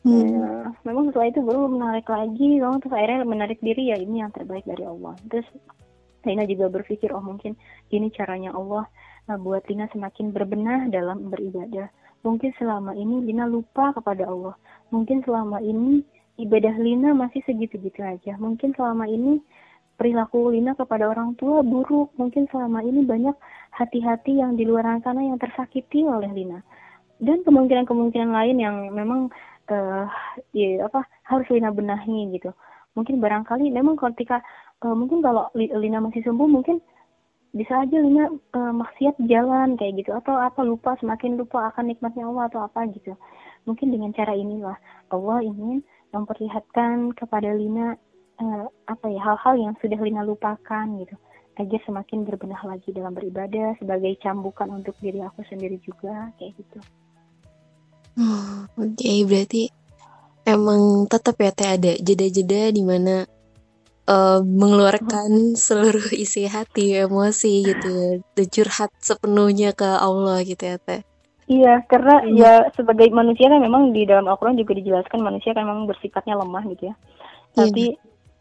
Hmm. 0.03 0.19
ya, 0.19 0.67
memang 0.83 1.07
setelah 1.07 1.31
itu 1.31 1.39
baru 1.39 1.63
menarik 1.71 2.03
lagi 2.11 2.59
dong 2.59 2.75
terus 2.83 2.91
akhirnya 2.91 3.23
menarik 3.23 3.55
diri 3.63 3.87
ya 3.87 3.95
ini 3.95 4.19
yang 4.19 4.35
terbaik 4.35 4.67
dari 4.67 4.83
Allah 4.83 5.15
terus 5.31 5.47
Lina 6.23 6.43
juga 6.47 6.71
berpikir 6.71 7.11
oh 7.11 7.23
mungkin 7.23 7.55
ini 7.91 8.07
caranya 8.11 8.55
Allah 8.55 8.87
uh, 9.27 9.39
buat 9.39 9.63
Lina 9.67 9.87
semakin 9.91 10.31
berbenah 10.31 10.89
dalam 10.91 11.31
beribadah. 11.31 11.87
Mungkin 12.23 12.55
selama 12.55 12.95
ini 12.95 13.27
Lina 13.27 13.43
lupa 13.43 13.91
kepada 13.91 14.23
Allah. 14.27 14.55
Mungkin 14.95 15.27
selama 15.27 15.59
ini 15.59 16.03
ibadah 16.39 16.75
Lina 16.79 17.11
masih 17.11 17.43
segitu-gitu 17.43 17.99
aja. 17.99 18.39
Mungkin 18.39 18.71
selama 18.79 19.03
ini 19.11 19.43
perilaku 19.99 20.55
Lina 20.55 20.71
kepada 20.79 21.11
orang 21.11 21.35
tua 21.35 21.59
buruk. 21.59 22.15
Mungkin 22.15 22.47
selama 22.47 22.79
ini 22.79 23.03
banyak 23.03 23.35
hati-hati 23.75 24.39
yang 24.39 24.55
di 24.55 24.63
luar 24.63 24.87
sana 25.03 25.19
yang 25.19 25.35
tersakiti 25.35 26.07
oleh 26.07 26.31
Lina. 26.31 26.63
Dan 27.19 27.43
kemungkinan-kemungkinan 27.43 28.31
lain 28.31 28.57
yang 28.59 28.75
memang 28.95 29.27
eh 29.71 30.07
ya 30.51 30.87
apa 30.87 31.07
harus 31.27 31.47
Lina 31.51 31.71
benahi 31.71 32.35
gitu. 32.35 32.55
Mungkin 32.93 33.19
barangkali 33.19 33.73
memang 33.73 33.97
ketika 33.97 34.43
eh, 34.83 34.95
mungkin 34.95 35.23
kalau 35.23 35.47
Li- 35.55 35.71
Lina 35.71 36.03
masih 36.03 36.21
sembuh 36.23 36.47
mungkin 36.47 36.77
bisa 37.53 37.85
aja 37.85 37.97
Lina 38.01 38.27
eh, 38.29 38.73
maksiat 38.73 39.15
jalan 39.25 39.79
kayak 39.79 40.03
gitu. 40.03 40.11
Atau 40.11 40.35
apa 40.35 40.61
lupa 40.61 40.99
semakin 40.99 41.39
lupa 41.39 41.71
akan 41.71 41.89
nikmatnya 41.89 42.27
Allah 42.27 42.51
atau 42.51 42.61
apa 42.67 42.85
gitu. 42.91 43.15
Mungkin 43.63 43.95
dengan 43.95 44.11
cara 44.11 44.35
inilah 44.35 44.75
Allah 45.09 45.39
ingin 45.41 45.81
memperlihatkan 46.11 47.15
kepada 47.15 47.55
Lina 47.55 47.95
eh, 48.41 48.65
apa 48.89 49.05
ya 49.07 49.21
hal-hal 49.23 49.55
yang 49.57 49.73
sudah 49.79 49.99
Lina 49.99 50.21
lupakan 50.27 50.85
gitu. 50.99 51.15
Agar 51.53 51.85
semakin 51.85 52.25
berbenah 52.25 52.65
lagi 52.65 52.89
dalam 52.89 53.13
beribadah 53.13 53.77
sebagai 53.77 54.17
cambukan 54.25 54.73
untuk 54.73 54.97
diri 54.97 55.21
aku 55.21 55.45
sendiri 55.45 55.77
juga 55.85 56.33
kayak 56.41 56.57
gitu. 56.57 56.81
Oh, 58.17 58.65
Oke, 58.77 59.25
berarti 59.25 59.69
emang 60.45 61.05
tetap 61.05 61.37
ya 61.37 61.51
teh 61.53 61.69
ada 61.77 61.91
jeda-jeda 61.97 62.73
di 62.73 62.81
mana 62.81 63.25
eh, 64.07 64.39
mengeluarkan 64.43 65.55
seluruh 65.55 66.11
isi 66.15 66.47
hati, 66.47 66.95
emosi 66.99 67.51
gitu 67.73 67.87
ya, 67.87 68.09
dan 68.35 68.47
curhat 68.51 68.91
sepenuhnya 68.99 69.71
ke 69.75 69.87
Allah 69.87 70.43
gitu 70.43 70.63
ya 70.63 70.77
teh. 70.79 71.01
Iya, 71.43 71.83
karena 71.91 72.23
Hmm. 72.23 72.35
ya 72.39 72.53
sebagai 72.71 73.11
manusia 73.11 73.51
kan 73.51 73.59
memang 73.59 73.91
di 73.91 74.07
dalam 74.07 74.31
Al-Quran 74.31 74.55
juga 74.55 74.79
dijelaskan 74.79 75.19
manusia 75.19 75.51
kan 75.51 75.67
memang 75.67 75.91
bersifatnya 75.91 76.39
lemah 76.39 76.63
gitu 76.71 76.87
ya. 76.87 76.95
Iya. 77.59 77.67
Tapi 77.67 77.85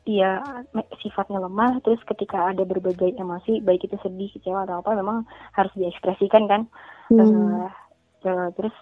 ya 0.07 0.31
me- 0.75 0.91
sifatnya 1.03 1.43
lemah, 1.43 1.83
terus 1.83 1.99
ketika 2.07 2.55
ada 2.55 2.63
berbagai 2.63 3.15
emosi, 3.19 3.63
baik 3.63 3.87
itu 3.87 3.99
sedih, 4.03 4.31
kecewa 4.35 4.67
atau 4.67 4.83
apa, 4.83 4.95
memang 4.95 5.27
harus 5.55 5.75
diekspresikan 5.75 6.47
kan. 6.47 6.63
Hmm. 7.11 7.19
Eh, 7.23 7.69
eh, 8.31 8.49
terus 8.55 8.75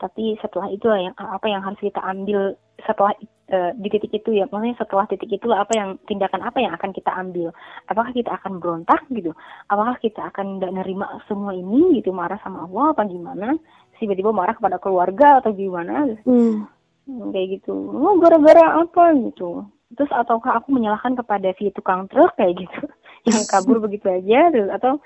tapi 0.00 0.38
setelah 0.40 0.68
itu 0.72 0.86
yang 0.88 1.12
apa 1.18 1.46
yang 1.50 1.60
harus 1.60 1.80
kita 1.82 2.00
ambil 2.00 2.56
setelah 2.86 3.12
eh, 3.48 3.72
di 3.74 3.88
titik 3.88 4.12
itu 4.12 4.30
ya, 4.36 4.44
maksudnya 4.48 4.76
setelah 4.76 5.04
titik 5.08 5.32
itu 5.32 5.48
apa 5.50 5.72
yang 5.72 5.90
tindakan 6.04 6.44
apa 6.44 6.58
yang 6.60 6.72
akan 6.76 6.90
kita 6.92 7.10
ambil? 7.16 7.48
Apakah 7.88 8.12
kita 8.12 8.30
akan 8.36 8.60
berontak 8.60 9.00
gitu? 9.08 9.32
Apakah 9.72 9.96
kita 9.98 10.28
akan 10.28 10.60
tidak 10.60 10.72
nerima 10.84 11.18
semua 11.26 11.56
ini 11.56 12.00
gitu 12.00 12.12
marah 12.12 12.36
sama 12.44 12.68
Allah 12.68 12.92
apa 12.92 13.02
gimana? 13.08 13.56
Tiba-tiba 13.98 14.30
marah 14.30 14.54
kepada 14.54 14.76
keluarga 14.78 15.42
atau 15.42 15.50
gimana? 15.56 16.14
Hmm. 16.22 16.68
Hmm, 17.08 17.32
kayak 17.32 17.58
gitu. 17.58 17.72
Oh, 17.72 18.20
gara-gara 18.20 18.84
apa 18.84 19.16
gitu. 19.16 19.64
Terus 19.96 20.12
ataukah 20.12 20.60
aku 20.60 20.76
menyalahkan 20.76 21.16
kepada 21.16 21.48
si 21.56 21.72
tukang 21.72 22.04
truk 22.12 22.36
kayak 22.36 22.60
gitu 22.60 22.84
yang 23.32 23.48
kabur 23.48 23.80
begitu 23.84 24.12
aja 24.12 24.52
terus 24.52 24.68
atau 24.68 25.00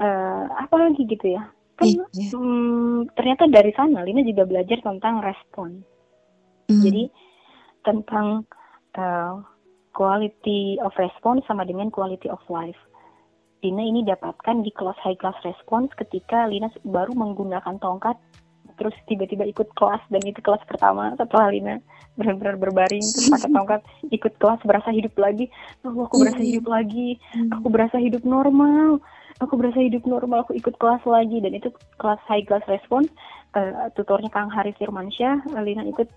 eh, 0.00 0.44
apa 0.48 0.74
lagi 0.80 1.04
gitu 1.04 1.36
ya? 1.36 1.44
Kan 1.76 1.86
iya. 1.90 2.32
hmm, 2.32 3.12
ternyata 3.12 3.44
dari 3.50 3.76
sana 3.76 4.00
Lina 4.06 4.24
juga 4.24 4.48
belajar 4.48 4.80
tentang 4.80 5.20
respon. 5.20 5.84
Hmm. 6.72 6.80
Jadi 6.80 7.12
tentang 7.84 8.48
uh, 8.96 9.40
quality 9.94 10.76
of 10.82 10.90
response 10.98 11.46
sama 11.46 11.62
dengan 11.62 11.88
quality 11.88 12.26
of 12.26 12.42
life. 12.50 12.78
Lina 13.64 13.80
ini 13.80 14.04
dapatkan 14.04 14.60
di 14.60 14.68
kelas 14.76 14.98
high 15.00 15.16
class 15.16 15.38
response 15.40 15.88
ketika 15.96 16.44
Lina 16.44 16.68
baru 16.84 17.16
menggunakan 17.16 17.80
tongkat 17.80 18.18
terus 18.74 18.92
tiba-tiba 19.06 19.46
ikut 19.46 19.70
kelas 19.78 20.02
dan 20.10 20.20
itu 20.26 20.42
kelas 20.42 20.60
pertama 20.66 21.14
setelah 21.14 21.48
Lina 21.48 21.74
benar-benar 22.18 22.58
berbaring 22.58 23.02
terus 23.02 23.30
pakai 23.30 23.50
tongkat 23.54 23.80
ikut 24.10 24.32
kelas 24.42 24.60
berasa 24.66 24.90
hidup 24.90 25.14
lagi 25.14 25.46
oh 25.86 25.94
aku 26.06 26.18
berasa 26.18 26.42
Iya. 26.42 26.58
hidup 26.58 26.66
lagi 26.66 27.08
Hmm. 27.34 27.50
aku 27.54 27.66
berasa 27.70 27.96
hidup 28.02 28.22
normal 28.26 28.98
aku 29.38 29.54
berasa 29.54 29.78
hidup 29.78 30.02
normal 30.06 30.42
aku 30.42 30.58
ikut 30.58 30.74
kelas 30.74 31.02
lagi 31.06 31.38
dan 31.38 31.54
itu 31.54 31.70
kelas 32.02 32.18
high 32.26 32.42
class 32.42 32.66
response 32.66 33.10
eh, 33.54 33.90
tutornya 33.94 34.30
Kang 34.30 34.50
Haris 34.50 34.74
Firmansyah 34.74 35.54
Lina 35.62 35.86
ikut 35.86 36.10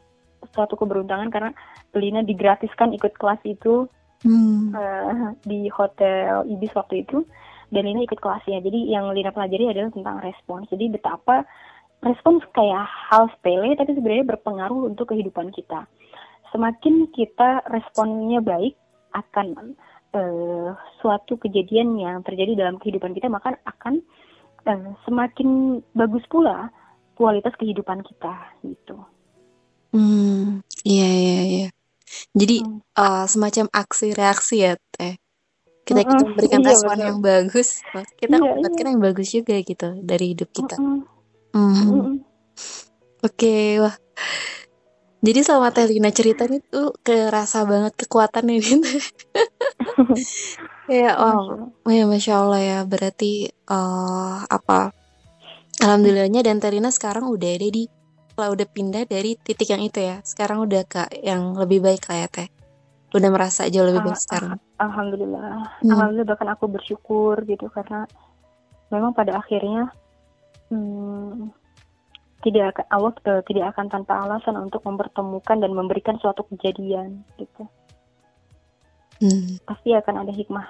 suatu 0.52 0.80
keberuntungan 0.80 1.30
karena 1.32 1.52
Lina 1.96 2.22
digratiskan 2.22 2.94
ikut 2.96 3.16
kelas 3.16 3.42
itu 3.44 3.88
Hmm. 4.26 4.74
eh, 4.74 5.30
di 5.46 5.70
hotel 5.70 6.42
Ibis 6.50 6.74
waktu 6.74 7.06
itu 7.06 7.22
dan 7.70 7.86
Lina 7.86 8.02
ikut 8.02 8.18
kelasnya 8.18 8.66
jadi 8.66 8.98
yang 8.98 9.14
Lina 9.14 9.30
pelajari 9.30 9.70
adalah 9.70 9.94
tentang 9.94 10.18
respons 10.26 10.66
jadi 10.74 10.90
betapa 10.90 11.46
respons 12.02 12.42
kayak 12.50 12.82
hal 12.82 13.30
sepele 13.38 13.78
tapi 13.78 13.94
sebenarnya 13.94 14.26
berpengaruh 14.34 14.90
untuk 14.90 15.14
kehidupan 15.14 15.54
kita 15.54 15.86
semakin 16.50 17.14
kita 17.14 17.62
responnya 17.70 18.42
baik 18.42 18.74
akan 19.14 19.78
eh, 20.18 20.70
suatu 20.98 21.38
kejadian 21.38 22.02
yang 22.02 22.26
terjadi 22.26 22.58
dalam 22.58 22.82
kehidupan 22.82 23.14
kita 23.14 23.30
maka 23.30 23.54
akan 23.70 24.02
eh, 24.66 24.90
semakin 25.06 25.78
bagus 25.94 26.26
pula 26.26 26.74
kualitas 27.14 27.54
kehidupan 27.58 28.02
kita 28.02 28.34
gitu. 28.66 28.98
Hmm. 29.98 30.62
Iya, 30.86 31.08
iya, 31.10 31.40
iya. 31.54 31.68
Jadi 32.40 32.56
Hmm. 32.62 32.80
eh, 33.02 33.26
semacam 33.34 33.66
aksi 33.82 34.08
reaksi 34.20 34.56
ya 34.66 34.74
teh. 34.96 35.14
Kita 35.88 36.00
kita 36.06 36.22
memberikan 36.28 36.62
iya, 36.62 36.68
respon 36.70 36.96
betul. 36.98 37.06
yang 37.08 37.18
bagus, 37.24 37.70
kita 38.20 38.36
Iya, 38.38 38.44
mendapatkan 38.44 38.86
iya. 38.86 38.92
yang 38.94 39.02
bagus 39.08 39.28
juga 39.34 39.56
gitu 39.70 39.88
dari 40.10 40.26
hidup 40.36 40.50
kita. 40.58 40.76
Hmm. 40.78 41.02
mm-mm. 41.56 42.16
Oke, 43.26 43.56
wah. 43.84 43.96
Jadi 45.26 45.40
selama 45.46 45.74
Teh 45.76 45.86
Lina 45.90 46.10
cerita 46.14 46.44
nih 46.46 46.62
tuh 46.74 46.94
kerasa 47.06 47.66
banget 47.66 47.94
kekuatannya 47.98 48.56
gitu. 48.62 48.86
Kayak 50.88 51.14
Masya 51.18 51.20
wow, 51.20 51.40
Allah. 51.50 51.68
oh 51.86 51.92
ya 51.94 52.04
Masya 52.08 52.34
Allah 52.42 52.62
ya. 52.62 52.80
Berarti 52.88 53.32
eh 53.52 54.38
apa? 54.58 54.94
Alhamdulillahnya 55.84 56.42
dan 56.48 56.58
Teh 56.62 56.72
Lina 56.74 56.90
sekarang 56.94 57.26
udah 57.30 57.50
ada 57.58 57.68
di 57.70 57.84
kalau 58.38 58.54
udah 58.54 58.70
pindah 58.70 59.10
dari 59.10 59.34
titik 59.36 59.68
yang 59.68 59.82
itu 59.82 59.98
ya. 59.98 60.22
Sekarang 60.22 60.62
udah 60.64 60.86
ke 60.86 61.02
yang 61.26 61.58
lebih 61.58 61.82
baik 61.82 62.06
lah 62.06 62.24
ya 62.24 62.28
Teh. 62.30 62.50
Udah 63.10 63.30
merasa 63.34 63.66
jauh 63.66 63.90
lebih 63.90 64.06
Ah, 64.06 64.14
baik 64.14 64.20
sekarang. 64.22 64.52
ah, 64.78 64.86
Alhamdulillah, 64.86 65.82
Hmm. 65.82 65.90
alhamdulillah 65.90 66.28
bahkan 66.30 66.50
aku 66.54 66.70
bersyukur 66.70 67.42
gitu 67.50 67.66
karena 67.74 68.06
memang 68.94 69.18
pada 69.18 69.42
akhirnya 69.42 69.90
hmm, 70.70 71.50
tidak 72.46 72.78
akan 72.78 72.86
Allah 72.94 73.14
eh, 73.26 73.42
tidak 73.50 73.66
akan 73.74 73.86
tanpa 73.90 74.14
alasan 74.22 74.56
untuk 74.62 74.86
mempertemukan 74.86 75.58
dan 75.58 75.72
memberikan 75.74 76.22
suatu 76.22 76.46
kejadian 76.54 77.26
gitu. 77.42 77.66
Hmm. 79.18 79.58
Pasti 79.66 79.98
akan 79.98 80.22
ada 80.22 80.30
hikmah 80.30 80.68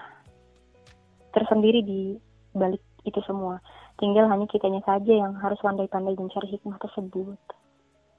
tersendiri 1.36 1.84
di 1.84 2.16
balik 2.56 2.80
itu 3.04 3.20
semua. 3.28 3.60
Tinggal 3.98 4.30
hanya 4.30 4.46
kitanya 4.48 4.80
saja 4.86 5.10
yang 5.10 5.36
harus 5.36 5.60
pandai-pandai 5.60 6.16
mencari 6.16 6.48
hikmah 6.54 6.80
tersebut. 6.80 7.36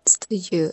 Setuju. 0.09 0.73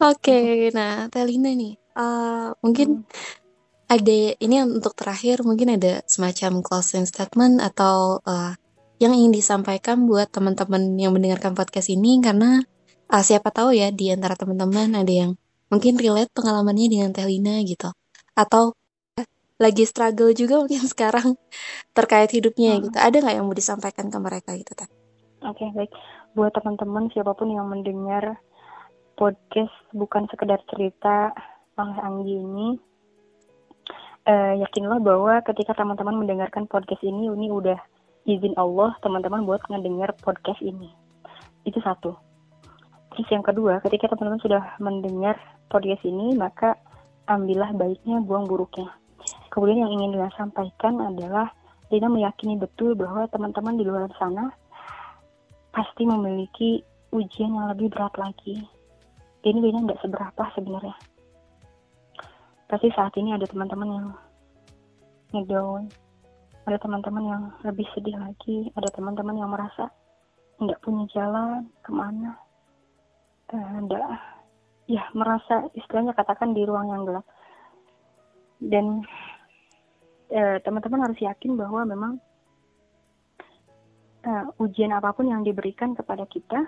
Oke, 0.00 0.32
okay, 0.32 0.72
nah 0.72 1.08
Telina 1.12 1.52
nih, 1.52 1.76
uh, 1.96 2.56
mungkin 2.64 3.04
hmm. 3.04 3.92
ada 3.92 4.18
ini 4.40 4.56
untuk 4.64 4.96
terakhir 4.96 5.44
mungkin 5.44 5.76
ada 5.76 6.00
semacam 6.08 6.64
closing 6.64 7.04
statement 7.04 7.60
atau 7.60 8.20
uh, 8.24 8.56
yang 9.00 9.12
ingin 9.16 9.32
disampaikan 9.32 10.04
buat 10.08 10.28
teman-teman 10.32 10.96
yang 10.96 11.12
mendengarkan 11.12 11.52
podcast 11.56 11.88
ini 11.92 12.20
karena 12.20 12.60
uh, 13.12 13.22
siapa 13.24 13.48
tahu 13.52 13.76
ya 13.76 13.92
di 13.92 14.12
antara 14.12 14.36
teman-teman 14.36 14.92
ada 14.96 15.12
yang 15.12 15.30
mungkin 15.72 15.96
relate 15.96 16.32
pengalamannya 16.32 16.88
dengan 16.88 17.10
Telina 17.12 17.60
gitu 17.64 17.92
atau 18.36 18.76
lagi 19.60 19.84
struggle 19.84 20.32
juga 20.32 20.56
mungkin 20.56 20.80
sekarang 20.92 21.36
terkait 21.92 22.32
hidupnya 22.32 22.80
hmm. 22.80 22.82
gitu. 22.88 22.96
Ada 22.96 23.16
nggak 23.20 23.34
yang 23.36 23.44
mau 23.44 23.56
disampaikan 23.56 24.08
ke 24.08 24.18
mereka 24.18 24.56
gitu, 24.56 24.72
Teh? 24.72 24.88
Oke, 25.44 25.64
okay, 25.64 25.68
baik. 25.76 25.92
Buat 26.36 26.54
teman-teman 26.54 27.10
siapa 27.10 27.34
pun 27.34 27.50
yang 27.50 27.66
mendengar 27.66 28.38
podcast 29.18 29.74
bukan 29.90 30.30
sekedar 30.30 30.62
cerita 30.70 31.34
oleh 31.76 31.98
Anggi 32.00 32.34
ini, 32.38 32.68
uh, 34.28 34.54
yakinlah 34.62 35.00
bahwa 35.02 35.42
ketika 35.42 35.74
teman-teman 35.74 36.16
mendengarkan 36.20 36.70
podcast 36.70 37.02
ini, 37.02 37.28
ini 37.28 37.48
udah 37.50 37.76
izin 38.28 38.54
Allah 38.54 38.94
teman-teman 39.02 39.48
buat 39.48 39.60
ngedengar 39.66 40.14
podcast 40.22 40.60
ini. 40.62 40.92
Itu 41.66 41.82
satu. 41.82 42.14
Terus 43.16 43.28
yang 43.32 43.42
kedua, 43.42 43.82
ketika 43.82 44.12
teman-teman 44.12 44.40
sudah 44.40 44.62
mendengar 44.78 45.36
podcast 45.66 46.04
ini, 46.06 46.38
maka 46.38 46.78
ambillah 47.26 47.74
baiknya, 47.74 48.22
buang 48.22 48.46
buruknya 48.46 49.00
Kemudian 49.50 49.82
yang 49.82 49.92
ingin 49.98 50.14
Dina 50.14 50.30
sampaikan 50.38 51.02
adalah 51.02 51.50
Dina 51.90 52.06
meyakini 52.06 52.54
betul 52.54 52.94
bahwa 52.94 53.26
teman-teman 53.26 53.74
di 53.74 53.82
luar 53.82 54.06
sana 54.14 54.54
pasti 55.70 56.02
memiliki 56.06 56.82
ujian 57.14 57.54
yang 57.54 57.70
lebih 57.70 57.90
berat 57.90 58.14
lagi. 58.18 58.62
Ini 59.40 59.58
Dina 59.58 59.82
nggak 59.86 60.02
seberapa 60.04 60.42
sebenarnya. 60.54 60.96
Pasti 62.70 62.92
saat 62.94 63.16
ini 63.18 63.34
ada 63.34 63.48
teman-teman 63.48 63.88
yang 63.88 64.08
ngedown, 65.34 65.90
ada 66.66 66.78
teman-teman 66.78 67.24
yang 67.24 67.42
lebih 67.66 67.86
sedih 67.96 68.14
lagi, 68.14 68.70
ada 68.78 68.86
teman-teman 68.94 69.38
yang 69.38 69.50
merasa 69.50 69.90
nggak 70.60 70.78
punya 70.84 71.08
jalan 71.10 71.66
ke 71.80 71.90
mana, 71.90 72.36
ada 73.50 74.20
ya 74.90 75.06
merasa 75.14 75.70
istilahnya 75.74 76.14
katakan 76.14 76.54
di 76.54 76.66
ruang 76.66 76.90
yang 76.90 77.02
gelap 77.06 77.26
dan 78.62 79.06
eh, 80.30 80.58
teman-teman 80.62 81.10
harus 81.10 81.18
yakin 81.22 81.54
bahwa 81.58 81.86
memang 81.86 82.12
uh, 84.26 84.44
ujian 84.60 84.92
apa 84.92 85.12
pun 85.16 85.28
yang 85.28 85.42
diberikan 85.44 85.96
kepada 85.96 86.28
kita 86.28 86.64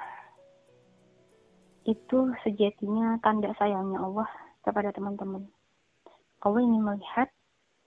itu 1.82 2.30
sejatinya 2.46 3.18
tanda 3.18 3.50
sayangnya 3.58 3.98
Allah 3.98 4.28
kepada 4.62 4.94
teman-teman. 4.94 5.42
Allah 6.42 6.60
ingin 6.62 6.82
melihat 6.82 7.28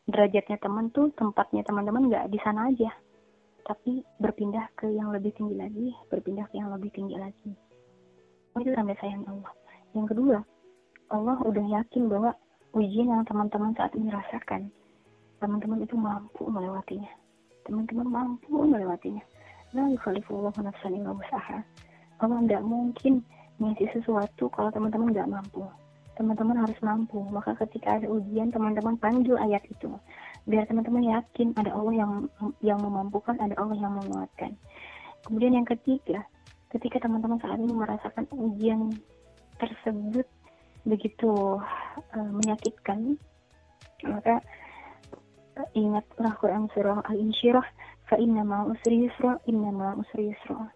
derajatnya 0.06 0.60
teman 0.60 0.92
tuh 0.92 1.12
tempatnya 1.16 1.64
teman-teman 1.64 2.12
nggak 2.12 2.28
di 2.28 2.40
sana 2.44 2.68
aja, 2.68 2.92
tapi 3.64 4.04
berpindah 4.20 4.68
ke 4.76 4.92
yang 4.92 5.16
lebih 5.16 5.32
tinggi 5.34 5.56
lagi, 5.56 5.96
berpindah 6.12 6.46
ke 6.52 6.60
yang 6.60 6.70
lebih 6.76 6.92
tinggi 6.92 7.16
lagi. 7.16 7.52
Itu 8.60 8.72
tanda 8.76 8.96
sayang 9.00 9.24
Allah. 9.28 9.52
Yang 9.96 10.16
kedua, 10.16 10.38
Allah 11.12 11.38
udah 11.44 11.66
yakin 11.80 12.12
bahwa 12.12 12.36
ujian 12.76 13.08
yang 13.08 13.24
teman-teman 13.24 13.72
saat 13.80 13.96
ini 13.96 14.12
rasakan, 14.12 14.68
teman-teman 15.40 15.84
itu 15.88 15.96
mampu 15.96 16.44
melewatinya. 16.52 17.12
Teman-teman 17.64 18.08
mampu 18.12 18.52
melewatinya. 18.52 19.24
La 19.76 19.92
yukhalifullahu 19.92 20.56
nafsan 20.64 20.96
illa 20.96 21.12
usaha. 21.12 21.60
Allah 22.24 22.40
tidak 22.48 22.64
mungkin 22.64 23.20
ngasih 23.60 23.92
sesuatu 23.92 24.48
kalau 24.48 24.72
teman-teman 24.72 25.12
nggak 25.12 25.28
mampu. 25.28 25.68
Teman-teman 26.16 26.64
harus 26.64 26.80
mampu. 26.80 27.20
Maka 27.28 27.60
ketika 27.68 28.00
ada 28.00 28.08
ujian, 28.08 28.56
teman-teman 28.56 28.96
panggil 28.96 29.36
ayat 29.36 29.68
itu. 29.68 29.92
Biar 30.48 30.64
teman-teman 30.72 31.04
yakin 31.04 31.52
ada 31.60 31.76
Allah 31.76 31.92
yang 31.92 32.12
yang 32.64 32.80
memampukan, 32.80 33.36
ada 33.36 33.52
Allah 33.60 33.76
yang 33.76 34.00
menguatkan. 34.00 34.56
Kemudian 35.28 35.60
yang 35.60 35.68
ketiga, 35.68 36.24
ketika 36.72 37.04
teman-teman 37.04 37.36
saat 37.44 37.60
ini 37.60 37.76
merasakan 37.76 38.32
ujian 38.32 38.96
tersebut 39.60 40.28
begitu 40.86 41.58
uh, 42.14 42.30
menyakitkan 42.30 43.18
maka 44.06 44.38
uh, 45.58 45.70
ingatlah 45.74 46.36
Quran 46.38 46.70
surah 46.76 47.02
Al-Insyirah 47.10 47.66
fa 48.06 48.16
inna 48.18 48.44
ma 48.44 48.66
usri 48.66 49.06
yusra 49.06 49.40
inna 49.46 49.72
ma 49.72 49.94
usri 49.98 50.30
yusra 50.30 50.72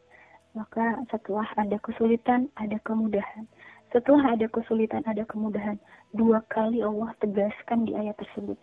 maka 0.57 0.97
setelah 1.13 1.45
ada 1.55 1.77
kesulitan 1.77 2.49
ada 2.57 2.77
kemudahan. 2.81 3.45
Setelah 3.93 4.37
ada 4.37 4.45
kesulitan 4.49 5.05
ada 5.05 5.25
kemudahan. 5.25 5.77
Dua 6.13 6.41
kali 6.49 6.81
Allah 6.81 7.13
tegaskan 7.21 7.85
di 7.85 7.93
ayat 7.93 8.17
tersebut. 8.17 8.57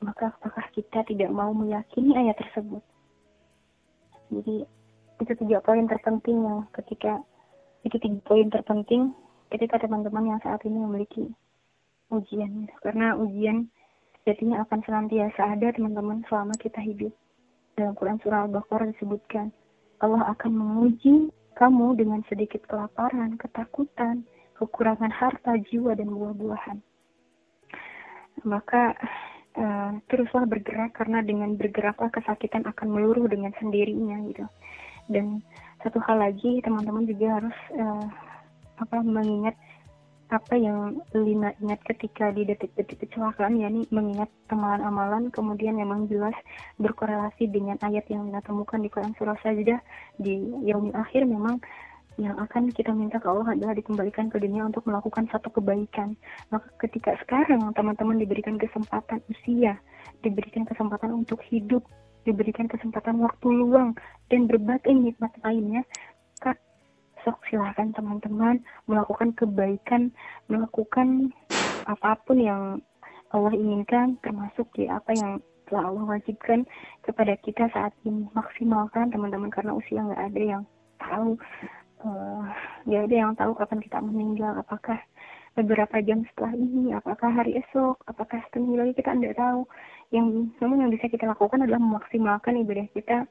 Maka 0.00 0.32
apakah 0.32 0.64
kita 0.72 1.04
tidak 1.08 1.30
mau 1.32 1.52
meyakini 1.52 2.16
ayat 2.16 2.36
tersebut? 2.40 2.80
Jadi 4.32 4.64
itu 5.16 5.32
tiga 5.44 5.64
poin 5.64 5.88
terpenting 5.88 6.44
yang 6.44 6.58
ketika 6.76 7.20
itu 7.84 7.96
tiga 7.96 8.20
poin 8.24 8.48
terpenting 8.52 9.16
ketika 9.48 9.80
teman-teman 9.80 10.36
yang 10.36 10.40
saat 10.44 10.60
ini 10.64 10.76
memiliki 10.76 11.32
ujian. 12.12 12.68
Karena 12.84 13.16
ujian 13.16 13.68
jadinya 14.28 14.64
akan 14.64 14.80
senantiasa 14.84 15.56
ada 15.56 15.72
teman-teman 15.72 16.24
selama 16.28 16.52
kita 16.60 16.80
hidup 16.80 17.12
dalam 17.76 17.92
Quran 17.92 18.16
surah 18.24 18.48
Al-Baqarah 18.48 18.88
disebutkan 18.96 19.52
Allah 20.00 20.32
akan 20.32 20.52
menguji 20.52 21.28
kamu 21.56 21.96
dengan 21.96 22.20
sedikit 22.28 22.64
kelaparan, 22.68 23.36
ketakutan, 23.36 24.24
kekurangan 24.56 25.12
harta, 25.12 25.56
jiwa, 25.68 25.96
dan 25.96 26.08
buah-buahan. 26.12 26.80
Maka 28.44 28.92
uh, 29.56 29.92
teruslah 30.08 30.44
bergerak 30.44 30.96
karena 30.96 31.24
dengan 31.24 31.56
bergeraklah 31.56 32.12
kesakitan 32.12 32.64
akan 32.68 32.88
meluruh 32.92 33.28
dengan 33.28 33.52
sendirinya 33.56 34.20
gitu. 34.28 34.44
Dan 35.08 35.40
satu 35.80 36.00
hal 36.04 36.20
lagi 36.20 36.60
teman-teman 36.60 37.08
juga 37.08 37.40
harus 37.40 37.56
uh, 37.76 38.08
apa 38.76 39.00
mengingat 39.00 39.56
apa 40.26 40.58
yang 40.58 40.98
Lina 41.14 41.54
ingat 41.62 41.86
ketika 41.86 42.34
di 42.34 42.42
detik-detik 42.42 43.06
kecelakaan 43.06 43.62
yakni 43.62 43.86
mengingat 43.94 44.26
amalan-amalan 44.50 45.30
kemudian 45.30 45.78
memang 45.78 46.10
jelas 46.10 46.34
berkorelasi 46.82 47.46
dengan 47.46 47.78
ayat 47.78 48.02
yang 48.10 48.26
Lina 48.26 48.42
temukan 48.42 48.82
di 48.82 48.90
Quran 48.90 49.14
surah 49.14 49.38
Sajdah 49.38 49.78
di 50.18 50.42
yaumil 50.66 50.98
akhir 50.98 51.22
memang 51.30 51.62
yang 52.16 52.36
akan 52.40 52.72
kita 52.72 52.90
minta 52.96 53.20
ke 53.20 53.28
Allah 53.28 53.52
adalah 53.52 53.76
dikembalikan 53.76 54.32
ke 54.32 54.40
dunia 54.40 54.64
untuk 54.64 54.88
melakukan 54.88 55.28
satu 55.28 55.52
kebaikan. 55.52 56.16
Maka 56.48 56.64
ketika 56.88 57.12
sekarang 57.20 57.60
teman-teman 57.76 58.16
diberikan 58.16 58.56
kesempatan 58.56 59.20
usia, 59.28 59.76
diberikan 60.24 60.64
kesempatan 60.64 61.12
untuk 61.12 61.44
hidup, 61.52 61.84
diberikan 62.24 62.72
kesempatan 62.72 63.20
waktu 63.20 63.46
luang 63.52 63.92
dan 64.32 64.48
berbagai 64.48 64.96
nikmat 64.96 65.30
lainnya, 65.44 65.84
sok 67.26 67.42
silahkan 67.50 67.90
teman-teman 67.90 68.62
melakukan 68.86 69.34
kebaikan, 69.34 70.14
melakukan 70.46 71.34
apa 71.90 72.14
pun 72.22 72.38
yang 72.38 72.78
Allah 73.34 73.50
inginkan, 73.50 74.14
termasuk 74.22 74.70
ya 74.78 75.02
apa 75.02 75.10
yang 75.18 75.42
telah 75.66 75.90
Allah 75.90 76.06
wajibkan 76.06 76.62
kepada 77.02 77.34
kita 77.42 77.66
saat 77.74 77.90
ini. 78.06 78.30
Maksimalkan 78.30 79.10
teman-teman 79.10 79.50
karena 79.50 79.74
usia 79.74 80.06
nggak 80.06 80.22
ada 80.30 80.42
yang 80.46 80.62
tahu, 81.02 81.34
uh, 82.06 82.46
ada 82.86 83.10
yang 83.10 83.34
tahu 83.34 83.58
kapan 83.58 83.82
kita 83.82 83.98
meninggal, 83.98 84.54
apakah 84.62 85.02
beberapa 85.58 85.98
jam 86.06 86.22
setelah 86.30 86.54
ini, 86.54 86.94
apakah 86.94 87.34
hari 87.34 87.58
esok, 87.58 87.98
apakah 88.06 88.38
setengah 88.46 88.86
lagi 88.86 88.94
kita 88.94 89.18
tidak 89.18 89.34
tahu. 89.34 89.66
Yang 90.14 90.54
namun 90.62 90.86
yang 90.86 90.90
bisa 90.94 91.10
kita 91.10 91.26
lakukan 91.26 91.66
adalah 91.66 91.82
memaksimalkan 91.82 92.62
ibadah 92.62 92.86
kita 92.94 93.26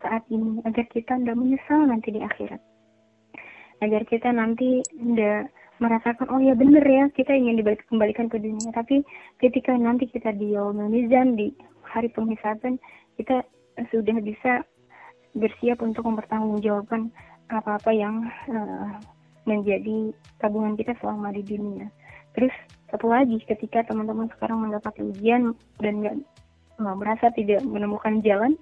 saat 0.00 0.24
ini 0.32 0.64
agar 0.64 0.88
kita 0.88 1.20
tidak 1.20 1.36
menyesal 1.36 1.84
nanti 1.84 2.08
di 2.08 2.24
akhirat 2.24 2.75
agar 3.84 4.02
kita 4.08 4.32
nanti 4.32 4.80
tidak 4.92 5.52
merasakan 5.76 6.32
oh 6.32 6.40
ya 6.40 6.56
bener 6.56 6.80
ya 6.80 7.04
kita 7.12 7.36
ingin 7.36 7.60
dikembalikan 7.60 8.32
ke 8.32 8.40
dunia 8.40 8.72
tapi 8.72 9.04
ketika 9.36 9.76
nanti 9.76 10.08
kita 10.08 10.32
di 10.32 10.56
mizan 10.88 11.36
di 11.36 11.52
hari 11.84 12.08
penghisaban 12.08 12.80
kita 13.20 13.44
sudah 13.92 14.16
bisa 14.24 14.64
bersiap 15.36 15.84
untuk 15.84 16.08
mempertanggungjawabkan 16.08 17.12
apa-apa 17.52 17.92
yang 17.92 18.24
uh, 18.48 18.96
menjadi 19.46 20.10
tabungan 20.42 20.74
kita 20.74 20.96
selama 20.98 21.30
di 21.30 21.44
dunia. 21.46 21.86
Terus 22.34 22.52
satu 22.90 23.12
lagi 23.12 23.38
ketika 23.46 23.86
teman-teman 23.86 24.28
sekarang 24.34 24.66
mendapat 24.66 24.96
ujian 24.98 25.54
dan 25.78 25.94
nggak 26.02 26.96
merasa 26.98 27.30
tidak 27.32 27.62
menemukan 27.62 28.20
jalan, 28.20 28.58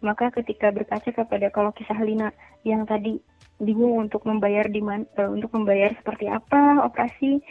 maka 0.00 0.30
ketika 0.30 0.70
berkaca 0.70 1.10
kepada 1.10 1.50
kalau 1.50 1.74
kisah 1.74 1.98
Lina 2.00 2.30
yang 2.62 2.86
tadi 2.86 3.18
bingung 3.58 4.08
untuk 4.08 4.22
membayar 4.24 4.66
di 4.70 4.80
man, 4.82 5.06
uh, 5.18 5.30
untuk 5.30 5.50
membayar 5.54 5.94
seperti 5.98 6.30
apa 6.30 6.82
operasi. 6.86 7.42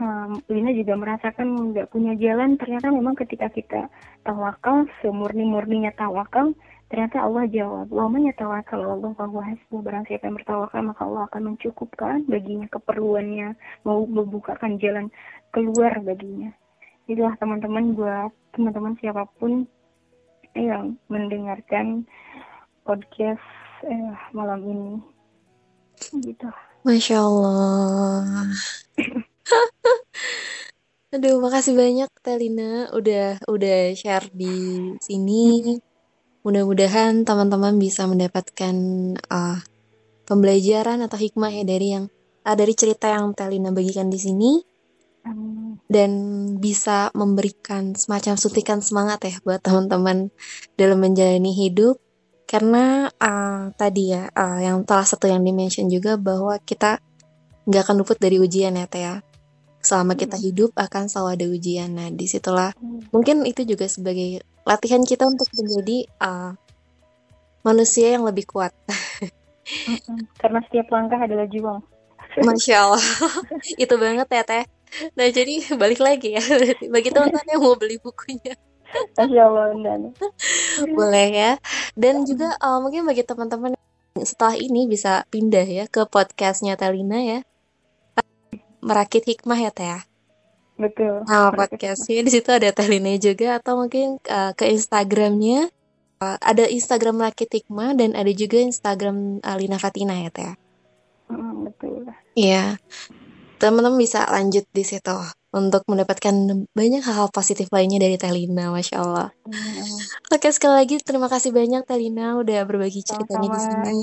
Um, 0.00 0.40
Lina 0.48 0.72
juga 0.72 0.96
merasakan 0.96 1.74
nggak 1.74 1.90
punya 1.92 2.18
jalan. 2.18 2.58
Ternyata 2.58 2.90
memang 2.90 3.14
ketika 3.14 3.52
kita 3.52 3.86
tawakal 4.26 4.88
semurni-murninya 5.04 5.94
tawakal 5.94 6.56
ternyata 6.92 7.24
Allah 7.24 7.48
jawab. 7.48 7.88
Wa 7.88 8.04
man 8.04 8.28
yatawakkal 8.28 8.84
Allah 8.84 9.16
fahuwa 9.16 9.48
hasbuh 9.48 9.80
barang 9.80 10.04
siapa 10.08 10.28
yang 10.28 10.36
bertawakal 10.36 10.80
maka 10.84 11.02
Allah 11.08 11.24
akan 11.32 11.42
mencukupkan 11.54 12.28
baginya 12.28 12.68
keperluannya 12.68 13.56
mau 13.88 14.04
membukakan 14.04 14.76
jalan 14.76 15.08
keluar 15.56 15.96
baginya. 16.04 16.52
Itulah 17.08 17.32
teman-teman 17.40 17.96
buat 17.96 18.32
teman-teman 18.52 18.94
siapa 19.00 19.24
pun 19.40 19.64
yang 20.52 21.00
mendengarkan 21.08 22.04
podcast 22.84 23.40
eh, 23.88 24.12
malam 24.36 24.60
ini 24.68 25.11
gitu. 26.10 26.50
Masya 26.82 27.22
Allah. 27.22 28.50
Aduh, 31.14 31.38
makasih 31.44 31.76
banyak 31.76 32.10
Telina. 32.24 32.88
Udah 32.90 33.38
udah 33.46 33.92
share 33.92 34.32
di 34.32 34.90
sini. 34.98 35.78
Mudah-mudahan 36.42 37.22
teman-teman 37.22 37.78
bisa 37.78 38.08
mendapatkan 38.08 38.74
uh, 39.30 39.60
pembelajaran 40.26 41.04
atau 41.06 41.20
hikmah 41.20 41.52
ya 41.52 41.64
dari 41.68 41.94
yang 41.94 42.04
uh, 42.42 42.56
dari 42.56 42.74
cerita 42.74 43.12
yang 43.12 43.30
Telina 43.36 43.70
bagikan 43.70 44.10
di 44.10 44.18
sini. 44.18 44.52
Dan 45.86 46.10
bisa 46.58 47.14
memberikan 47.14 47.94
semacam 47.94 48.34
suntikan 48.34 48.82
semangat 48.82 49.22
ya 49.28 49.36
buat 49.44 49.62
teman-teman 49.62 50.34
dalam 50.74 50.98
menjalani 50.98 51.52
hidup 51.52 52.00
karena 52.52 53.08
uh, 53.16 53.72
tadi 53.80 54.12
ya 54.12 54.28
uh, 54.28 54.60
yang 54.60 54.84
salah 54.84 55.08
satu 55.08 55.24
yang 55.24 55.40
dimention 55.40 55.88
juga 55.88 56.20
bahwa 56.20 56.60
kita 56.60 57.00
nggak 57.64 57.82
akan 57.88 57.96
luput 58.04 58.20
dari 58.20 58.36
ujian 58.36 58.76
ya 58.76 58.84
Teh 58.84 59.00
ya. 59.00 59.24
Selama 59.80 60.12
kita 60.20 60.36
hidup 60.36 60.76
akan 60.76 61.08
selalu 61.08 61.28
ada 61.32 61.46
ujian. 61.48 61.88
Nah 61.96 62.12
di 62.12 62.28
situlah 62.28 62.76
Hmm. 62.76 63.00
mungkin 63.08 63.48
itu 63.48 63.64
juga 63.64 63.88
sebagai 63.88 64.44
latihan 64.68 65.00
kita 65.00 65.24
untuk 65.24 65.48
menjadi 65.56 66.04
uh, 66.20 66.52
manusia 67.64 68.12
yang 68.12 68.28
lebih 68.28 68.44
kuat. 68.44 68.76
Mm-mm. 69.62 70.26
karena 70.42 70.58
setiap 70.66 70.90
langkah 70.90 71.22
adalah 71.22 71.46
juang 71.46 71.80
Masya 72.46 72.76
Allah, 72.82 73.04
itu 73.78 73.94
banget 73.94 74.28
ya 74.28 74.42
Teh. 74.44 74.64
Nah 75.16 75.26
jadi 75.32 75.54
balik 75.80 76.04
lagi 76.04 76.36
ya 76.36 76.44
bagi 76.92 77.08
teman-teman 77.08 77.48
yang 77.48 77.62
mau 77.64 77.76
beli 77.80 77.96
bukunya. 77.96 78.52
Masya 79.18 79.42
Allah 79.48 79.64
Undana. 79.72 80.08
Boleh 80.92 81.28
ya. 81.32 81.52
Dan 81.96 82.24
juga 82.28 82.56
uh, 82.60 82.78
mungkin 82.80 83.04
bagi 83.04 83.24
teman-teman 83.24 83.76
setelah 84.20 84.54
ini 84.56 84.84
bisa 84.86 85.24
pindah 85.32 85.64
ya 85.64 85.84
ke 85.88 86.04
podcastnya 86.08 86.76
Telina 86.76 87.20
ya. 87.20 87.40
Merakit 88.82 89.22
hikmah 89.24 89.58
ya 89.62 89.70
Teh 89.70 89.86
ya. 89.86 90.00
betul 90.80 91.22
Nah, 91.28 91.54
podcastnya 91.54 92.26
di 92.26 92.30
situ 92.32 92.50
ada 92.50 92.74
Telina 92.74 93.14
juga 93.20 93.62
atau 93.62 93.78
mungkin 93.78 94.18
uh, 94.26 94.50
ke 94.56 94.66
Instagramnya 94.72 95.70
Uh, 96.22 96.38
ada 96.38 96.70
Instagram 96.70 97.18
Merakit 97.18 97.50
Hikmah 97.50 97.98
dan 97.98 98.14
ada 98.14 98.30
juga 98.30 98.62
Instagram 98.62 99.42
uh, 99.42 99.56
Lina 99.58 99.74
Fatina 99.74 100.14
ya 100.22 100.30
Teh. 100.30 100.46
ya. 100.46 100.54
Mm, 101.34 101.66
betul 101.66 102.06
Iya. 102.38 102.78
Teman-teman 103.62 103.94
bisa 103.94 104.26
lanjut 104.26 104.66
di 104.74 104.82
situ 104.82 105.14
untuk 105.54 105.86
mendapatkan 105.86 106.34
banyak 106.74 106.98
hal-hal 107.06 107.30
positif 107.30 107.70
lainnya 107.70 108.02
dari 108.02 108.18
Telina, 108.18 108.74
Masya 108.74 108.96
Allah. 108.98 109.30
Amin. 109.46 109.86
Oke, 110.34 110.50
sekali 110.50 110.82
lagi 110.82 110.98
terima 110.98 111.30
kasih 111.30 111.54
banyak 111.54 111.86
Telina 111.86 112.42
udah 112.42 112.66
berbagi 112.66 113.06
ceritanya 113.06 113.54
di 113.54 113.60
sini. 113.62 113.94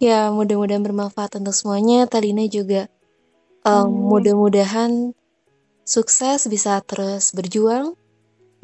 Ya, 0.00 0.32
mudah-mudahan 0.32 0.80
bermanfaat 0.80 1.44
untuk 1.44 1.52
semuanya. 1.52 2.08
Talina 2.08 2.48
juga 2.48 2.88
um, 3.68 3.84
Amin. 3.84 4.16
mudah-mudahan 4.16 4.92
sukses 5.84 6.48
bisa 6.48 6.80
terus 6.88 7.36
berjuang, 7.36 7.92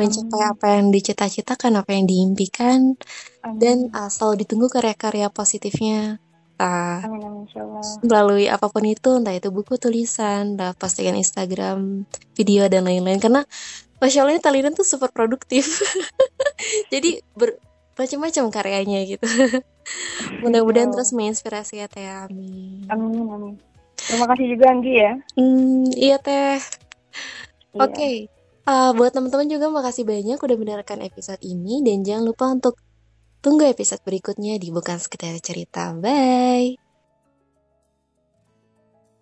mencapai 0.01 0.41
Amin. 0.41 0.53
apa 0.57 0.67
yang 0.81 0.87
dicita-citakan, 0.89 1.77
apa 1.77 1.93
yang 1.93 2.09
diimpikan, 2.09 2.97
Amin. 3.45 3.59
dan 3.61 3.77
uh, 3.93 4.09
selalu 4.09 4.49
ditunggu 4.49 4.73
karya-karya 4.73 5.29
positifnya 5.29 6.25
uh, 6.61 6.99
amin 7.05 7.49
insyaallah 7.49 7.83
melalui 8.05 8.47
apa 8.51 8.67
pun 8.71 8.85
itu, 8.85 9.11
entah 9.19 9.35
itu 9.35 9.49
buku 9.51 9.79
tulisan, 9.79 10.59
postingan 10.77 11.19
Instagram, 11.19 12.09
video 12.35 12.67
dan 12.71 12.87
lain-lain. 12.87 13.19
Karena 13.19 13.43
Masya 13.99 14.27
Allah 14.27 14.43
Talina 14.43 14.71
tuh 14.75 14.85
super 14.85 15.09
produktif. 15.15 15.81
Jadi 16.93 17.23
ber 17.35 17.57
macam-macam 17.95 18.45
karyanya 18.51 19.07
gitu. 19.07 19.27
Mudah-mudahan 20.43 20.91
terus 20.91 21.15
menginspirasi 21.15 21.85
ya 21.85 21.87
Teh. 21.87 22.09
Amin. 22.09 22.89
amin 22.91 23.27
amin 23.31 23.55
terima 23.95 24.27
kasih 24.29 24.47
juga 24.57 24.65
Anggi 24.71 24.95
ya 25.01 25.13
Hmm, 25.39 25.89
iya 25.97 26.17
Teh. 26.21 26.61
Iya. 27.75 27.81
Oke. 27.81 28.13
Uh, 28.65 28.97
buat 28.97 29.13
teman-teman 29.13 29.45
juga 29.45 29.69
makasih 29.69 30.09
banyak 30.09 30.41
udah 30.41 30.57
mendengarkan 30.57 31.05
episode 31.05 31.41
ini 31.45 31.85
dan 31.85 32.01
jangan 32.01 32.25
lupa 32.25 32.49
untuk 32.49 32.75
tunggu 33.45 33.69
episode 33.69 34.01
berikutnya 34.01 34.57
di 34.57 34.73
bukan 34.73 34.97
sekedar 34.97 35.37
cerita. 35.45 35.93
Bye. 35.93 36.84